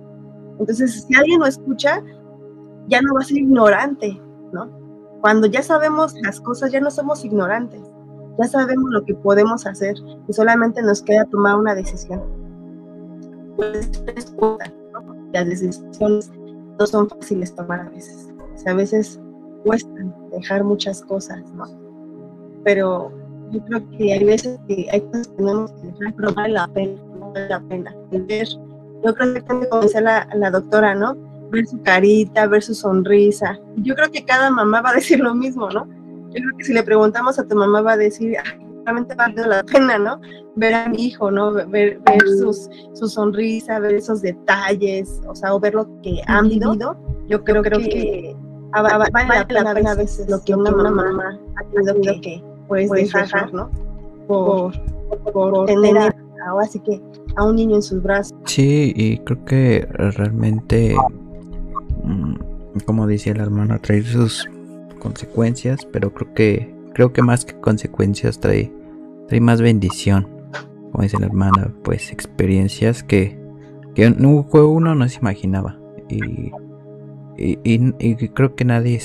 Entonces, 0.59 1.07
si 1.09 1.15
alguien 1.15 1.41
lo 1.41 1.47
escucha, 1.47 2.03
ya 2.89 3.01
no 3.01 3.15
va 3.15 3.21
a 3.21 3.25
ser 3.25 3.39
ignorante, 3.39 4.21
¿no? 4.53 4.71
Cuando 5.23 5.47
ya 5.47 5.63
sabemos 5.63 6.15
las 6.23 6.43
cosas, 6.43 6.71
ya 6.71 6.81
no 6.81 6.91
somos 6.91 7.25
ignorantes, 7.25 7.81
ya 8.39 8.45
sabemos 8.49 8.91
lo 8.91 9.03
que 9.07 9.15
podemos 9.15 9.67
hacer 9.67 9.97
y 10.29 10.33
solamente 10.35 10.83
nos 10.83 11.01
queda 11.01 11.25
tomar 11.25 11.57
una 11.57 11.75
decisión. 11.75 12.21
Pues, 13.57 13.91
las 15.33 15.47
decisiones 15.47 16.31
no 16.79 16.87
son 16.87 17.09
fáciles 17.09 17.55
tomar 17.55 17.81
a 17.81 17.89
veces. 17.89 18.29
O 18.55 18.59
sea, 18.59 18.73
a 18.73 18.77
veces 18.77 19.19
cuesta 19.65 19.91
dejar 20.33 20.65
muchas 20.65 21.03
cosas, 21.03 21.41
¿no? 21.55 21.65
Pero 22.65 23.13
yo 23.51 23.65
creo 23.65 23.91
que 23.91 24.13
hay 24.13 24.25
veces 24.25 24.59
que 24.69 24.89
hay 24.91 25.01
cosas 25.01 25.29
que 25.29 25.37
tenemos 25.37 25.73
que 25.73 25.87
dejar, 25.89 26.15
pero 26.17 26.35
vale 26.35 26.55
la 26.55 26.69
pena, 26.69 27.03
vale 27.21 27.49
la 27.49 27.61
pena. 27.61 27.97
Ver, 28.11 28.49
yo 29.05 29.15
creo 29.15 29.35
que 29.35 29.43
como 29.43 29.81
decía 29.81 30.01
la, 30.01 30.29
la 30.35 30.51
doctora, 30.51 30.95
¿no? 30.95 31.17
Ver 31.51 31.67
su 31.67 31.81
carita, 31.83 32.47
ver 32.47 32.63
su 32.63 32.75
sonrisa. 32.75 33.59
Yo 33.77 33.95
creo 33.95 34.11
que 34.11 34.25
cada 34.25 34.51
mamá 34.51 34.83
va 34.83 34.91
a 34.91 34.95
decir 34.95 35.21
lo 35.21 35.35
mismo, 35.35 35.71
¿no? 35.71 35.87
Yo 36.31 36.43
creo 36.43 36.57
que 36.59 36.65
si 36.65 36.75
le 36.75 36.83
preguntamos 36.83 37.39
a 37.39 37.47
tu 37.47 37.57
mamá 37.57 37.81
va 37.81 37.93
a 37.93 37.97
decir, 37.97 38.37
realmente 38.85 39.15
vale 39.15 39.47
la 39.47 39.63
pena, 39.63 39.99
¿no? 39.99 40.21
Ver 40.57 40.75
a 40.75 40.89
mi 40.89 41.07
hijo, 41.07 41.31
¿no? 41.31 41.53
Ver, 41.53 42.01
ver 42.01 42.23
sus, 42.39 42.69
su 42.93 43.09
sonrisa, 43.09 43.79
ver 43.79 43.95
esos 43.95 44.21
detalles, 44.21 45.23
o 45.27 45.35
sea, 45.35 45.55
o 45.55 45.61
ver 45.61 45.75
lo 45.75 45.89
que 46.03 46.21
han 46.27 46.49
vivido. 46.49 46.97
Yo 47.29 47.45
creo, 47.45 47.63
creo 47.63 47.79
que, 47.79 47.89
que 47.89 48.37
vale, 48.73 49.11
vale 49.13 49.37
la 49.39 49.47
pena, 49.47 49.75
pena 49.75 49.93
a 49.93 49.95
veces 49.95 50.29
lo 50.29 50.43
que 50.43 50.55
una, 50.55 50.71
una 50.71 50.91
mamá 50.91 51.39
ha 51.57 51.65
tenido 51.71 51.95
que, 52.01 52.21
que 52.21 52.45
pues, 52.67 52.91
dejar, 52.91 53.25
dejar, 53.25 53.53
¿no? 53.55 53.71
Por, 54.27 54.73
por, 55.33 55.33
por 55.33 55.67
tener 55.67 55.97
a, 55.99 56.15
ahora 56.47 56.67
sí 56.67 56.81
que 56.81 57.01
a 57.37 57.45
un 57.45 57.57
niño 57.57 57.77
en 57.77 57.83
sus 57.83 58.03
brazos. 58.03 58.35
Sí, 58.45 58.93
y 58.95 59.19
creo 59.19 59.45
que 59.45 59.89
realmente, 59.91 60.95
mm, 62.05 62.35
como 62.85 63.07
decía 63.07 63.35
la 63.35 63.45
hermana, 63.45 63.79
trae 63.79 64.03
sus 64.03 64.49
consecuencias, 64.99 65.87
pero 65.93 66.13
creo 66.13 66.35
que 66.35 66.75
creo 66.95 67.13
que 67.13 67.23
más 67.23 67.45
que 67.45 67.59
consecuencias 67.61 68.41
trae 68.41 68.73
trae 69.29 69.41
más 69.41 69.61
bendición. 69.61 70.27
Como 70.93 71.03
dice 71.03 71.19
la 71.19 71.27
hermana, 71.27 71.73
pues 71.85 72.13
experiencias 72.13 73.03
que 73.03 73.39
que 73.95 74.07
uno 74.07 74.95
no 74.95 75.09
se 75.09 75.19
imaginaba 75.19 75.77
y 76.09 76.53
y, 77.39 78.29
creo 78.29 78.55
que 78.57 78.65
nadie, 78.65 79.01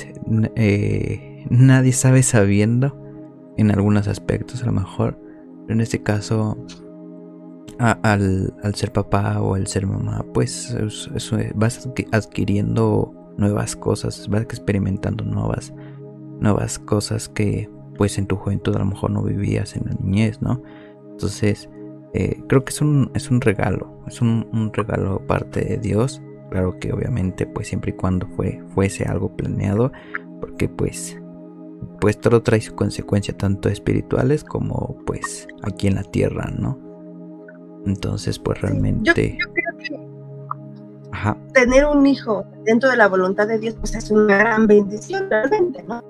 eh, 0.55 1.45
nadie 1.49 1.91
sabe 1.91 2.23
sabiendo 2.23 2.97
en 3.57 3.71
algunos 3.71 4.07
aspectos 4.07 4.63
a 4.63 4.65
lo 4.65 4.71
mejor. 4.71 5.19
En 5.69 5.79
este 5.79 6.01
caso, 6.01 6.57
al, 7.77 8.53
al, 8.63 8.75
ser 8.75 8.91
papá 8.91 9.39
o 9.41 9.55
al 9.55 9.67
ser 9.67 9.85
mamá, 9.85 10.25
pues 10.33 10.71
eso, 10.71 11.15
eso, 11.15 11.37
vas 11.55 11.87
adquiriendo 12.11 13.13
nuevas 13.37 13.75
cosas, 13.75 14.27
vas 14.29 14.41
experimentando 14.41 15.23
nuevas, 15.23 15.73
nuevas 16.39 16.79
cosas 16.79 17.29
que 17.29 17.69
pues 17.97 18.17
en 18.17 18.25
tu 18.25 18.35
juventud 18.35 18.75
a 18.75 18.79
lo 18.79 18.85
mejor 18.85 19.11
no 19.11 19.21
vivías 19.21 19.75
en 19.75 19.85
la 19.85 19.93
niñez, 19.93 20.41
¿no? 20.41 20.61
Entonces, 21.11 21.69
eh, 22.15 22.41
creo 22.47 22.65
que 22.65 22.71
es 22.71 22.81
un, 22.81 23.11
es 23.13 23.29
un 23.29 23.39
regalo, 23.39 24.03
es 24.07 24.19
un 24.21 24.71
regalo 24.73 25.25
parte 25.27 25.63
de 25.63 25.77
Dios 25.77 26.21
Claro 26.53 26.77
que 26.79 26.93
obviamente 26.93 27.47
pues 27.47 27.67
siempre 27.67 27.89
y 27.89 27.93
cuando 27.95 28.27
fue, 28.27 28.61
fuese 28.75 29.05
algo 29.05 29.35
planeado, 29.35 29.91
porque 30.39 30.69
pues 30.69 31.19
pues 31.99 32.21
todo 32.21 32.43
trae 32.43 32.61
su 32.61 32.75
consecuencia 32.75 33.35
tanto 33.35 33.69
espirituales 33.69 34.43
como 34.43 34.95
pues 35.07 35.47
aquí 35.63 35.87
en 35.87 35.95
la 35.95 36.03
tierra, 36.03 36.53
¿no? 36.55 36.77
Entonces 37.87 38.37
pues 38.37 38.61
realmente... 38.61 39.35
Yo, 39.39 39.47
yo 39.47 39.53
creo 39.53 39.77
que 41.33 41.53
tener 41.53 41.87
un 41.87 42.05
hijo 42.05 42.45
dentro 42.65 42.87
de 42.91 42.97
la 42.97 43.07
voluntad 43.07 43.47
de 43.47 43.57
Dios, 43.57 43.73
pues 43.79 43.95
es 43.95 44.11
una 44.11 44.37
gran 44.37 44.67
bendición 44.67 45.31
realmente, 45.31 45.81
¿no? 45.81 46.03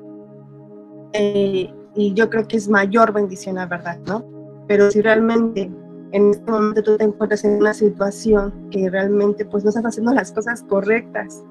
Eh, 1.13 1.73
y 1.95 2.13
yo 2.13 2.29
creo 2.29 2.45
que 2.49 2.57
es 2.57 2.67
mayor 2.67 3.13
bendición, 3.13 3.55
la 3.55 3.65
verdad, 3.65 3.97
¿no? 4.07 4.25
Pero 4.67 4.91
si 4.91 5.01
realmente 5.01 5.71
en 6.13 6.29
este 6.29 6.49
momento 6.49 6.83
tú 6.83 6.95
te 6.95 7.03
encuentras 7.03 7.43
en 7.43 7.55
una 7.55 7.73
situación 7.73 8.69
que 8.69 8.87
realmente 8.87 9.45
pues 9.45 9.63
no 9.63 9.69
estás 9.69 9.85
haciendo 9.85 10.13
las 10.13 10.31
cosas 10.31 10.61
correctas, 10.61 11.43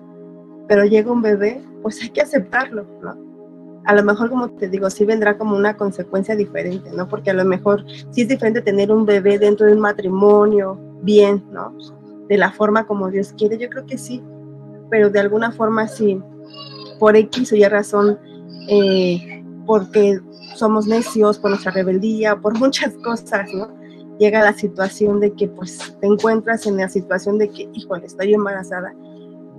pero 0.69 0.85
llega 0.85 1.11
un 1.11 1.21
bebé, 1.21 1.61
pues 1.83 2.01
hay 2.01 2.11
que 2.11 2.21
aceptarlo, 2.21 2.87
¿no? 3.03 3.17
A 3.85 3.95
lo 3.97 4.05
mejor, 4.05 4.31
como 4.31 4.49
te 4.51 4.69
digo, 4.69 4.89
sí 4.89 5.05
vendrá 5.05 5.37
como 5.37 5.57
una 5.57 5.77
consecuencia 5.77 6.37
diferente, 6.37 6.91
¿no? 6.93 7.09
Porque 7.09 7.31
a 7.31 7.35
lo 7.35 7.45
mejor 7.45 7.85
sí 8.13 8.23
es 8.23 8.29
diferente 8.29 8.61
tener 8.61 8.93
un 8.93 9.05
bebé 9.05 9.41
dentro 9.41 9.67
de 9.67 9.73
un 9.73 9.81
matrimonio, 9.81 10.79
bien, 11.03 11.43
¿no? 11.51 11.77
De 12.29 12.39
la 12.39 12.53
forma 12.53 12.87
como 12.87 13.11
Dios 13.11 13.35
quiere, 13.37 13.59
yo 13.59 13.69
creo 13.69 13.85
que 13.85 13.99
sí, 13.99 14.23
pero 14.89 15.11
de 15.11 15.19
alguna 15.19 15.51
forma 15.51 15.89
sí, 15.89 16.23
por 17.01 17.17
X 17.17 17.51
o 17.51 17.57
Y 17.57 17.65
razón, 17.65 18.17
eh, 18.69 19.45
porque 19.67 20.21
somos 20.55 20.87
necios, 20.87 21.41
por 21.41 21.51
nuestra 21.51 21.73
rebeldía, 21.73 22.37
por 22.37 22.57
muchas 22.61 22.95
cosas, 23.03 23.53
¿no? 23.53 23.82
Llega 24.23 24.41
la 24.41 24.53
situación 24.53 25.19
de 25.19 25.33
que 25.33 25.49
pues 25.49 25.97
te 26.01 26.07
encuentras 26.07 26.65
en 26.69 26.77
la 26.77 26.89
situación 26.89 27.39
de 27.39 27.49
que, 27.49 27.69
híjole, 27.73 28.07
estoy 28.07 28.33
embarazada, 28.33 28.95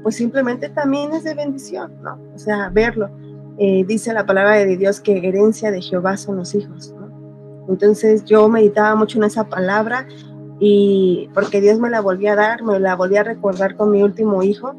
pues 0.01 0.15
simplemente 0.15 0.69
también 0.69 1.11
es 1.11 1.25
de 1.25 1.33
bendición, 1.33 1.91
¿no? 2.01 2.17
O 2.33 2.39
sea, 2.39 2.69
verlo. 2.69 3.09
Eh, 3.57 3.83
dice 3.85 4.13
la 4.13 4.25
palabra 4.25 4.55
de 4.55 4.77
Dios 4.77 5.01
que 5.01 5.17
herencia 5.17 5.69
de 5.69 5.81
Jehová 5.81 6.15
son 6.15 6.37
los 6.37 6.55
hijos, 6.55 6.95
¿no? 6.97 7.67
Entonces 7.67 8.23
yo 8.23 8.47
meditaba 8.47 8.95
mucho 8.95 9.17
en 9.17 9.25
esa 9.25 9.49
palabra 9.49 10.07
y 10.61 11.29
porque 11.33 11.59
Dios 11.59 11.77
me 11.77 11.89
la 11.89 11.99
volvió 11.99 12.31
a 12.31 12.35
dar, 12.35 12.63
me 12.63 12.79
la 12.79 12.95
volví 12.95 13.17
a 13.17 13.23
recordar 13.23 13.75
con 13.75 13.91
mi 13.91 14.01
último 14.01 14.43
hijo, 14.43 14.75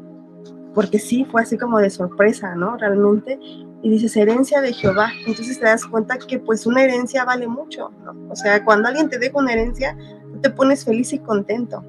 porque 0.73 0.97
sí, 0.97 1.25
fue 1.25 1.43
así 1.43 1.59
como 1.59 1.77
de 1.77 1.91
sorpresa, 1.91 2.55
¿no? 2.55 2.75
Realmente, 2.75 3.37
y 3.85 3.89
dices 3.89 4.17
herencia 4.17 4.61
de 4.61 4.73
Jehová. 4.73 5.11
Entonces 5.27 5.59
te 5.59 5.65
das 5.67 5.85
cuenta 5.85 6.17
que 6.17 6.39
pues 6.39 6.65
una 6.65 6.81
herencia 6.81 7.23
vale 7.23 7.47
mucho. 7.47 7.91
O 8.31 8.35
sea, 8.35 8.65
cuando 8.65 8.87
alguien 8.87 9.09
te 9.09 9.19
deja 9.19 9.37
una 9.37 9.53
herencia, 9.53 9.95
tú 10.33 10.41
te 10.41 10.49
pones 10.49 10.83
feliz 10.83 11.13
y 11.13 11.19
contento. 11.19 11.83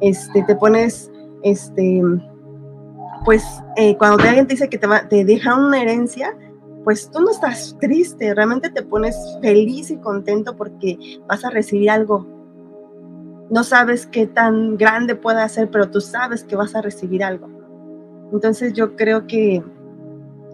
Este, 0.00 0.44
te 0.44 0.54
pones, 0.54 1.10
este, 1.42 2.00
pues 3.24 3.42
eh, 3.74 3.96
cuando 3.96 4.22
alguien 4.22 4.46
te 4.46 4.54
dice 4.54 4.68
que 4.68 4.78
te, 4.78 4.86
va, 4.86 5.08
te 5.08 5.24
deja 5.24 5.56
una 5.56 5.82
herencia, 5.82 6.32
pues 6.84 7.10
tú 7.10 7.22
no 7.22 7.32
estás 7.32 7.76
triste, 7.80 8.32
realmente 8.32 8.70
te 8.70 8.84
pones 8.84 9.16
feliz 9.42 9.90
y 9.90 9.96
contento 9.96 10.56
porque 10.56 11.18
vas 11.26 11.44
a 11.44 11.50
recibir 11.50 11.90
algo. 11.90 12.24
No 13.50 13.64
sabes 13.64 14.06
qué 14.06 14.28
tan 14.28 14.76
grande 14.76 15.16
pueda 15.16 15.48
ser, 15.48 15.72
pero 15.72 15.90
tú 15.90 16.00
sabes 16.00 16.44
que 16.44 16.54
vas 16.54 16.76
a 16.76 16.82
recibir 16.82 17.24
algo. 17.24 17.48
Entonces 18.32 18.74
yo 18.74 18.94
creo 18.94 19.26
que 19.26 19.64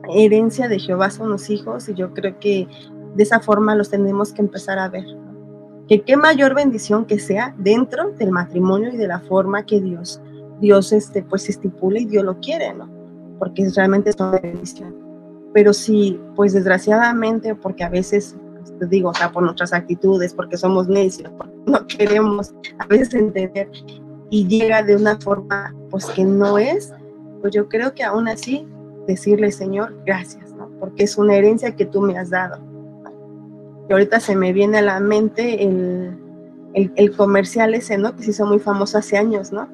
herencia 0.09 0.69
de 0.69 0.79
Jehová 0.79 1.11
son 1.11 1.31
los 1.31 1.51
hijos 1.51 1.89
y 1.89 1.95
yo 1.95 2.13
creo 2.13 2.39
que 2.39 2.67
de 3.15 3.23
esa 3.23 3.41
forma 3.41 3.75
los 3.75 3.91
tenemos 3.91 4.33
que 4.33 4.43
empezar 4.43 4.79
a 4.79 4.89
ver. 4.89 5.05
Que 5.89 6.03
qué 6.03 6.17
mayor 6.17 6.55
bendición 6.55 7.05
que 7.05 7.19
sea 7.19 7.55
dentro 7.59 8.13
del 8.13 8.31
matrimonio 8.31 8.91
y 8.93 8.97
de 8.97 9.09
la 9.09 9.21
forma 9.21 9.67
que 9.67 9.81
Dios, 9.81 10.21
Dios 10.61 10.93
este, 10.93 11.23
pues 11.23 11.49
estipula 11.49 11.99
y 11.99 12.07
Dios 12.07 12.25
lo 12.25 12.39
quiere, 12.41 12.73
¿no? 12.73 12.89
Porque 13.39 13.69
realmente 13.75 14.11
es 14.11 14.17
una 14.19 14.39
bendición. 14.39 14.95
Pero 15.53 15.73
si, 15.73 16.19
pues 16.35 16.55
desgraciadamente, 16.55 17.55
porque 17.55 17.85
a 17.85 17.91
veces, 17.91 18.37
te 18.79 18.87
digo, 18.87 19.11
o 19.11 19.15
sea, 19.15 19.31
por 19.31 19.43
nuestras 19.43 19.73
actitudes, 19.73 20.33
porque 20.33 20.57
somos 20.57 20.89
necios, 20.89 21.31
porque 21.37 21.53
no 21.67 21.87
queremos 21.87 22.55
a 22.79 22.87
veces 22.87 23.13
entender 23.15 23.71
y 24.31 24.47
llega 24.47 24.83
de 24.83 24.97
una 24.97 25.19
forma, 25.19 25.75
pues 25.91 26.07
que 26.07 26.25
no 26.25 26.57
es, 26.57 26.91
pues 27.43 27.53
yo 27.53 27.69
creo 27.69 27.93
que 27.93 28.03
aún 28.03 28.29
así 28.29 28.67
decirle, 29.07 29.53
Señor, 29.53 29.95
gracias, 30.05 30.53
¿no? 30.53 30.69
porque 30.83 31.05
es 31.05 31.17
una 31.17 31.37
herencia 31.37 31.77
que 31.77 31.87
tú 31.87 32.01
me 32.01 32.19
has 32.19 32.31
dado. 32.31 32.59
Y 33.89 33.93
ahorita 33.93 34.19
se 34.19 34.35
me 34.35 34.53
viene 34.53 34.79
a 34.79 34.83
la 34.83 34.99
mente 34.99 35.63
el, 35.63 36.19
el, 36.75 37.17
comercial 37.17 37.73
ese, 37.75 37.99
¿no? 37.99 38.17
Que 38.17 38.25
se 38.25 38.31
hizo 38.31 38.47
muy 38.47 38.59
famoso 38.59 38.99
hace 38.99 39.17
años, 39.17 39.53
¿no? 39.53 39.69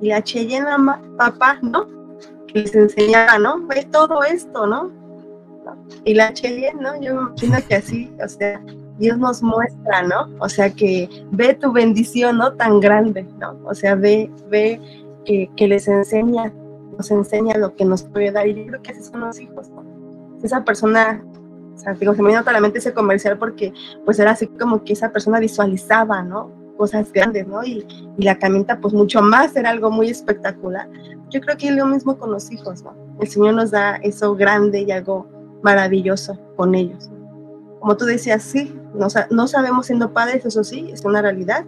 Y 0.00 0.08
la 0.08 0.22
Cheyenne, 0.22 0.66
papá, 1.18 1.58
¿no? 1.60 1.86
Que 2.46 2.60
les 2.60 2.74
enseñaba, 2.74 3.38
¿no? 3.38 3.66
Ve 3.66 3.86
todo 3.92 4.24
esto, 4.24 4.66
¿no? 4.66 4.90
Y 6.06 6.14
la 6.14 6.32
Cheyenne, 6.32 6.80
¿no? 6.80 6.98
Yo 7.02 7.14
me 7.14 7.20
imagino 7.20 7.58
que 7.68 7.74
así, 7.74 8.10
o 8.24 8.26
sea, 8.26 8.58
Dios 8.98 9.18
nos 9.18 9.42
muestra, 9.42 10.04
¿no? 10.04 10.30
O 10.38 10.48
sea, 10.48 10.70
que 10.70 11.06
ve 11.32 11.52
tu 11.52 11.70
bendición, 11.70 12.38
¿no? 12.38 12.54
Tan 12.54 12.80
grande, 12.80 13.26
¿no? 13.38 13.58
O 13.66 13.74
sea, 13.74 13.94
ve, 13.94 14.30
ve 14.48 14.80
que, 15.26 15.50
que 15.54 15.68
les 15.68 15.86
enseña 15.86 16.50
nos 16.96 17.10
enseña 17.10 17.56
lo 17.58 17.74
que 17.74 17.84
nos 17.84 18.02
puede 18.04 18.30
dar. 18.32 18.46
Y 18.46 18.54
yo 18.54 18.66
creo 18.66 18.82
que 18.82 18.92
así 18.92 19.02
son 19.02 19.20
los 19.20 19.40
hijos. 19.40 19.70
Esa 20.42 20.64
persona, 20.64 21.24
o 21.74 21.78
sea, 21.78 21.94
digo, 21.94 22.14
se 22.14 22.22
me 22.22 22.28
vino 22.28 22.42
a 22.44 22.52
la 22.52 22.60
mente 22.60 22.78
ese 22.78 22.92
comercial 22.92 23.38
porque 23.38 23.72
pues 24.04 24.18
era 24.18 24.32
así 24.32 24.46
como 24.46 24.84
que 24.84 24.92
esa 24.92 25.10
persona 25.10 25.40
visualizaba, 25.40 26.22
¿no? 26.22 26.50
Cosas 26.76 27.12
grandes, 27.12 27.46
¿no? 27.46 27.64
Y, 27.64 27.86
y 28.18 28.22
la 28.24 28.38
camita 28.38 28.80
pues 28.80 28.92
mucho 28.92 29.22
más, 29.22 29.56
era 29.56 29.70
algo 29.70 29.90
muy 29.90 30.10
espectacular. 30.10 30.88
Yo 31.30 31.40
creo 31.40 31.56
que 31.56 31.68
es 31.68 31.74
lo 31.74 31.86
mismo 31.86 32.18
con 32.18 32.30
los 32.30 32.50
hijos, 32.52 32.82
¿no? 32.82 32.94
El 33.20 33.28
Señor 33.28 33.54
nos 33.54 33.70
da 33.70 33.96
eso 33.96 34.34
grande 34.36 34.82
y 34.82 34.90
algo 34.92 35.26
maravilloso 35.62 36.38
con 36.54 36.74
ellos. 36.74 37.10
Como 37.80 37.96
tú 37.96 38.04
decías, 38.04 38.42
sí, 38.42 38.78
no, 38.94 39.08
no 39.30 39.48
sabemos 39.48 39.86
siendo 39.86 40.12
padres, 40.12 40.44
eso 40.44 40.64
sí, 40.64 40.90
es 40.92 41.04
una 41.04 41.22
realidad, 41.22 41.64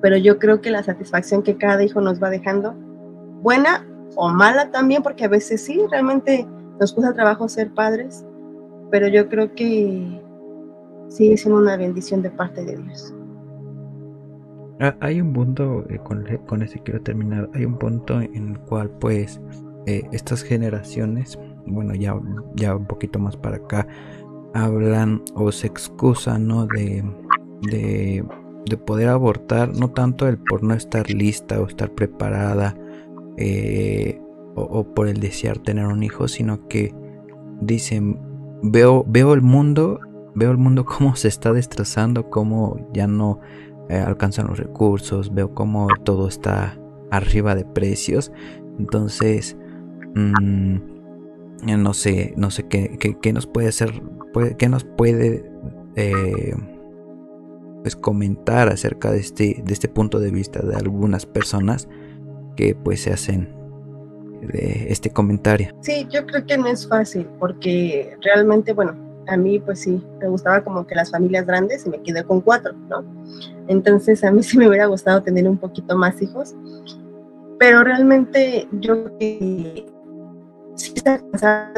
pero 0.00 0.16
yo 0.16 0.38
creo 0.38 0.60
que 0.60 0.70
la 0.70 0.82
satisfacción 0.82 1.42
que 1.42 1.56
cada 1.56 1.82
hijo 1.82 2.00
nos 2.00 2.22
va 2.22 2.28
dejando, 2.28 2.74
buena 3.40 3.86
o 4.16 4.28
mala 4.28 4.70
también, 4.70 5.02
porque 5.02 5.24
a 5.24 5.28
veces 5.28 5.64
sí, 5.64 5.80
realmente 5.90 6.46
nos 6.80 6.92
cuesta 6.92 7.14
trabajo 7.14 7.48
ser 7.48 7.72
padres, 7.72 8.24
pero 8.90 9.08
yo 9.08 9.28
creo 9.28 9.54
que 9.54 10.20
sigue 11.08 11.36
siendo 11.36 11.60
una 11.60 11.76
bendición 11.76 12.22
de 12.22 12.30
parte 12.30 12.64
de 12.64 12.76
Dios. 12.76 13.14
Ah, 14.80 14.96
hay 15.00 15.20
un 15.20 15.32
punto, 15.32 15.84
eh, 15.88 15.98
con, 16.02 16.26
con 16.46 16.62
ese 16.62 16.80
quiero 16.80 17.00
terminar, 17.02 17.48
hay 17.54 17.64
un 17.64 17.78
punto 17.78 18.20
en 18.20 18.48
el 18.48 18.58
cual 18.60 18.90
pues 18.90 19.40
eh, 19.86 20.02
estas 20.12 20.42
generaciones, 20.42 21.38
bueno 21.66 21.94
ya, 21.94 22.18
ya 22.56 22.74
un 22.74 22.86
poquito 22.86 23.18
más 23.18 23.36
para 23.36 23.56
acá, 23.56 23.86
hablan 24.54 25.22
o 25.34 25.52
se 25.52 25.66
excusan, 25.66 26.46
¿no? 26.48 26.66
De, 26.66 27.04
de, 27.70 28.24
de 28.66 28.76
poder 28.76 29.08
abortar, 29.08 29.76
no 29.76 29.90
tanto 29.90 30.26
el 30.26 30.38
por 30.38 30.62
no 30.62 30.74
estar 30.74 31.08
lista 31.10 31.60
o 31.60 31.66
estar 31.66 31.90
preparada, 31.92 32.74
eh, 33.36 34.20
o, 34.54 34.84
por 34.84 35.08
el 35.08 35.20
desear 35.20 35.58
tener 35.58 35.86
un 35.86 36.02
hijo, 36.02 36.28
sino 36.28 36.68
que 36.68 36.94
dicen, 37.60 38.18
veo, 38.62 39.04
veo 39.06 39.34
el 39.34 39.42
mundo, 39.42 40.00
veo 40.34 40.50
el 40.50 40.58
mundo 40.58 40.84
cómo 40.98 41.16
se 41.16 41.28
está 41.28 41.52
destrozando, 41.52 42.30
cómo 42.30 42.88
ya 42.92 43.06
no 43.06 43.40
eh, 43.88 43.96
alcanzan 43.96 44.46
los 44.48 44.58
recursos, 44.58 45.34
veo 45.34 45.54
cómo 45.54 45.88
todo 46.04 46.28
está 46.28 46.78
arriba 47.10 47.54
de 47.54 47.64
precios, 47.64 48.32
entonces 48.78 49.56
mm, 50.14 50.76
no 51.78 51.94
sé, 51.94 52.34
no 52.36 52.50
sé 52.50 52.66
qué, 52.68 52.98
qué, 53.20 53.32
nos 53.32 53.46
puede 53.46 53.68
hacer, 53.68 54.02
qué 54.58 54.68
nos 54.68 54.84
puede 54.84 55.50
eh, 55.94 56.54
pues 57.82 57.96
comentar 57.96 58.68
acerca 58.68 59.10
de 59.10 59.18
este, 59.18 59.62
de 59.64 59.72
este 59.72 59.88
punto 59.88 60.20
de 60.20 60.30
vista 60.30 60.60
de 60.60 60.74
algunas 60.74 61.26
personas 61.26 61.88
que 62.56 62.74
pues 62.74 63.02
se 63.02 63.12
hacen 63.12 63.48
de 64.42 64.86
este 64.88 65.10
comentario. 65.10 65.74
Sí, 65.80 66.06
yo 66.10 66.26
creo 66.26 66.44
que 66.44 66.58
no 66.58 66.66
es 66.66 66.86
fácil 66.86 67.26
porque 67.38 68.16
realmente, 68.22 68.72
bueno, 68.72 68.96
a 69.28 69.36
mí 69.36 69.58
pues 69.60 69.80
sí, 69.80 70.02
me 70.20 70.28
gustaba 70.28 70.62
como 70.64 70.86
que 70.86 70.94
las 70.94 71.10
familias 71.10 71.46
grandes 71.46 71.86
y 71.86 71.90
me 71.90 72.02
quedé 72.02 72.24
con 72.24 72.40
cuatro, 72.40 72.72
¿no? 72.88 73.04
Entonces 73.68 74.24
a 74.24 74.30
mí 74.30 74.42
sí 74.42 74.58
me 74.58 74.68
hubiera 74.68 74.86
gustado 74.86 75.22
tener 75.22 75.48
un 75.48 75.58
poquito 75.58 75.96
más 75.96 76.20
hijos, 76.20 76.54
pero 77.58 77.84
realmente 77.84 78.66
yo 78.80 79.06
sí 79.18 79.84
está 80.96 81.18
cansada 81.18 81.72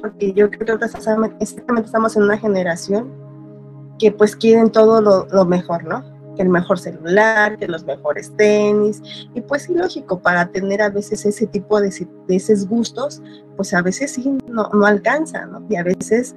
porque 0.00 0.32
yo 0.32 0.50
creo 0.50 0.78
que 0.78 0.84
exactamente 0.84 1.86
estamos 1.86 2.16
en 2.16 2.22
una 2.22 2.38
generación 2.38 3.10
que 3.98 4.12
pues 4.12 4.36
quieren 4.36 4.70
todo 4.70 5.00
lo, 5.00 5.26
lo 5.26 5.44
mejor, 5.44 5.84
¿no? 5.84 6.13
Que 6.34 6.42
el 6.42 6.48
mejor 6.48 6.78
celular, 6.78 7.56
que 7.58 7.68
los 7.68 7.84
mejores 7.84 8.32
tenis, 8.36 9.02
y 9.34 9.40
pues 9.40 9.68
lógico, 9.68 10.20
para 10.20 10.50
tener 10.50 10.82
a 10.82 10.90
veces 10.90 11.24
ese 11.24 11.46
tipo 11.46 11.80
de, 11.80 11.90
de 12.28 12.36
esos 12.36 12.66
gustos, 12.68 13.22
pues 13.56 13.72
a 13.74 13.82
veces 13.82 14.12
sí 14.12 14.38
no, 14.46 14.68
no 14.72 14.86
alcanza, 14.86 15.46
¿no? 15.46 15.64
Y 15.68 15.76
a 15.76 15.82
veces 15.82 16.34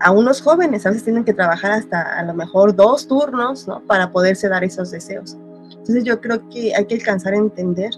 a 0.00 0.10
unos 0.10 0.42
jóvenes 0.42 0.84
a 0.84 0.90
veces 0.90 1.04
tienen 1.04 1.24
que 1.24 1.32
trabajar 1.32 1.72
hasta 1.72 2.18
a 2.18 2.24
lo 2.24 2.34
mejor 2.34 2.74
dos 2.74 3.06
turnos, 3.06 3.68
¿no? 3.68 3.82
Para 3.86 4.10
poderse 4.10 4.48
dar 4.48 4.64
esos 4.64 4.90
deseos. 4.90 5.36
Entonces 5.70 6.04
yo 6.04 6.20
creo 6.20 6.48
que 6.48 6.74
hay 6.74 6.86
que 6.86 6.96
alcanzar 6.96 7.34
a 7.34 7.38
entender 7.38 7.90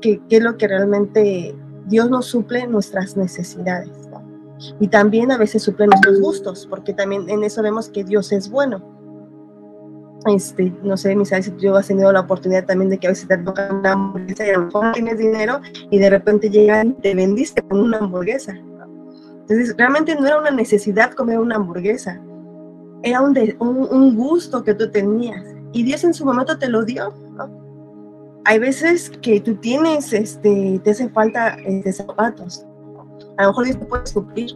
qué 0.00 0.20
es 0.28 0.42
lo 0.42 0.56
que 0.56 0.68
realmente 0.68 1.54
Dios 1.86 2.08
nos 2.08 2.26
suple 2.26 2.66
nuestras 2.66 3.16
necesidades, 3.16 4.08
¿no? 4.10 4.22
Y 4.78 4.88
también 4.88 5.32
a 5.32 5.38
veces 5.38 5.62
suple 5.62 5.86
nuestros 5.86 6.20
gustos, 6.20 6.66
porque 6.68 6.92
también 6.92 7.28
en 7.28 7.42
eso 7.44 7.62
vemos 7.62 7.88
que 7.88 8.04
Dios 8.04 8.30
es 8.32 8.48
bueno 8.48 8.99
este, 10.26 10.72
no 10.82 10.96
sé, 10.96 11.16
mis 11.16 11.28
si 11.28 11.52
yo 11.58 11.76
has 11.76 11.86
tenido 11.86 12.12
la 12.12 12.20
oportunidad 12.20 12.66
también 12.66 12.90
de 12.90 12.98
que 12.98 13.06
a 13.06 13.10
veces 13.10 13.26
te 13.26 13.38
toca 13.38 13.72
una 13.72 13.92
hamburguesa 13.92 14.46
y 14.46 14.50
a 14.50 14.58
lo 14.58 14.66
mejor 14.66 14.84
no 14.84 14.92
tienes 14.92 15.18
dinero 15.18 15.60
y 15.90 15.98
de 15.98 16.10
repente 16.10 16.50
llegan 16.50 16.88
y 16.88 16.92
te 17.00 17.14
vendiste 17.14 17.62
con 17.62 17.80
una 17.80 17.98
hamburguesa. 17.98 18.52
Entonces, 18.52 19.74
realmente 19.76 20.14
no 20.14 20.26
era 20.26 20.38
una 20.38 20.50
necesidad 20.50 21.12
comer 21.12 21.38
una 21.38 21.56
hamburguesa, 21.56 22.20
era 23.02 23.20
un, 23.22 23.36
un, 23.58 24.14
gusto 24.14 24.62
que 24.62 24.74
tú 24.74 24.90
tenías 24.90 25.42
y 25.72 25.82
Dios 25.82 26.04
en 26.04 26.12
su 26.12 26.24
momento 26.24 26.58
te 26.58 26.68
lo 26.68 26.84
dio. 26.84 27.14
Hay 28.44 28.58
veces 28.58 29.10
que 29.22 29.40
tú 29.40 29.54
tienes, 29.56 30.12
este, 30.12 30.80
te 30.84 30.90
hace 30.90 31.08
falta 31.08 31.56
este, 31.64 31.92
zapatos. 31.92 32.66
A 33.38 33.44
lo 33.44 33.48
mejor 33.48 33.64
Dios 33.64 33.78
te 33.78 33.86
puede 33.86 34.06
suplir 34.06 34.50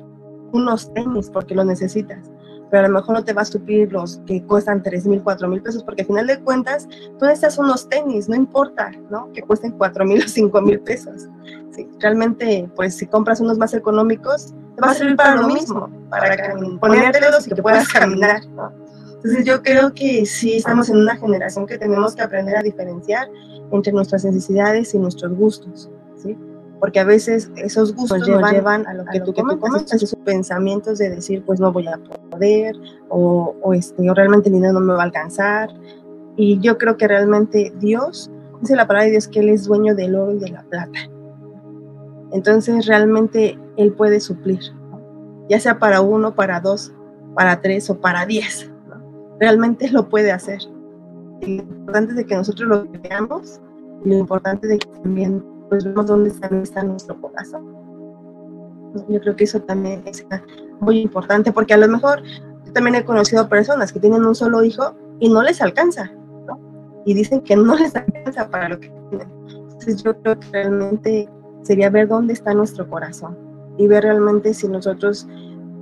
unos 0.52 0.92
tenis 0.92 1.30
porque 1.30 1.54
lo 1.54 1.64
necesitas 1.64 2.33
pero 2.74 2.86
a 2.86 2.88
lo 2.88 2.94
mejor 2.94 3.14
no 3.14 3.24
te 3.24 3.32
va 3.32 3.42
a 3.42 3.44
suplir 3.44 3.92
los 3.92 4.20
que 4.26 4.42
cuestan 4.42 4.82
3 4.82 5.06
mil, 5.06 5.22
4 5.22 5.46
mil 5.46 5.62
pesos, 5.62 5.84
porque 5.84 6.02
al 6.02 6.08
final 6.08 6.26
de 6.26 6.40
cuentas 6.40 6.88
tú 7.20 7.24
necesitas 7.24 7.56
unos 7.56 7.88
tenis, 7.88 8.28
no 8.28 8.34
importa, 8.34 8.90
¿no? 9.10 9.30
Que 9.32 9.42
cuesten 9.42 9.70
4 9.78 10.04
mil 10.04 10.24
o 10.24 10.26
5 10.26 10.60
mil 10.60 10.80
pesos. 10.80 11.28
Sí, 11.70 11.88
realmente, 12.00 12.68
pues 12.74 12.96
si 12.96 13.06
compras 13.06 13.38
unos 13.38 13.58
más 13.58 13.74
económicos, 13.74 14.54
te 14.74 14.82
va 14.82 14.90
a 14.90 14.94
servir 14.94 15.14
para 15.14 15.36
lo 15.36 15.46
mismo, 15.46 15.88
para 16.10 16.36
ponértelos 16.80 17.46
y 17.46 17.50
que 17.50 17.62
puedas 17.62 17.86
caminar, 17.86 18.44
¿no? 18.48 18.72
Entonces 19.18 19.44
yo 19.44 19.62
creo 19.62 19.94
que 19.94 20.26
sí 20.26 20.56
estamos 20.56 20.88
en 20.88 20.96
una 20.96 21.14
generación 21.14 21.68
que 21.68 21.78
tenemos 21.78 22.16
que 22.16 22.22
aprender 22.22 22.56
a 22.56 22.62
diferenciar 22.62 23.28
entre 23.70 23.92
nuestras 23.92 24.24
necesidades 24.24 24.92
y 24.94 24.98
nuestros 24.98 25.32
gustos, 25.32 25.92
¿sí? 26.16 26.36
porque 26.84 27.00
a 27.00 27.04
veces 27.04 27.50
esos 27.56 27.94
gustos 27.94 28.28
nos 28.28 28.52
llevan, 28.52 28.86
a 28.86 28.92
lo 28.92 29.06
que, 29.06 29.18
tú, 29.20 29.32
que 29.32 29.42
comentas, 29.42 30.02
esos 30.02 30.14
pensamientos 30.16 30.98
de 30.98 31.08
decir, 31.08 31.42
pues 31.42 31.58
no 31.58 31.72
voy 31.72 31.86
a 31.86 31.96
poder, 31.96 32.20
o, 33.08 33.54
o, 33.62 33.74
este, 33.74 34.08
o 34.08 34.14
realmente 34.14 34.48
el 34.48 34.54
dinero 34.54 34.74
no 34.74 34.80
me 34.80 34.94
va 34.94 35.00
a 35.00 35.04
alcanzar. 35.04 35.70
Y 36.36 36.58
yo 36.60 36.78
creo 36.78 36.96
que 36.96 37.06
realmente 37.06 37.72
Dios, 37.78 38.30
dice 38.60 38.76
la 38.76 38.86
palabra 38.86 39.04
de 39.04 39.12
Dios 39.12 39.28
que 39.28 39.40
Él 39.40 39.48
es 39.50 39.64
dueño 39.64 39.94
del 39.94 40.14
oro 40.14 40.32
y 40.32 40.38
de 40.38 40.50
la 40.50 40.62
plata. 40.64 40.98
Entonces 42.32 42.86
realmente 42.86 43.58
Él 43.76 43.92
puede 43.92 44.20
suplir, 44.20 44.60
ya 45.48 45.60
sea 45.60 45.78
para 45.78 46.00
uno, 46.00 46.34
para 46.34 46.60
dos, 46.60 46.92
para 47.34 47.60
tres 47.60 47.88
o 47.90 48.00
para 48.00 48.26
diez. 48.26 48.70
Realmente 49.38 49.90
lo 49.90 50.08
puede 50.08 50.32
hacer. 50.32 50.60
Lo 51.40 51.48
importante 51.48 52.20
es 52.20 52.26
que 52.26 52.36
nosotros 52.36 52.68
lo 52.68 52.86
veamos 53.02 53.60
y 54.04 54.10
lo 54.10 54.18
importante 54.18 54.72
es 54.72 54.80
que 54.80 55.00
también 55.02 55.44
pues 55.68 55.84
vemos 55.84 56.06
dónde 56.06 56.30
está, 56.30 56.82
nuestro 56.82 57.20
corazón. 57.20 57.83
Yo 59.08 59.20
creo 59.20 59.36
que 59.36 59.44
eso 59.44 59.60
también 59.60 60.02
es 60.06 60.26
muy 60.80 61.00
importante 61.00 61.52
porque 61.52 61.74
a 61.74 61.78
lo 61.78 61.88
mejor 61.88 62.22
yo 62.64 62.72
también 62.72 62.94
he 62.96 63.04
conocido 63.04 63.48
personas 63.48 63.92
que 63.92 64.00
tienen 64.00 64.24
un 64.24 64.34
solo 64.34 64.62
hijo 64.62 64.94
y 65.20 65.28
no 65.28 65.42
les 65.42 65.60
alcanza, 65.60 66.12
¿no? 66.46 66.58
Y 67.04 67.14
dicen 67.14 67.40
que 67.40 67.56
no 67.56 67.76
les 67.76 67.94
alcanza 67.96 68.48
para 68.48 68.68
lo 68.68 68.80
que 68.80 68.92
tienen. 69.10 69.28
Entonces 69.48 70.02
yo 70.02 70.16
creo 70.20 70.38
que 70.38 70.48
realmente 70.52 71.28
sería 71.62 71.90
ver 71.90 72.08
dónde 72.08 72.32
está 72.32 72.54
nuestro 72.54 72.88
corazón 72.88 73.36
y 73.78 73.88
ver 73.88 74.04
realmente 74.04 74.54
si 74.54 74.68
nosotros 74.68 75.26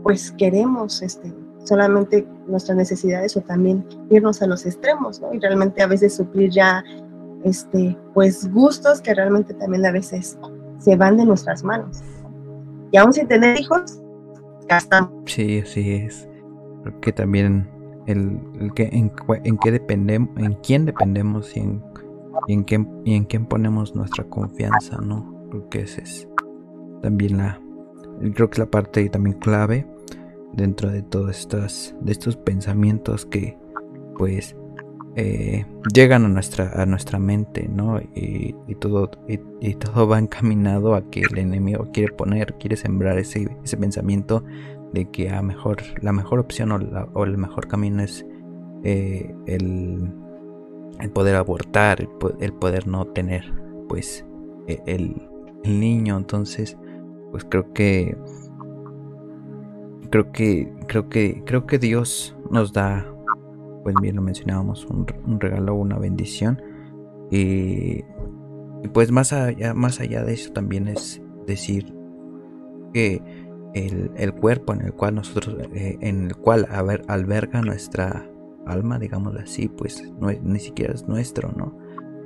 pues 0.03 0.33
queremos 0.33 1.03
este, 1.03 1.33
solamente 1.65 2.27
nuestras 2.47 2.77
necesidades 2.77 3.37
o 3.37 3.41
también 3.41 3.87
irnos 4.11 4.43
a 4.43 4.47
los 4.47 4.67
extremos, 4.67 5.21
¿no? 5.21 5.33
Y 5.33 5.39
realmente 5.39 5.83
a 5.83 5.87
veces 5.87 6.15
suplir 6.15 6.51
ya 6.51 6.83
este, 7.45 7.97
pues 8.15 8.51
gustos 8.53 9.01
que 9.01 9.15
realmente 9.15 9.55
también 9.55 9.85
a 9.87 9.93
veces 9.93 10.39
se 10.79 10.97
van 10.97 11.17
de 11.17 11.25
nuestras 11.25 11.63
manos. 11.63 12.03
Y 12.93 12.99
aún 12.99 13.13
sin 13.13 13.27
tener 13.27 13.59
hijos, 13.59 14.01
gastamos. 14.69 15.11
Sí, 15.27 15.61
así 15.61 15.95
es. 15.95 16.29
Porque 16.85 17.13
también 17.13 17.69
el, 18.07 18.39
que, 18.75 18.85
en, 18.93 19.13
en 19.45 19.59
qué 19.59 19.73
dependemos, 19.73 20.31
en 20.37 20.55
quién 20.63 20.85
dependemos 20.85 21.57
y 21.57 21.61
en, 21.61 21.83
y 22.49 23.15
en, 23.15 23.25
quién, 23.25 23.47
ponemos 23.47 23.95
nuestra 23.95 24.25
confianza, 24.25 24.99
¿no? 24.99 25.47
Porque 25.51 25.81
esa 25.81 26.03
es 26.03 26.29
también 27.03 27.39
la, 27.39 27.61
creo 28.35 28.51
que 28.51 28.61
la 28.61 28.71
parte 28.71 29.09
también 29.09 29.39
clave 29.39 29.87
dentro 30.53 30.91
de 30.91 31.03
todos 31.03 31.31
estos, 31.31 31.95
de 32.01 32.13
estos 32.13 32.37
pensamientos 32.37 33.27
que 33.27 33.59
pues 34.17 34.57
eh, 35.15 35.67
llegan 35.95 36.25
a 36.25 36.29
nuestra, 36.29 36.73
a 36.75 36.87
nuestra 36.87 37.19
mente, 37.19 37.69
¿no? 37.69 38.01
Y, 38.15 38.55
todo, 38.77 39.11
y, 39.29 39.75
todo 39.75 40.09
va 40.09 40.19
encaminado 40.19 40.95
a 40.95 41.11
que 41.11 41.21
el 41.21 41.39
enemigo 41.39 41.89
quiere 41.93 42.13
poner, 42.15 42.55
quiere 42.55 42.77
sembrar 42.77 43.19
ese, 43.19 43.47
ese 43.63 43.77
pensamiento 43.77 44.43
de 44.93 45.11
que 45.11 45.31
a 45.31 45.43
mejor, 45.43 45.83
la 46.01 46.13
mejor 46.13 46.39
opción 46.39 46.73
o, 46.73 47.25
el 47.25 47.37
mejor 47.37 47.69
camino 47.69 48.03
es 48.03 48.27
eh, 48.85 49.35
el, 49.47 50.13
el, 50.99 51.11
poder 51.11 51.37
abortar, 51.37 52.01
el, 52.41 52.53
poder 52.55 52.87
no 52.87 53.07
tener, 53.07 53.53
pues, 53.89 54.25
e, 54.67 54.81
el, 54.87 55.29
el 55.65 55.81
niño. 55.81 56.17
Entonces, 56.17 56.79
pues 57.33 57.45
creo 57.45 57.73
que 57.75 58.17
creo 60.11 60.33
que 60.33 60.71
creo 60.87 61.09
que 61.09 61.43
creo 61.47 61.67
que 61.67 61.79
Dios 61.79 62.37
nos 62.51 62.73
da 62.75 63.12
pues 63.83 63.95
bien 64.01 64.17
lo 64.17 64.23
mencionábamos, 64.23 64.87
un, 64.87 65.07
regalo, 65.41 65.75
una 65.75 65.99
bendición. 65.99 66.61
Y, 67.31 68.03
pues 68.93 69.11
más 69.11 69.33
allá, 69.33 69.75
más 69.75 70.01
allá 70.01 70.25
de 70.25 70.35
eso 70.35 70.53
también 70.53 70.89
es 70.89 71.23
decir 71.47 71.95
que 72.93 73.23
el, 73.75 74.35
cuerpo 74.35 74.75
en 74.75 74.83
el 74.83 74.93
cual 74.93 75.15
nosotros, 75.15 75.57
eh, 75.73 75.97
en 76.01 76.27
el 76.27 76.37
cual 76.37 76.69
alberga 77.09 77.63
nuestra 77.63 78.29
alma, 78.67 78.99
digámoslo 78.99 79.41
así, 79.41 79.69
pues 79.69 80.03
no 80.21 80.31
ni 80.31 80.59
siquiera 80.59 80.95
es 80.95 81.07
nuestro, 81.09 81.53
¿no? 81.53 81.77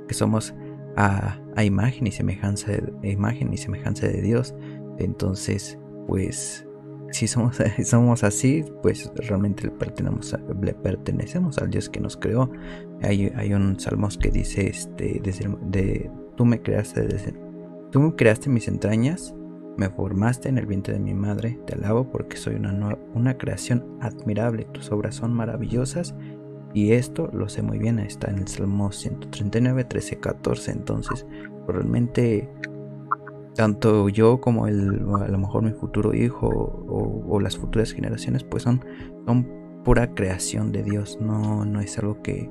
Que 0.07 0.13
somos 0.13 0.53
a, 0.97 1.39
imagen 1.63 2.07
y 2.07 2.11
semejanza 2.11 2.71
de, 2.71 3.11
imagen 3.11 3.53
y 3.53 3.57
semejanza 3.57 4.07
de 4.07 4.21
Dios. 4.21 4.55
Entonces, 4.97 5.79
pues 6.07 6.66
si 7.11 7.27
somos, 7.27 7.57
somos 7.85 8.23
así, 8.23 8.63
pues 8.81 9.11
realmente 9.15 9.63
le 9.63 10.73
pertenecemos, 10.73 11.57
al 11.57 11.69
Dios 11.69 11.89
que 11.89 11.99
nos 11.99 12.17
creó. 12.17 12.51
Hay, 13.01 13.53
un 13.53 13.79
salmos 13.79 14.17
que 14.17 14.29
dice, 14.29 14.67
este, 14.67 15.21
de, 15.21 16.11
tú 16.35 16.45
me 16.45 16.61
creaste 16.61 17.01
desde, 17.01 17.33
tú 17.91 17.99
me 17.99 18.15
creaste 18.15 18.49
mis 18.49 18.67
entrañas, 18.67 19.33
me 19.77 19.89
formaste 19.89 20.49
en 20.49 20.57
el 20.57 20.65
vientre 20.65 20.93
de 20.93 20.99
mi 20.99 21.13
madre, 21.13 21.59
te 21.65 21.75
alabo 21.75 22.09
porque 22.09 22.37
soy 22.37 22.55
una, 22.55 22.97
una 23.13 23.37
creación 23.37 23.85
admirable, 24.01 24.67
tus 24.73 24.91
obras 24.91 25.15
son 25.15 25.33
maravillosas 25.33 26.15
y 26.73 26.93
esto 26.93 27.29
lo 27.31 27.47
sé 27.47 27.61
muy 27.61 27.77
bien, 27.77 27.99
está 27.99 28.31
en 28.31 28.39
el 28.39 28.47
Salmo 28.47 28.91
139, 28.91 29.83
13, 29.83 30.19
14, 30.19 30.71
entonces 30.71 31.25
realmente 31.67 32.49
tanto 33.57 34.07
yo 34.07 34.39
como 34.39 34.67
el, 34.67 35.01
a 35.19 35.27
lo 35.27 35.37
mejor 35.39 35.63
mi 35.63 35.71
futuro 35.71 36.13
hijo 36.13 36.47
o, 36.47 37.39
las 37.39 37.57
futuras 37.57 37.91
generaciones, 37.91 38.43
pues 38.43 38.63
son, 38.63 38.85
son 39.25 39.47
pura 39.83 40.13
creación 40.13 40.71
de 40.71 40.83
Dios, 40.83 41.17
no, 41.19 41.65
no 41.65 41.81
es 41.81 41.97
algo 41.97 42.21
que, 42.21 42.49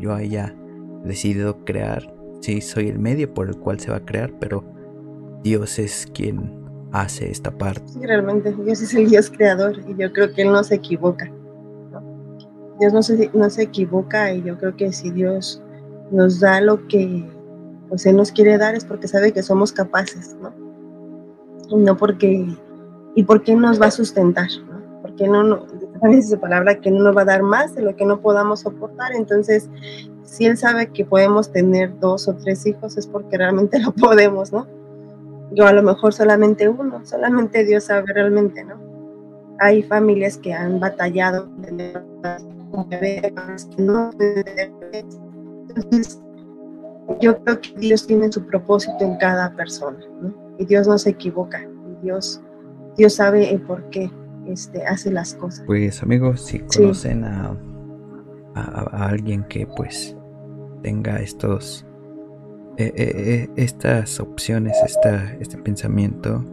yo 0.00 0.14
haya 0.14 0.56
decidido 1.04 1.64
crear. 1.64 2.12
Sí, 2.40 2.60
soy 2.60 2.88
el 2.88 2.98
medio 2.98 3.32
por 3.32 3.48
el 3.48 3.56
cual 3.56 3.78
se 3.78 3.90
va 3.90 3.98
a 3.98 4.04
crear, 4.04 4.32
pero 4.40 4.64
Dios 5.42 5.78
es 5.78 6.08
quien 6.12 6.64
hace 6.92 7.30
esta 7.30 7.50
parte. 7.56 7.86
Sí, 7.86 8.00
realmente 8.04 8.52
Dios 8.64 8.80
es 8.80 8.94
el 8.94 9.08
Dios 9.10 9.30
creador 9.30 9.78
y 9.86 9.94
yo 10.00 10.12
creo 10.12 10.32
que 10.32 10.42
Él 10.42 10.52
no 10.52 10.64
se 10.64 10.76
equivoca. 10.76 11.30
Dios 12.80 12.92
no 12.92 13.02
se, 13.02 13.30
no 13.34 13.50
se 13.50 13.62
equivoca 13.62 14.32
y 14.32 14.42
yo 14.42 14.58
creo 14.58 14.74
que 14.76 14.92
si 14.92 15.10
Dios 15.10 15.62
nos 16.10 16.40
da 16.40 16.60
lo 16.60 16.86
que 16.88 17.24
pues 17.88 18.06
Él 18.06 18.16
nos 18.16 18.32
quiere 18.32 18.58
dar 18.58 18.74
es 18.74 18.84
porque 18.84 19.08
sabe 19.08 19.32
que 19.32 19.42
somos 19.42 19.72
capaces, 19.72 20.36
¿no? 20.40 20.52
Y 21.68 21.76
no 21.76 21.96
porque, 21.96 22.46
y 23.14 23.24
porque 23.24 23.54
nos 23.54 23.80
va 23.80 23.86
a 23.86 23.90
sustentar, 23.90 24.48
¿no? 24.68 25.02
Porque 25.02 25.28
no, 25.28 25.42
no 25.42 25.66
dice 26.10 26.36
palabra 26.36 26.80
que 26.80 26.90
no 26.90 27.02
nos 27.02 27.16
va 27.16 27.22
a 27.22 27.26
dar 27.26 27.42
más 27.42 27.74
de 27.74 27.82
lo 27.82 27.96
que 27.96 28.04
no 28.04 28.20
podamos 28.20 28.60
soportar, 28.60 29.12
entonces 29.14 29.68
si 30.24 30.46
Él 30.46 30.56
sabe 30.56 30.88
que 30.88 31.04
podemos 31.04 31.52
tener 31.52 31.98
dos 32.00 32.28
o 32.28 32.34
tres 32.34 32.66
hijos 32.66 32.96
es 32.96 33.06
porque 33.06 33.38
realmente 33.38 33.78
lo 33.82 33.92
podemos, 33.92 34.52
¿no? 34.52 34.66
Yo 35.52 35.66
a 35.66 35.72
lo 35.72 35.82
mejor 35.82 36.12
solamente 36.12 36.68
uno, 36.68 37.04
solamente 37.04 37.64
Dios 37.64 37.84
sabe 37.84 38.12
realmente, 38.12 38.64
¿no? 38.64 38.74
Hay 39.60 39.82
familias 39.84 40.36
que 40.36 40.52
han 40.52 40.80
batallado 40.80 41.48
entonces 45.68 46.20
yo 47.20 47.38
creo 47.42 47.60
que 47.60 47.74
Dios 47.78 48.06
tiene 48.06 48.30
su 48.30 48.44
propósito 48.46 48.98
en 49.00 49.16
cada 49.16 49.54
persona, 49.54 49.98
¿no? 50.20 50.34
Y 50.58 50.64
Dios 50.64 50.88
no 50.88 50.98
se 50.98 51.10
equivoca, 51.10 51.66
Dios, 52.02 52.40
Dios 52.96 53.14
sabe 53.14 53.50
el 53.50 53.60
por 53.60 53.88
qué 53.90 54.10
este, 54.46 54.84
hace 54.86 55.10
las 55.10 55.34
cosas. 55.34 55.64
Pues 55.66 56.02
amigos, 56.02 56.44
si 56.44 56.60
conocen 56.60 57.24
a, 57.24 57.56
a, 58.54 59.08
alguien 59.08 59.44
que 59.44 59.66
pues 59.66 60.16
tenga 60.82 61.16
estos 61.16 61.86
eh, 62.78 62.92
eh, 62.94 63.12
eh, 63.16 63.48
estas 63.56 64.20
opciones, 64.20 64.76
esta, 64.84 65.32
este 65.40 65.56
pensamiento, 65.56 66.44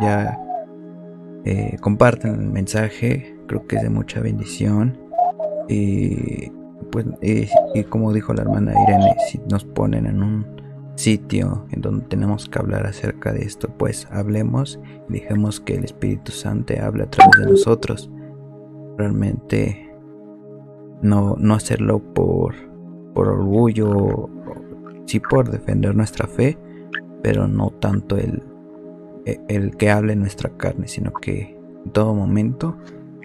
ya 0.00 0.38
compartan 1.82 2.40
el 2.40 2.50
mensaje, 2.50 3.36
creo 3.46 3.66
que 3.66 3.76
es 3.76 3.82
de 3.82 3.90
mucha 3.90 4.20
bendición 4.20 4.98
y 5.68 6.50
pues, 6.94 7.06
y 7.74 7.82
como 7.82 8.12
dijo 8.12 8.32
la 8.34 8.42
hermana 8.42 8.72
Irene, 8.84 9.16
si 9.28 9.40
nos 9.50 9.64
ponen 9.64 10.06
en 10.06 10.22
un 10.22 10.46
sitio 10.94 11.66
en 11.72 11.80
donde 11.80 12.06
tenemos 12.06 12.48
que 12.48 12.56
hablar 12.60 12.86
acerca 12.86 13.32
de 13.32 13.42
esto, 13.42 13.68
pues 13.76 14.06
hablemos 14.12 14.78
y 15.08 15.14
dejemos 15.14 15.58
que 15.58 15.74
el 15.74 15.82
Espíritu 15.82 16.30
Santo 16.30 16.72
hable 16.80 17.02
a 17.02 17.10
través 17.10 17.32
de 17.40 17.50
nosotros. 17.50 18.08
Realmente 18.96 19.92
no, 21.02 21.34
no 21.36 21.54
hacerlo 21.54 21.98
por, 21.98 22.54
por 23.12 23.26
orgullo, 23.26 24.30
sí 25.06 25.18
por 25.18 25.50
defender 25.50 25.96
nuestra 25.96 26.28
fe, 26.28 26.56
pero 27.24 27.48
no 27.48 27.70
tanto 27.70 28.16
el, 28.16 28.40
el 29.48 29.76
que 29.76 29.90
hable 29.90 30.14
nuestra 30.14 30.50
carne, 30.56 30.86
sino 30.86 31.12
que 31.12 31.58
en 31.84 31.90
todo 31.90 32.14
momento 32.14 32.76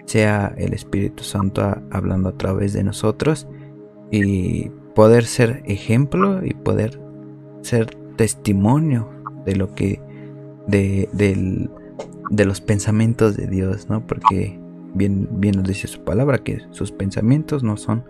sea 0.06 0.52
el 0.56 0.74
Espíritu 0.74 1.22
Santo 1.22 1.62
hablando 1.92 2.30
a 2.30 2.36
través 2.36 2.72
de 2.72 2.82
nosotros 2.82 3.46
y 4.10 4.70
poder 4.94 5.24
ser 5.24 5.62
ejemplo 5.66 6.44
y 6.44 6.54
poder 6.54 7.00
ser 7.62 7.94
testimonio 8.16 9.08
de 9.44 9.56
lo 9.56 9.74
que 9.74 10.00
de, 10.66 11.08
de 11.12 12.44
los 12.44 12.60
pensamientos 12.60 13.36
de 13.36 13.46
Dios, 13.46 13.88
¿no? 13.88 14.06
Porque 14.06 14.58
bien, 14.94 15.28
bien 15.32 15.56
nos 15.56 15.68
dice 15.68 15.88
su 15.88 16.02
palabra 16.02 16.38
que 16.38 16.60
sus 16.70 16.92
pensamientos 16.92 17.62
no 17.62 17.76
son 17.76 18.04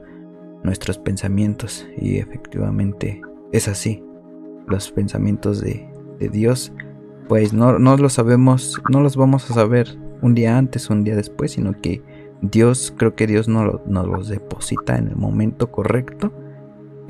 nuestros 0.62 0.98
pensamientos 0.98 1.86
y 1.96 2.18
efectivamente 2.18 3.22
es 3.53 3.68
así. 3.68 4.03
Los 4.66 4.90
pensamientos 4.92 5.61
de, 5.61 5.88
de 6.18 6.28
Dios 6.28 6.72
pues 7.30 7.53
no, 7.53 7.78
no 7.78 7.96
los 7.96 8.14
sabemos, 8.14 8.82
no 8.90 9.03
los 9.03 9.14
vamos 9.14 9.48
a 9.48 9.55
saber 9.55 9.96
un 10.20 10.34
día 10.34 10.59
antes, 10.59 10.90
un 10.90 11.05
día 11.05 11.14
después, 11.14 11.53
sino 11.53 11.80
que 11.80 12.03
Dios, 12.43 12.95
creo 12.97 13.14
que 13.14 13.26
Dios 13.26 13.49
nos, 13.49 13.86
nos 13.86 14.07
los 14.07 14.28
deposita 14.28 14.97
en 14.97 15.09
el 15.09 15.16
momento 15.16 15.70
correcto 15.70 16.32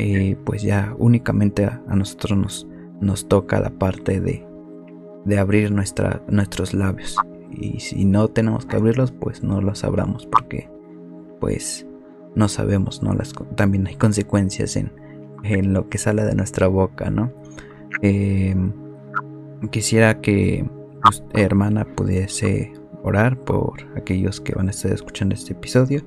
eh, 0.03 0.35
pues 0.47 0.62
ya 0.62 0.95
únicamente 0.99 1.66
a, 1.66 1.83
nosotros 1.95 2.39
nos, 2.39 2.66
nos, 3.03 3.28
toca 3.28 3.61
la 3.61 3.68
parte 3.68 4.18
de, 4.18 4.47
de 5.26 5.39
abrir 5.39 5.72
nuestros 5.72 6.72
labios. 6.72 7.18
Y 7.51 7.81
si 7.81 8.07
no 8.07 8.28
tenemos 8.28 8.64
que 8.64 8.76
abrirlos, 8.76 9.12
pues 9.12 9.43
no 9.43 9.61
los 9.61 9.85
abramos 9.85 10.26
porque 10.26 10.70
pues 11.39 11.87
no 12.35 12.49
sabemos, 12.49 13.03
¿no? 13.03 13.12
Las, 13.12 13.35
también 13.57 13.87
hay 13.87 13.97
consecuencias 13.97 14.74
en, 14.76 14.91
en 15.45 15.74
lo 15.74 15.91
que 15.91 15.99
sale 15.99 16.24
de 16.24 16.35
nuestra 16.35 16.66
boca, 16.66 17.11
¿no? 17.11 17.31
Eh, 18.01 18.57
quisiera 19.70 20.22
que 20.22 20.64
hermana 21.35 21.85
pudiese 21.85 22.72
orar 23.03 23.39
por 23.39 23.87
aquellos 23.97 24.41
que 24.41 24.55
van 24.55 24.69
a 24.69 24.71
estar 24.71 24.93
escuchando 24.93 25.35
este 25.35 25.53
episodio 25.53 26.03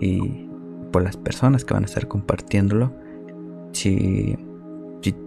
y 0.00 0.48
por 0.92 1.02
las 1.02 1.16
personas 1.16 1.64
que 1.64 1.74
van 1.74 1.84
a 1.84 1.86
estar 1.86 2.06
compartiéndolo 2.06 2.92
si, 3.72 4.36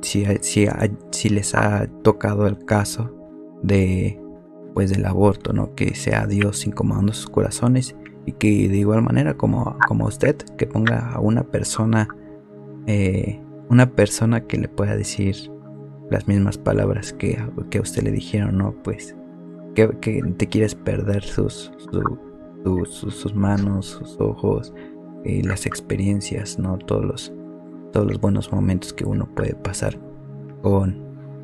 si, 0.02 1.30
les 1.30 1.56
ha 1.56 1.88
tocado 2.04 2.48
el 2.48 2.64
caso 2.66 3.14
de 3.64 4.20
pues 4.74 4.92
del 4.92 5.06
aborto, 5.06 5.54
¿no? 5.54 5.74
Que 5.74 5.96
sea 5.96 6.28
Dios 6.28 6.66
incomodando 6.68 7.12
sus 7.12 7.30
corazones 7.30 7.96
y 8.26 8.34
que 8.34 8.70
de 8.70 8.78
igual 8.78 9.02
manera 9.02 9.36
como, 9.36 9.76
como 9.88 10.06
usted, 10.06 10.36
que 10.58 10.68
ponga 10.68 11.14
a 11.14 11.20
una 11.20 11.44
persona, 11.44 12.08
eh, 12.86 13.42
una 13.70 13.90
persona 13.92 14.42
que 14.46 14.58
le 14.58 14.68
pueda 14.68 14.96
decir 14.96 15.52
las 16.12 16.28
mismas 16.28 16.58
palabras 16.58 17.12
que, 17.12 17.44
que 17.72 17.80
a 17.80 17.82
usted 17.82 18.04
le 18.04 18.12
dijeron, 18.12 18.58
¿no? 18.58 18.72
Pues 18.84 19.16
que, 19.86 20.22
te 20.38 20.48
quieres 20.48 20.74
perder 20.74 21.24
sus, 21.24 21.72
sus, 22.90 23.36
manos, 23.36 23.86
sus 23.86 24.20
ojos, 24.20 24.74
y 25.24 25.44
las 25.44 25.66
experiencias, 25.66 26.58
¿no? 26.58 26.78
Todos 26.78 27.06
los, 27.06 27.34
todos 27.92 28.08
los 28.08 28.20
buenos 28.20 28.52
momentos 28.52 28.94
que 28.94 29.06
uno 29.06 29.28
puede 29.36 29.54
pasar 29.56 30.00
con, 30.64 30.98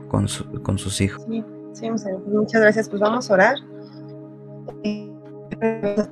con, 0.08 0.26
con 0.64 0.78
sus 0.78 1.02
hijos. 1.02 1.26
Sí, 1.74 1.90
muchas 2.28 2.62
gracias. 2.62 2.90
Pues 2.90 3.02
vamos 3.02 3.30
a 3.30 3.34
orar. 3.34 3.56
El 5.62 6.04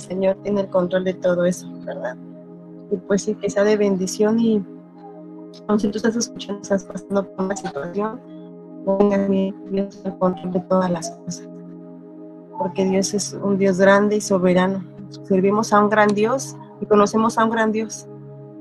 Señor 0.00 0.36
tiene 0.42 0.62
el 0.62 0.68
control 0.68 1.04
de 1.04 1.14
todo 1.14 1.44
eso, 1.44 1.70
¿verdad? 1.84 2.16
Y 2.90 2.96
pues 2.96 3.22
sí, 3.22 3.34
que 3.34 3.50
sea 3.50 3.62
de 3.62 3.76
bendición 3.76 4.40
y 4.40 4.64
aun 5.68 5.78
si 5.78 5.88
tú 5.88 5.98
estás 5.98 6.16
escuchando, 6.16 6.62
estás 6.62 6.84
pasando 6.84 7.28
por 7.28 7.44
una 7.44 7.56
situación, 7.56 8.20
ponga 8.84 9.18
Dios 9.28 10.00
el 10.04 10.18
control 10.18 10.52
de 10.52 10.60
todas 10.60 10.90
las 10.90 11.10
cosas. 11.10 11.48
Porque 12.58 12.84
Dios 12.84 13.14
es 13.14 13.38
un 13.42 13.58
Dios 13.58 13.78
grande 13.78 14.16
y 14.16 14.20
soberano. 14.20 14.84
Servimos 15.24 15.72
a 15.72 15.80
un 15.82 15.90
gran 15.90 16.08
Dios 16.08 16.56
y 16.80 16.86
conocemos 16.86 17.38
a 17.38 17.44
un 17.44 17.50
gran 17.50 17.72
Dios 17.72 18.06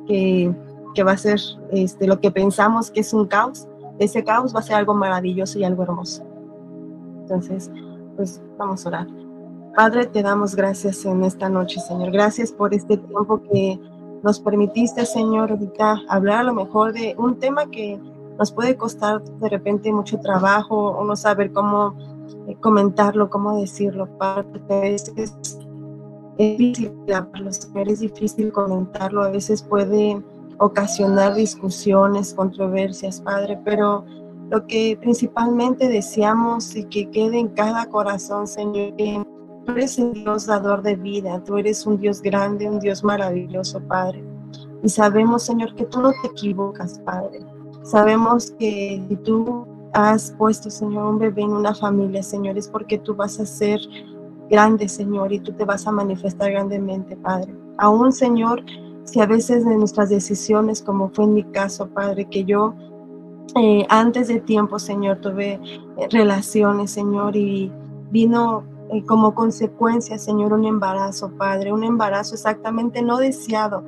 que, 0.08 0.54
que 0.96 1.04
va 1.04 1.14
a 1.14 1.18
ser 1.18 1.40
este, 1.72 2.08
lo 2.08 2.20
que 2.20 2.32
pensamos 2.32 2.90
que 2.92 3.02
es 3.02 3.14
un 3.14 3.28
caos, 3.28 3.68
ese 4.00 4.24
caos 4.24 4.56
va 4.56 4.60
a 4.60 4.64
ser 4.64 4.78
algo 4.78 4.94
maravilloso 4.94 5.60
y 5.60 5.64
algo 5.64 5.84
hermoso. 5.84 6.24
Entonces, 7.22 7.70
pues 8.16 8.42
vamos 8.58 8.86
a 8.86 8.90
orar. 8.90 9.08
Padre, 9.76 10.08
te 10.08 10.24
damos 10.24 10.56
gracias 10.56 11.06
en 11.06 11.24
esta 11.24 11.50
noche, 11.50 11.80
Señor. 11.80 12.12
Gracias 12.12 12.52
por 12.52 12.74
este 12.74 12.98
tiempo 12.98 13.42
que 13.44 13.80
nos 14.24 14.40
permitiste, 14.40 15.06
Señor, 15.06 15.52
ahorita 15.52 16.02
hablar 16.10 16.40
a 16.40 16.44
lo 16.44 16.54
mejor 16.54 16.92
de 16.94 17.16
un 17.18 17.38
tema 17.40 17.70
que 17.70 18.00
nos 18.40 18.52
puede 18.54 18.78
costar 18.78 19.22
de 19.22 19.50
repente 19.50 19.92
mucho 19.92 20.20
trabajo 20.20 20.76
o 20.76 21.04
no 21.04 21.16
saber 21.16 21.52
cómo 21.52 21.96
eh, 22.48 22.56
comentarlo, 22.62 23.30
cómo 23.30 23.60
decirlo. 23.60 24.08
Padre, 24.18 24.96
es 24.96 25.14
es 26.40 26.58
difícil 26.58 26.94
es 27.76 28.00
difícil 28.00 28.52
comentarlo, 28.54 29.24
a 29.24 29.30
veces 29.30 29.62
puede 29.62 30.24
ocasionar 30.58 31.36
discusiones, 31.36 32.34
controversias, 32.34 33.20
Padre, 33.20 33.60
pero 33.66 34.06
lo 34.50 34.66
que 34.66 34.98
principalmente 35.02 35.90
deseamos 35.90 36.78
y 36.78 36.86
que 36.86 37.10
quede 37.12 37.40
en 37.40 37.50
cada 37.50 37.88
corazón, 37.88 38.48
Señor, 38.48 38.96
que 38.96 39.22
tú 39.66 39.72
eres 39.74 40.00
el 40.00 40.14
Dios 40.14 40.46
dador 40.46 40.82
de 40.82 40.96
vida, 40.96 41.44
tú 41.44 41.58
eres 41.58 41.86
un 41.86 41.98
Dios 41.98 42.22
grande, 42.22 42.70
un 42.70 42.80
Dios 42.80 43.04
maravilloso, 43.04 43.82
Padre. 43.82 44.24
Y 44.82 44.88
sabemos, 44.88 45.44
Señor, 45.44 45.76
que 45.76 45.86
tú 45.86 46.00
no 46.00 46.12
te 46.22 46.30
equivocas, 46.30 47.00
Padre. 47.00 47.42
Sabemos 47.90 48.52
que 48.60 49.04
si 49.10 49.16
tú 49.16 49.66
has 49.94 50.32
puesto, 50.38 50.70
Señor, 50.70 51.06
un 51.08 51.18
bebé 51.18 51.42
en 51.42 51.54
una 51.54 51.74
familia, 51.74 52.22
Señor, 52.22 52.56
es 52.56 52.68
porque 52.68 53.00
tú 53.00 53.16
vas 53.16 53.40
a 53.40 53.48
ser 53.48 53.80
grande, 54.48 54.88
Señor, 54.88 55.34
y 55.34 55.40
tú 55.40 55.54
te 55.54 55.66
vas 55.66 55.88
a 55.88 55.92
manifestar 55.92 56.52
grandemente, 56.52 57.18
Padre. 57.18 57.52
Aún, 57.80 58.12
Señor, 58.12 58.64
si 59.06 59.20
a 59.22 59.26
veces 59.26 59.66
de 59.66 59.76
nuestras 59.76 60.10
decisiones, 60.10 60.84
como 60.84 61.10
fue 61.10 61.26
en 61.26 61.34
mi 61.34 61.44
caso, 61.46 61.90
Padre, 61.90 62.26
que 62.26 62.44
yo 62.44 62.76
eh, 63.56 63.88
antes 63.90 64.28
de 64.28 64.40
tiempo, 64.40 64.78
Señor, 64.78 65.18
tuve 65.22 65.54
eh, 65.54 66.08
relaciones, 66.12 66.92
Señor, 66.92 67.36
y 67.36 67.72
vino 68.12 68.66
eh, 68.92 69.04
como 69.06 69.34
consecuencia, 69.34 70.20
Señor, 70.20 70.54
un 70.54 70.66
embarazo, 70.66 71.32
Padre, 71.32 71.74
un 71.74 71.84
embarazo 71.84 72.36
exactamente 72.36 73.02
no 73.02 73.18
deseado, 73.18 73.84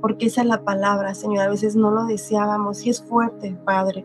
porque 0.00 0.26
esa 0.26 0.42
es 0.42 0.46
la 0.46 0.62
palabra, 0.62 1.14
Señor, 1.14 1.44
a 1.44 1.50
veces 1.50 1.76
no 1.76 1.90
lo 1.90 2.04
deseábamos 2.04 2.84
y 2.86 2.90
es 2.90 3.02
fuerte, 3.02 3.56
Padre. 3.64 4.04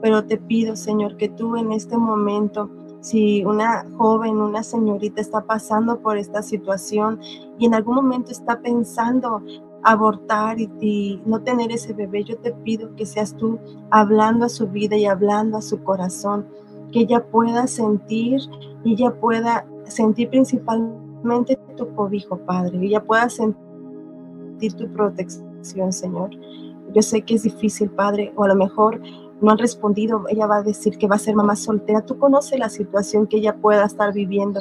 Pero 0.00 0.24
te 0.24 0.36
pido, 0.36 0.76
Señor, 0.76 1.16
que 1.16 1.28
tú 1.28 1.56
en 1.56 1.72
este 1.72 1.96
momento 1.96 2.70
si 3.02 3.44
una 3.44 3.84
joven, 3.98 4.36
una 4.36 4.62
señorita 4.62 5.20
está 5.20 5.42
pasando 5.42 5.98
por 5.98 6.16
esta 6.16 6.40
situación 6.40 7.20
y 7.58 7.66
en 7.66 7.74
algún 7.74 7.96
momento 7.96 8.30
está 8.30 8.60
pensando 8.60 9.42
abortar 9.82 10.60
y, 10.60 11.20
no 11.26 11.42
tener 11.42 11.72
ese 11.72 11.92
bebé, 11.92 12.22
yo 12.22 12.38
te 12.38 12.52
pido 12.52 12.94
que 12.94 13.04
seas 13.04 13.36
tú 13.36 13.58
hablando 13.90 14.46
a 14.46 14.48
su 14.48 14.68
vida 14.68 14.96
y 14.96 15.06
hablando 15.06 15.58
a 15.58 15.62
su 15.62 15.82
corazón, 15.82 16.46
que 16.92 17.00
ella 17.00 17.26
pueda 17.26 17.66
sentir 17.66 18.40
y 18.84 18.92
ella 18.92 19.12
pueda 19.12 19.66
sentir 19.84 20.30
principalmente 20.30 21.58
tu 21.76 21.92
cobijo, 21.96 22.38
Padre, 22.38 22.78
y 22.78 22.86
ella 22.86 23.02
pueda 23.02 23.28
sentir 23.28 23.60
tu 24.70 24.92
protección, 24.92 25.92
Señor. 25.92 26.30
Yo 26.94 27.02
sé 27.02 27.22
que 27.22 27.34
es 27.34 27.42
difícil, 27.42 27.90
Padre, 27.90 28.32
o 28.36 28.44
a 28.44 28.48
lo 28.48 28.54
mejor 28.54 29.00
no 29.40 29.50
han 29.50 29.58
respondido, 29.58 30.24
ella 30.28 30.46
va 30.46 30.58
a 30.58 30.62
decir 30.62 30.98
que 30.98 31.08
va 31.08 31.16
a 31.16 31.18
ser 31.18 31.34
mamá 31.34 31.56
soltera. 31.56 32.02
Tú 32.02 32.18
conoces 32.18 32.58
la 32.58 32.68
situación 32.68 33.26
que 33.26 33.38
ella 33.38 33.56
pueda 33.56 33.84
estar 33.84 34.12
viviendo, 34.12 34.60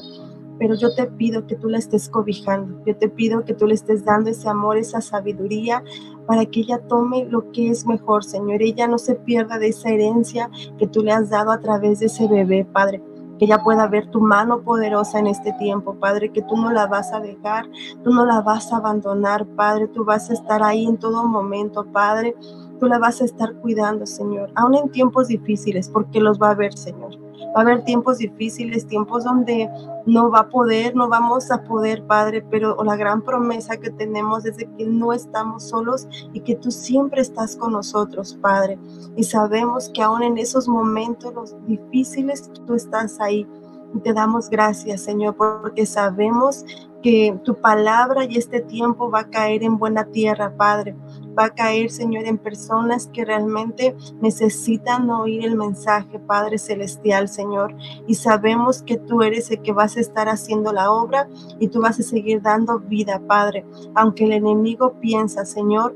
pero 0.57 0.75
yo 0.75 0.93
te 0.95 1.05
pido 1.05 1.45
que 1.45 1.55
tú 1.55 1.69
la 1.69 1.77
estés 1.77 2.09
cobijando, 2.09 2.83
yo 2.85 2.95
te 2.95 3.09
pido 3.09 3.43
que 3.43 3.53
tú 3.53 3.67
le 3.67 3.75
estés 3.75 4.05
dando 4.05 4.29
ese 4.29 4.49
amor, 4.49 4.77
esa 4.77 5.01
sabiduría, 5.01 5.83
para 6.25 6.45
que 6.45 6.61
ella 6.61 6.79
tome 6.87 7.25
lo 7.25 7.51
que 7.51 7.69
es 7.69 7.85
mejor, 7.85 8.23
Señor. 8.23 8.61
Ella 8.61 8.87
no 8.87 8.97
se 8.97 9.15
pierda 9.15 9.59
de 9.59 9.67
esa 9.67 9.89
herencia 9.89 10.49
que 10.79 10.87
tú 10.87 11.03
le 11.03 11.11
has 11.11 11.29
dado 11.29 11.51
a 11.51 11.59
través 11.59 11.99
de 11.99 12.07
ese 12.07 12.27
bebé, 12.27 12.65
Padre 12.65 13.01
que 13.41 13.45
ella 13.45 13.63
pueda 13.63 13.87
ver 13.87 14.05
tu 14.11 14.21
mano 14.21 14.61
poderosa 14.61 15.17
en 15.17 15.25
este 15.25 15.51
tiempo, 15.53 15.95
Padre, 15.95 16.29
que 16.29 16.43
tú 16.43 16.55
no 16.57 16.69
la 16.69 16.85
vas 16.85 17.11
a 17.11 17.19
dejar, 17.19 17.65
tú 18.03 18.11
no 18.11 18.23
la 18.23 18.41
vas 18.41 18.71
a 18.71 18.77
abandonar, 18.77 19.47
Padre, 19.47 19.87
tú 19.87 20.05
vas 20.05 20.29
a 20.29 20.33
estar 20.33 20.61
ahí 20.61 20.85
en 20.85 20.97
todo 20.97 21.25
momento, 21.25 21.83
Padre, 21.85 22.35
tú 22.81 22.87
la 22.87 22.97
vas 22.97 23.21
a 23.21 23.25
estar 23.25 23.53
cuidando, 23.57 24.07
Señor, 24.07 24.51
aún 24.55 24.73
en 24.73 24.89
tiempos 24.89 25.27
difíciles, 25.27 25.87
porque 25.87 26.19
los 26.19 26.41
va 26.41 26.49
a 26.49 26.55
ver, 26.55 26.73
Señor. 26.73 27.15
Va 27.55 27.59
a 27.59 27.61
haber 27.61 27.83
tiempos 27.83 28.17
difíciles, 28.17 28.87
tiempos 28.87 29.23
donde 29.23 29.69
no 30.07 30.31
va 30.31 30.39
a 30.39 30.49
poder, 30.49 30.95
no 30.95 31.07
vamos 31.07 31.51
a 31.51 31.63
poder, 31.63 32.03
Padre, 32.07 32.43
pero 32.49 32.75
la 32.83 32.95
gran 32.95 33.21
promesa 33.21 33.77
que 33.77 33.91
tenemos 33.91 34.45
es 34.45 34.57
de 34.57 34.67
que 34.77 34.85
no 34.87 35.13
estamos 35.13 35.69
solos 35.69 36.07
y 36.33 36.39
que 36.39 36.55
tú 36.55 36.71
siempre 36.71 37.21
estás 37.21 37.55
con 37.55 37.73
nosotros, 37.73 38.35
Padre. 38.41 38.79
Y 39.15 39.25
sabemos 39.25 39.91
que 39.93 40.01
aún 40.01 40.23
en 40.23 40.39
esos 40.39 40.67
momentos 40.67 41.35
los 41.35 41.67
difíciles 41.67 42.49
tú 42.65 42.73
estás 42.73 43.19
ahí. 43.19 43.47
Y 43.93 43.99
te 43.99 44.11
damos 44.11 44.49
gracias, 44.49 45.01
Señor, 45.01 45.35
porque 45.35 45.85
sabemos 45.85 46.65
que 47.01 47.37
tu 47.43 47.55
palabra 47.55 48.25
y 48.25 48.37
este 48.37 48.61
tiempo 48.61 49.09
va 49.09 49.21
a 49.21 49.29
caer 49.29 49.63
en 49.63 49.77
buena 49.77 50.05
tierra, 50.05 50.55
Padre. 50.55 50.95
Va 51.37 51.45
a 51.45 51.49
caer, 51.49 51.89
Señor, 51.89 52.25
en 52.25 52.37
personas 52.37 53.07
que 53.07 53.25
realmente 53.25 53.95
necesitan 54.21 55.09
oír 55.09 55.45
el 55.45 55.55
mensaje, 55.55 56.19
Padre 56.19 56.57
Celestial, 56.57 57.27
Señor. 57.27 57.75
Y 58.07 58.15
sabemos 58.15 58.83
que 58.83 58.97
tú 58.97 59.23
eres 59.23 59.49
el 59.51 59.61
que 59.61 59.71
vas 59.71 59.97
a 59.97 60.01
estar 60.01 60.27
haciendo 60.29 60.73
la 60.73 60.91
obra 60.91 61.27
y 61.59 61.67
tú 61.69 61.81
vas 61.81 61.99
a 61.99 62.03
seguir 62.03 62.41
dando 62.41 62.79
vida, 62.79 63.21
Padre. 63.27 63.65
Aunque 63.95 64.25
el 64.25 64.33
enemigo 64.33 64.99
piensa, 64.99 65.45
Señor, 65.45 65.95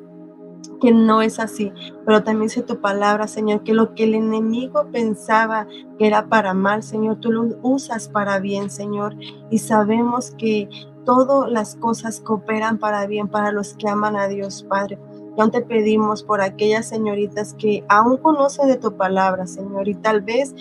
que 0.79 0.91
no 0.91 1.21
es 1.21 1.39
así, 1.39 1.71
pero 2.05 2.23
también 2.23 2.47
dice 2.47 2.61
tu 2.61 2.79
palabra, 2.79 3.27
Señor, 3.27 3.63
que 3.63 3.73
lo 3.73 3.93
que 3.95 4.03
el 4.03 4.15
enemigo 4.15 4.87
pensaba 4.91 5.67
que 5.97 6.07
era 6.07 6.27
para 6.27 6.53
mal, 6.53 6.83
Señor, 6.83 7.17
tú 7.19 7.31
lo 7.31 7.57
usas 7.61 8.09
para 8.09 8.39
bien, 8.39 8.69
Señor, 8.69 9.15
y 9.49 9.59
sabemos 9.59 10.31
que 10.37 10.69
todas 11.05 11.49
las 11.51 11.75
cosas 11.75 12.19
cooperan 12.19 12.77
para 12.77 13.05
bien 13.07 13.27
para 13.27 13.51
los 13.51 13.75
que 13.75 13.87
aman 13.87 14.17
a 14.17 14.27
Dios, 14.27 14.65
Padre. 14.67 14.99
Ya 15.37 15.49
te 15.49 15.61
pedimos 15.61 16.23
por 16.23 16.41
aquellas 16.41 16.87
señoritas 16.87 17.53
que 17.53 17.85
aún 17.87 18.17
conocen 18.17 18.67
de 18.67 18.77
tu 18.77 18.95
palabra, 18.95 19.47
Señor, 19.47 19.87
y 19.87 19.95
tal 19.95 20.21
vez 20.21 20.53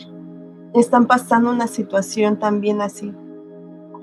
están 0.75 1.07
pasando 1.07 1.51
una 1.51 1.67
situación 1.67 2.39
también 2.39 2.81
así. 2.81 3.13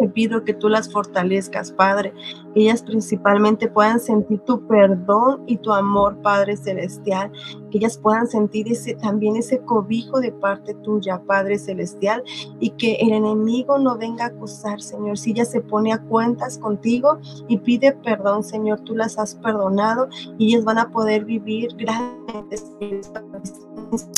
Te 0.02 0.10
pido 0.10 0.44
que 0.44 0.56
tú 0.56 0.68
las 0.68 0.92
fortalezcas, 0.92 1.72
Padre, 1.72 2.12
ellas 2.56 2.82
principalmente 2.82 3.68
puedan 3.68 4.00
sentir 4.00 4.40
tu 4.40 4.66
perdón 4.66 5.44
y 5.46 5.58
tu 5.58 5.72
amor, 5.72 6.20
Padre 6.24 6.58
Celestial, 6.58 7.32
que 7.70 7.78
ellas 7.78 8.00
puedan 8.00 8.28
sentir 8.28 8.68
ese, 8.68 8.96
también 8.96 9.36
ese 9.36 9.60
cobijo 9.60 10.20
de 10.20 10.32
parte 10.32 10.74
tuya, 10.74 11.22
Padre 11.28 11.60
Celestial, 11.60 12.24
y 12.60 12.72
que 12.72 12.96
el 12.96 13.12
enemigo 13.12 13.78
no 13.78 13.96
venga 13.96 14.24
a 14.24 14.28
acusar, 14.30 14.82
Señor. 14.82 15.20
Si 15.20 15.34
ella 15.34 15.46
se 15.46 15.62
pone 15.62 15.94
a 15.94 16.00
cuentas 16.00 16.58
contigo 16.58 17.20
y 17.48 17.58
pide 17.58 17.92
perdón, 17.92 18.44
Señor, 18.44 18.80
tú 18.80 18.96
las 18.96 19.20
has 19.20 19.36
perdonado 19.36 20.10
y 20.40 20.48
ellas 20.48 20.64
van 20.64 20.80
a 20.80 20.90
poder 20.90 21.26
vivir 21.26 21.68
grandes 21.78 22.76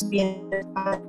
bien, 0.09 0.49
Padre 0.73 1.01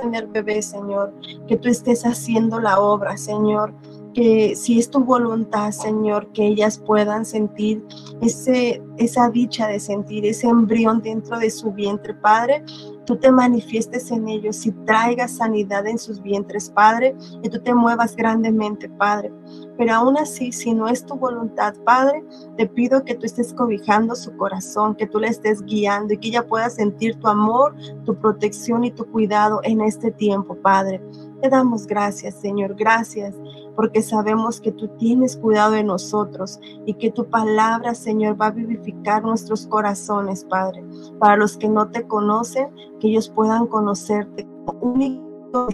tener 0.00 0.26
bebé, 0.26 0.62
Señor, 0.62 1.12
que 1.46 1.56
tú 1.56 1.68
estés 1.68 2.04
haciendo 2.04 2.60
la 2.60 2.80
obra, 2.80 3.16
Señor, 3.16 3.72
que 4.14 4.54
si 4.56 4.78
es 4.78 4.90
tu 4.90 5.04
voluntad, 5.04 5.72
Señor, 5.72 6.28
que 6.32 6.46
ellas 6.46 6.78
puedan 6.78 7.24
sentir 7.24 7.84
ese, 8.22 8.82
esa 8.96 9.28
dicha 9.28 9.66
de 9.66 9.80
sentir 9.80 10.24
ese 10.24 10.48
embrión 10.48 11.02
dentro 11.02 11.38
de 11.38 11.50
su 11.50 11.72
vientre, 11.72 12.14
Padre, 12.14 12.64
tú 13.04 13.16
te 13.16 13.30
manifiestes 13.30 14.10
en 14.10 14.28
ellos 14.28 14.64
y 14.66 14.72
traigas 14.86 15.36
sanidad 15.36 15.86
en 15.86 15.98
sus 15.98 16.22
vientres, 16.22 16.70
Padre, 16.70 17.14
y 17.42 17.48
tú 17.48 17.60
te 17.60 17.74
muevas 17.74 18.16
grandemente, 18.16 18.88
Padre. 18.88 19.32
Pero 19.76 19.92
aún 19.94 20.16
así, 20.16 20.52
si 20.52 20.72
no 20.72 20.88
es 20.88 21.04
tu 21.04 21.16
voluntad, 21.16 21.74
Padre, 21.84 22.24
te 22.56 22.66
pido 22.66 23.04
que 23.04 23.14
tú 23.14 23.26
estés 23.26 23.52
cobijando 23.52 24.14
su 24.14 24.36
corazón, 24.36 24.94
que 24.94 25.06
tú 25.06 25.18
le 25.18 25.28
estés 25.28 25.62
guiando 25.62 26.14
y 26.14 26.18
que 26.18 26.28
ella 26.28 26.46
pueda 26.46 26.70
sentir 26.70 27.16
tu 27.16 27.28
amor, 27.28 27.74
tu 28.04 28.14
protección 28.14 28.84
y 28.84 28.90
tu 28.90 29.04
cuidado 29.10 29.60
en 29.64 29.80
este 29.80 30.10
tiempo, 30.12 30.54
Padre. 30.56 31.02
Damos 31.50 31.86
gracias, 31.86 32.34
Señor, 32.36 32.74
gracias, 32.74 33.34
porque 33.76 34.02
sabemos 34.02 34.60
que 34.60 34.72
tú 34.72 34.88
tienes 34.96 35.36
cuidado 35.36 35.72
de 35.72 35.84
nosotros 35.84 36.58
y 36.86 36.94
que 36.94 37.10
tu 37.10 37.28
palabra, 37.28 37.94
Señor, 37.94 38.40
va 38.40 38.46
a 38.46 38.50
vivificar 38.50 39.22
nuestros 39.22 39.66
corazones, 39.66 40.44
Padre. 40.44 40.84
Para 41.18 41.36
los 41.36 41.56
que 41.56 41.68
no 41.68 41.90
te 41.90 42.06
conocen, 42.06 42.70
que 43.00 43.08
ellos 43.08 43.28
puedan 43.28 43.66
conocerte 43.66 44.46
único 44.80 45.68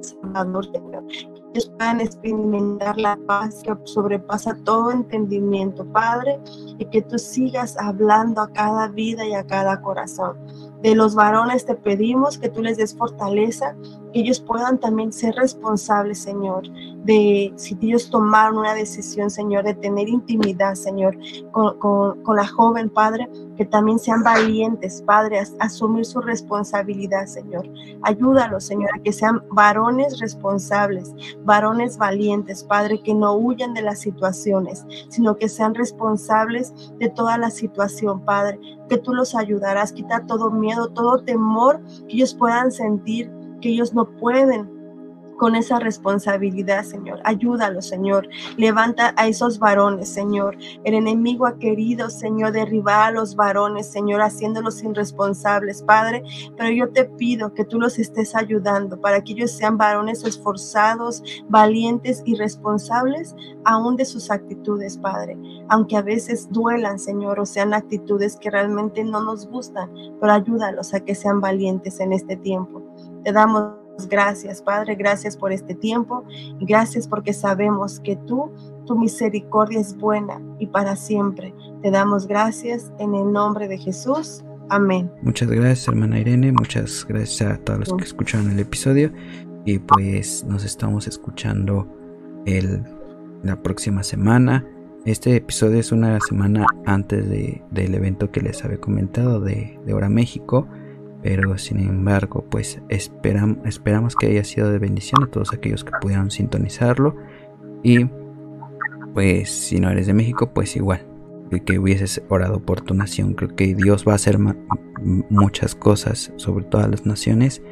Salvador, 0.00 0.64
Señor 0.72 1.04
ellos 1.54 1.70
puedan 1.76 2.00
experimentar 2.00 2.98
la 2.98 3.18
paz 3.26 3.62
que 3.62 3.74
sobrepasa 3.84 4.56
todo 4.64 4.90
entendimiento, 4.90 5.84
Padre, 5.92 6.38
y 6.78 6.84
que 6.86 7.02
tú 7.02 7.18
sigas 7.18 7.76
hablando 7.78 8.42
a 8.42 8.52
cada 8.52 8.88
vida 8.88 9.26
y 9.26 9.34
a 9.34 9.46
cada 9.46 9.80
corazón. 9.80 10.36
De 10.82 10.94
los 10.94 11.16
varones 11.16 11.66
te 11.66 11.74
pedimos 11.74 12.38
que 12.38 12.48
tú 12.48 12.62
les 12.62 12.76
des 12.76 12.94
fortaleza, 12.94 13.74
que 14.12 14.20
ellos 14.20 14.38
puedan 14.38 14.78
también 14.78 15.12
ser 15.12 15.34
responsables, 15.34 16.20
Señor, 16.20 16.68
de 17.04 17.52
si 17.56 17.76
ellos 17.80 18.10
tomaron 18.10 18.58
una 18.58 18.74
decisión, 18.74 19.28
Señor, 19.28 19.64
de 19.64 19.74
tener 19.74 20.08
intimidad, 20.08 20.74
Señor, 20.74 21.18
con, 21.50 22.36
la 22.36 22.46
joven, 22.46 22.90
Padre, 22.90 23.28
que 23.56 23.64
también 23.64 23.98
sean 23.98 24.22
valientes, 24.22 25.02
Padre, 25.02 25.40
a, 25.40 25.46
asumir 25.58 26.04
su 26.04 26.20
responsabilidad, 26.20 27.26
Señor. 27.26 27.68
Ayúdalos, 28.02 28.64
Señor, 28.64 28.90
a 28.94 29.02
que 29.02 29.12
sean 29.12 29.42
varones 29.50 30.20
responsables, 30.20 31.12
varones 31.44 31.98
valientes, 31.98 32.62
Padre, 32.62 33.02
que 33.02 33.14
no 33.14 33.34
huyan 33.34 33.74
de 33.74 33.82
las 33.82 33.98
situaciones, 33.98 34.86
sino 35.08 35.36
que 35.36 35.48
sean 35.48 35.74
responsables 35.74 36.72
de 36.98 37.08
toda 37.08 37.36
la 37.36 37.50
situación, 37.50 38.24
Padre, 38.24 38.60
que 38.88 38.98
tú 38.98 39.14
los 39.14 39.34
ayudarás, 39.34 39.92
quitar 39.92 40.26
todo 40.26 40.50
miedo, 40.50 40.88
todo 40.88 41.22
temor 41.22 41.80
que 42.08 42.16
ellos 42.16 42.34
puedan 42.34 42.72
sentir 42.72 43.30
que 43.60 43.70
ellos 43.70 43.92
no 43.94 44.08
pueden 44.16 44.77
con 45.38 45.54
esa 45.54 45.78
responsabilidad, 45.78 46.84
Señor. 46.84 47.20
Ayúdalo, 47.24 47.80
Señor. 47.80 48.28
Levanta 48.56 49.14
a 49.16 49.26
esos 49.26 49.58
varones, 49.58 50.10
Señor. 50.10 50.58
El 50.84 50.94
enemigo 50.94 51.46
ha 51.46 51.58
querido, 51.58 52.10
Señor, 52.10 52.52
derribar 52.52 53.08
a 53.08 53.12
los 53.12 53.36
varones, 53.36 53.90
Señor, 53.90 54.20
haciéndolos 54.20 54.82
irresponsables, 54.82 55.82
Padre. 55.82 56.22
Pero 56.56 56.70
yo 56.70 56.90
te 56.90 57.04
pido 57.04 57.54
que 57.54 57.64
tú 57.64 57.80
los 57.80 57.98
estés 57.98 58.34
ayudando 58.34 59.00
para 59.00 59.22
que 59.22 59.32
ellos 59.32 59.52
sean 59.52 59.78
varones 59.78 60.24
esforzados, 60.24 61.22
valientes 61.48 62.22
y 62.26 62.34
responsables 62.34 63.34
aún 63.64 63.96
de 63.96 64.04
sus 64.04 64.30
actitudes, 64.30 64.98
Padre. 64.98 65.38
Aunque 65.68 65.96
a 65.96 66.02
veces 66.02 66.48
duelan, 66.50 66.98
Señor, 66.98 67.40
o 67.40 67.46
sean 67.46 67.72
actitudes 67.72 68.36
que 68.36 68.50
realmente 68.50 69.04
no 69.04 69.22
nos 69.22 69.46
gustan, 69.46 69.90
pero 70.20 70.32
ayúdalos 70.32 70.92
a 70.94 71.00
que 71.00 71.14
sean 71.14 71.40
valientes 71.40 72.00
en 72.00 72.12
este 72.12 72.36
tiempo. 72.36 72.82
Te 73.22 73.32
damos 73.32 73.77
gracias, 74.06 74.62
Padre, 74.62 74.94
gracias 74.94 75.36
por 75.36 75.52
este 75.52 75.74
tiempo 75.74 76.24
y 76.30 76.64
gracias 76.64 77.08
porque 77.08 77.32
sabemos 77.32 78.00
que 78.00 78.16
tú, 78.16 78.52
tu 78.86 78.96
misericordia 78.96 79.80
es 79.80 79.96
buena 79.96 80.40
y 80.58 80.66
para 80.66 80.94
siempre. 80.96 81.54
Te 81.82 81.90
damos 81.90 82.26
gracias 82.26 82.92
en 82.98 83.14
el 83.14 83.32
nombre 83.32 83.66
de 83.66 83.78
Jesús. 83.78 84.44
Amén. 84.70 85.10
Muchas 85.22 85.50
gracias, 85.50 85.88
hermana 85.88 86.20
Irene. 86.20 86.52
Muchas 86.52 87.06
gracias 87.08 87.52
a 87.52 87.56
todos 87.58 87.80
los 87.80 87.92
que 87.94 88.04
escucharon 88.04 88.50
el 88.50 88.60
episodio. 88.60 89.10
Y 89.64 89.78
pues 89.78 90.44
nos 90.44 90.64
estamos 90.64 91.06
escuchando 91.08 91.86
el, 92.46 92.82
la 93.42 93.60
próxima 93.62 94.02
semana. 94.02 94.64
Este 95.04 95.36
episodio 95.36 95.78
es 95.78 95.92
una 95.92 96.18
semana 96.20 96.66
antes 96.84 97.28
de, 97.28 97.62
del 97.70 97.94
evento 97.94 98.30
que 98.30 98.40
les 98.40 98.64
había 98.64 98.78
comentado 98.78 99.40
de, 99.40 99.78
de 99.86 99.94
Hora 99.94 100.08
México 100.08 100.68
pero 101.22 101.58
sin 101.58 101.80
embargo 101.80 102.44
pues 102.48 102.80
esperamos 102.88 104.16
que 104.16 104.26
haya 104.26 104.44
sido 104.44 104.70
de 104.70 104.78
bendición 104.78 105.24
a 105.24 105.26
todos 105.26 105.52
aquellos 105.52 105.84
que 105.84 105.92
pudieron 106.00 106.30
sintonizarlo. 106.30 107.16
Y 107.82 108.06
pues 109.14 109.50
si 109.50 109.80
no 109.80 109.90
eres 109.90 110.06
de 110.06 110.14
México 110.14 110.52
pues 110.52 110.76
igual 110.76 111.04
que 111.64 111.78
hubieses 111.78 112.22
orado 112.28 112.60
por 112.60 112.82
tu 112.82 112.94
nación. 112.94 113.34
Creo 113.34 113.54
que 113.54 113.74
Dios 113.74 114.04
va 114.06 114.12
a 114.12 114.16
hacer 114.16 114.38
muchas 115.30 115.74
cosas 115.74 116.32
sobre 116.36 116.64
todas 116.66 116.88
las 116.90 117.06
naciones. 117.06 117.62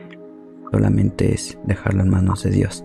Solamente 0.73 1.35
es 1.35 1.59
dejarlo 1.65 2.03
en 2.03 2.11
manos 2.11 2.43
de 2.43 2.51
Dios. 2.51 2.85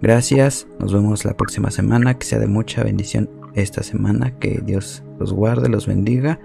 Gracias 0.00 0.66
nos 0.78 0.94
vemos 0.94 1.24
la 1.24 1.36
próxima 1.36 1.70
semana. 1.70 2.14
Que 2.14 2.26
sea 2.26 2.38
de 2.38 2.46
mucha 2.46 2.82
bendición 2.82 3.28
esta 3.54 3.82
semana. 3.82 4.38
Que 4.38 4.62
Dios 4.64 5.04
los 5.18 5.32
guarde 5.32 5.68
los 5.68 5.86
bendiga 5.86 6.40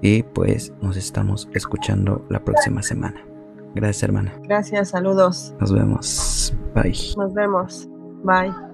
y 0.00 0.22
pues 0.22 0.72
nos 0.80 0.96
estamos 0.96 1.48
escuchando 1.54 2.24
la 2.28 2.44
próxima 2.44 2.82
semana. 2.82 3.24
Gracias, 3.74 4.02
hermana. 4.02 4.34
Gracias, 4.44 4.90
saludos. 4.90 5.54
Nos 5.60 5.72
vemos. 5.72 6.54
Bye. 6.74 6.94
Nos 7.16 7.34
vemos. 7.34 7.88
Bye. 8.24 8.67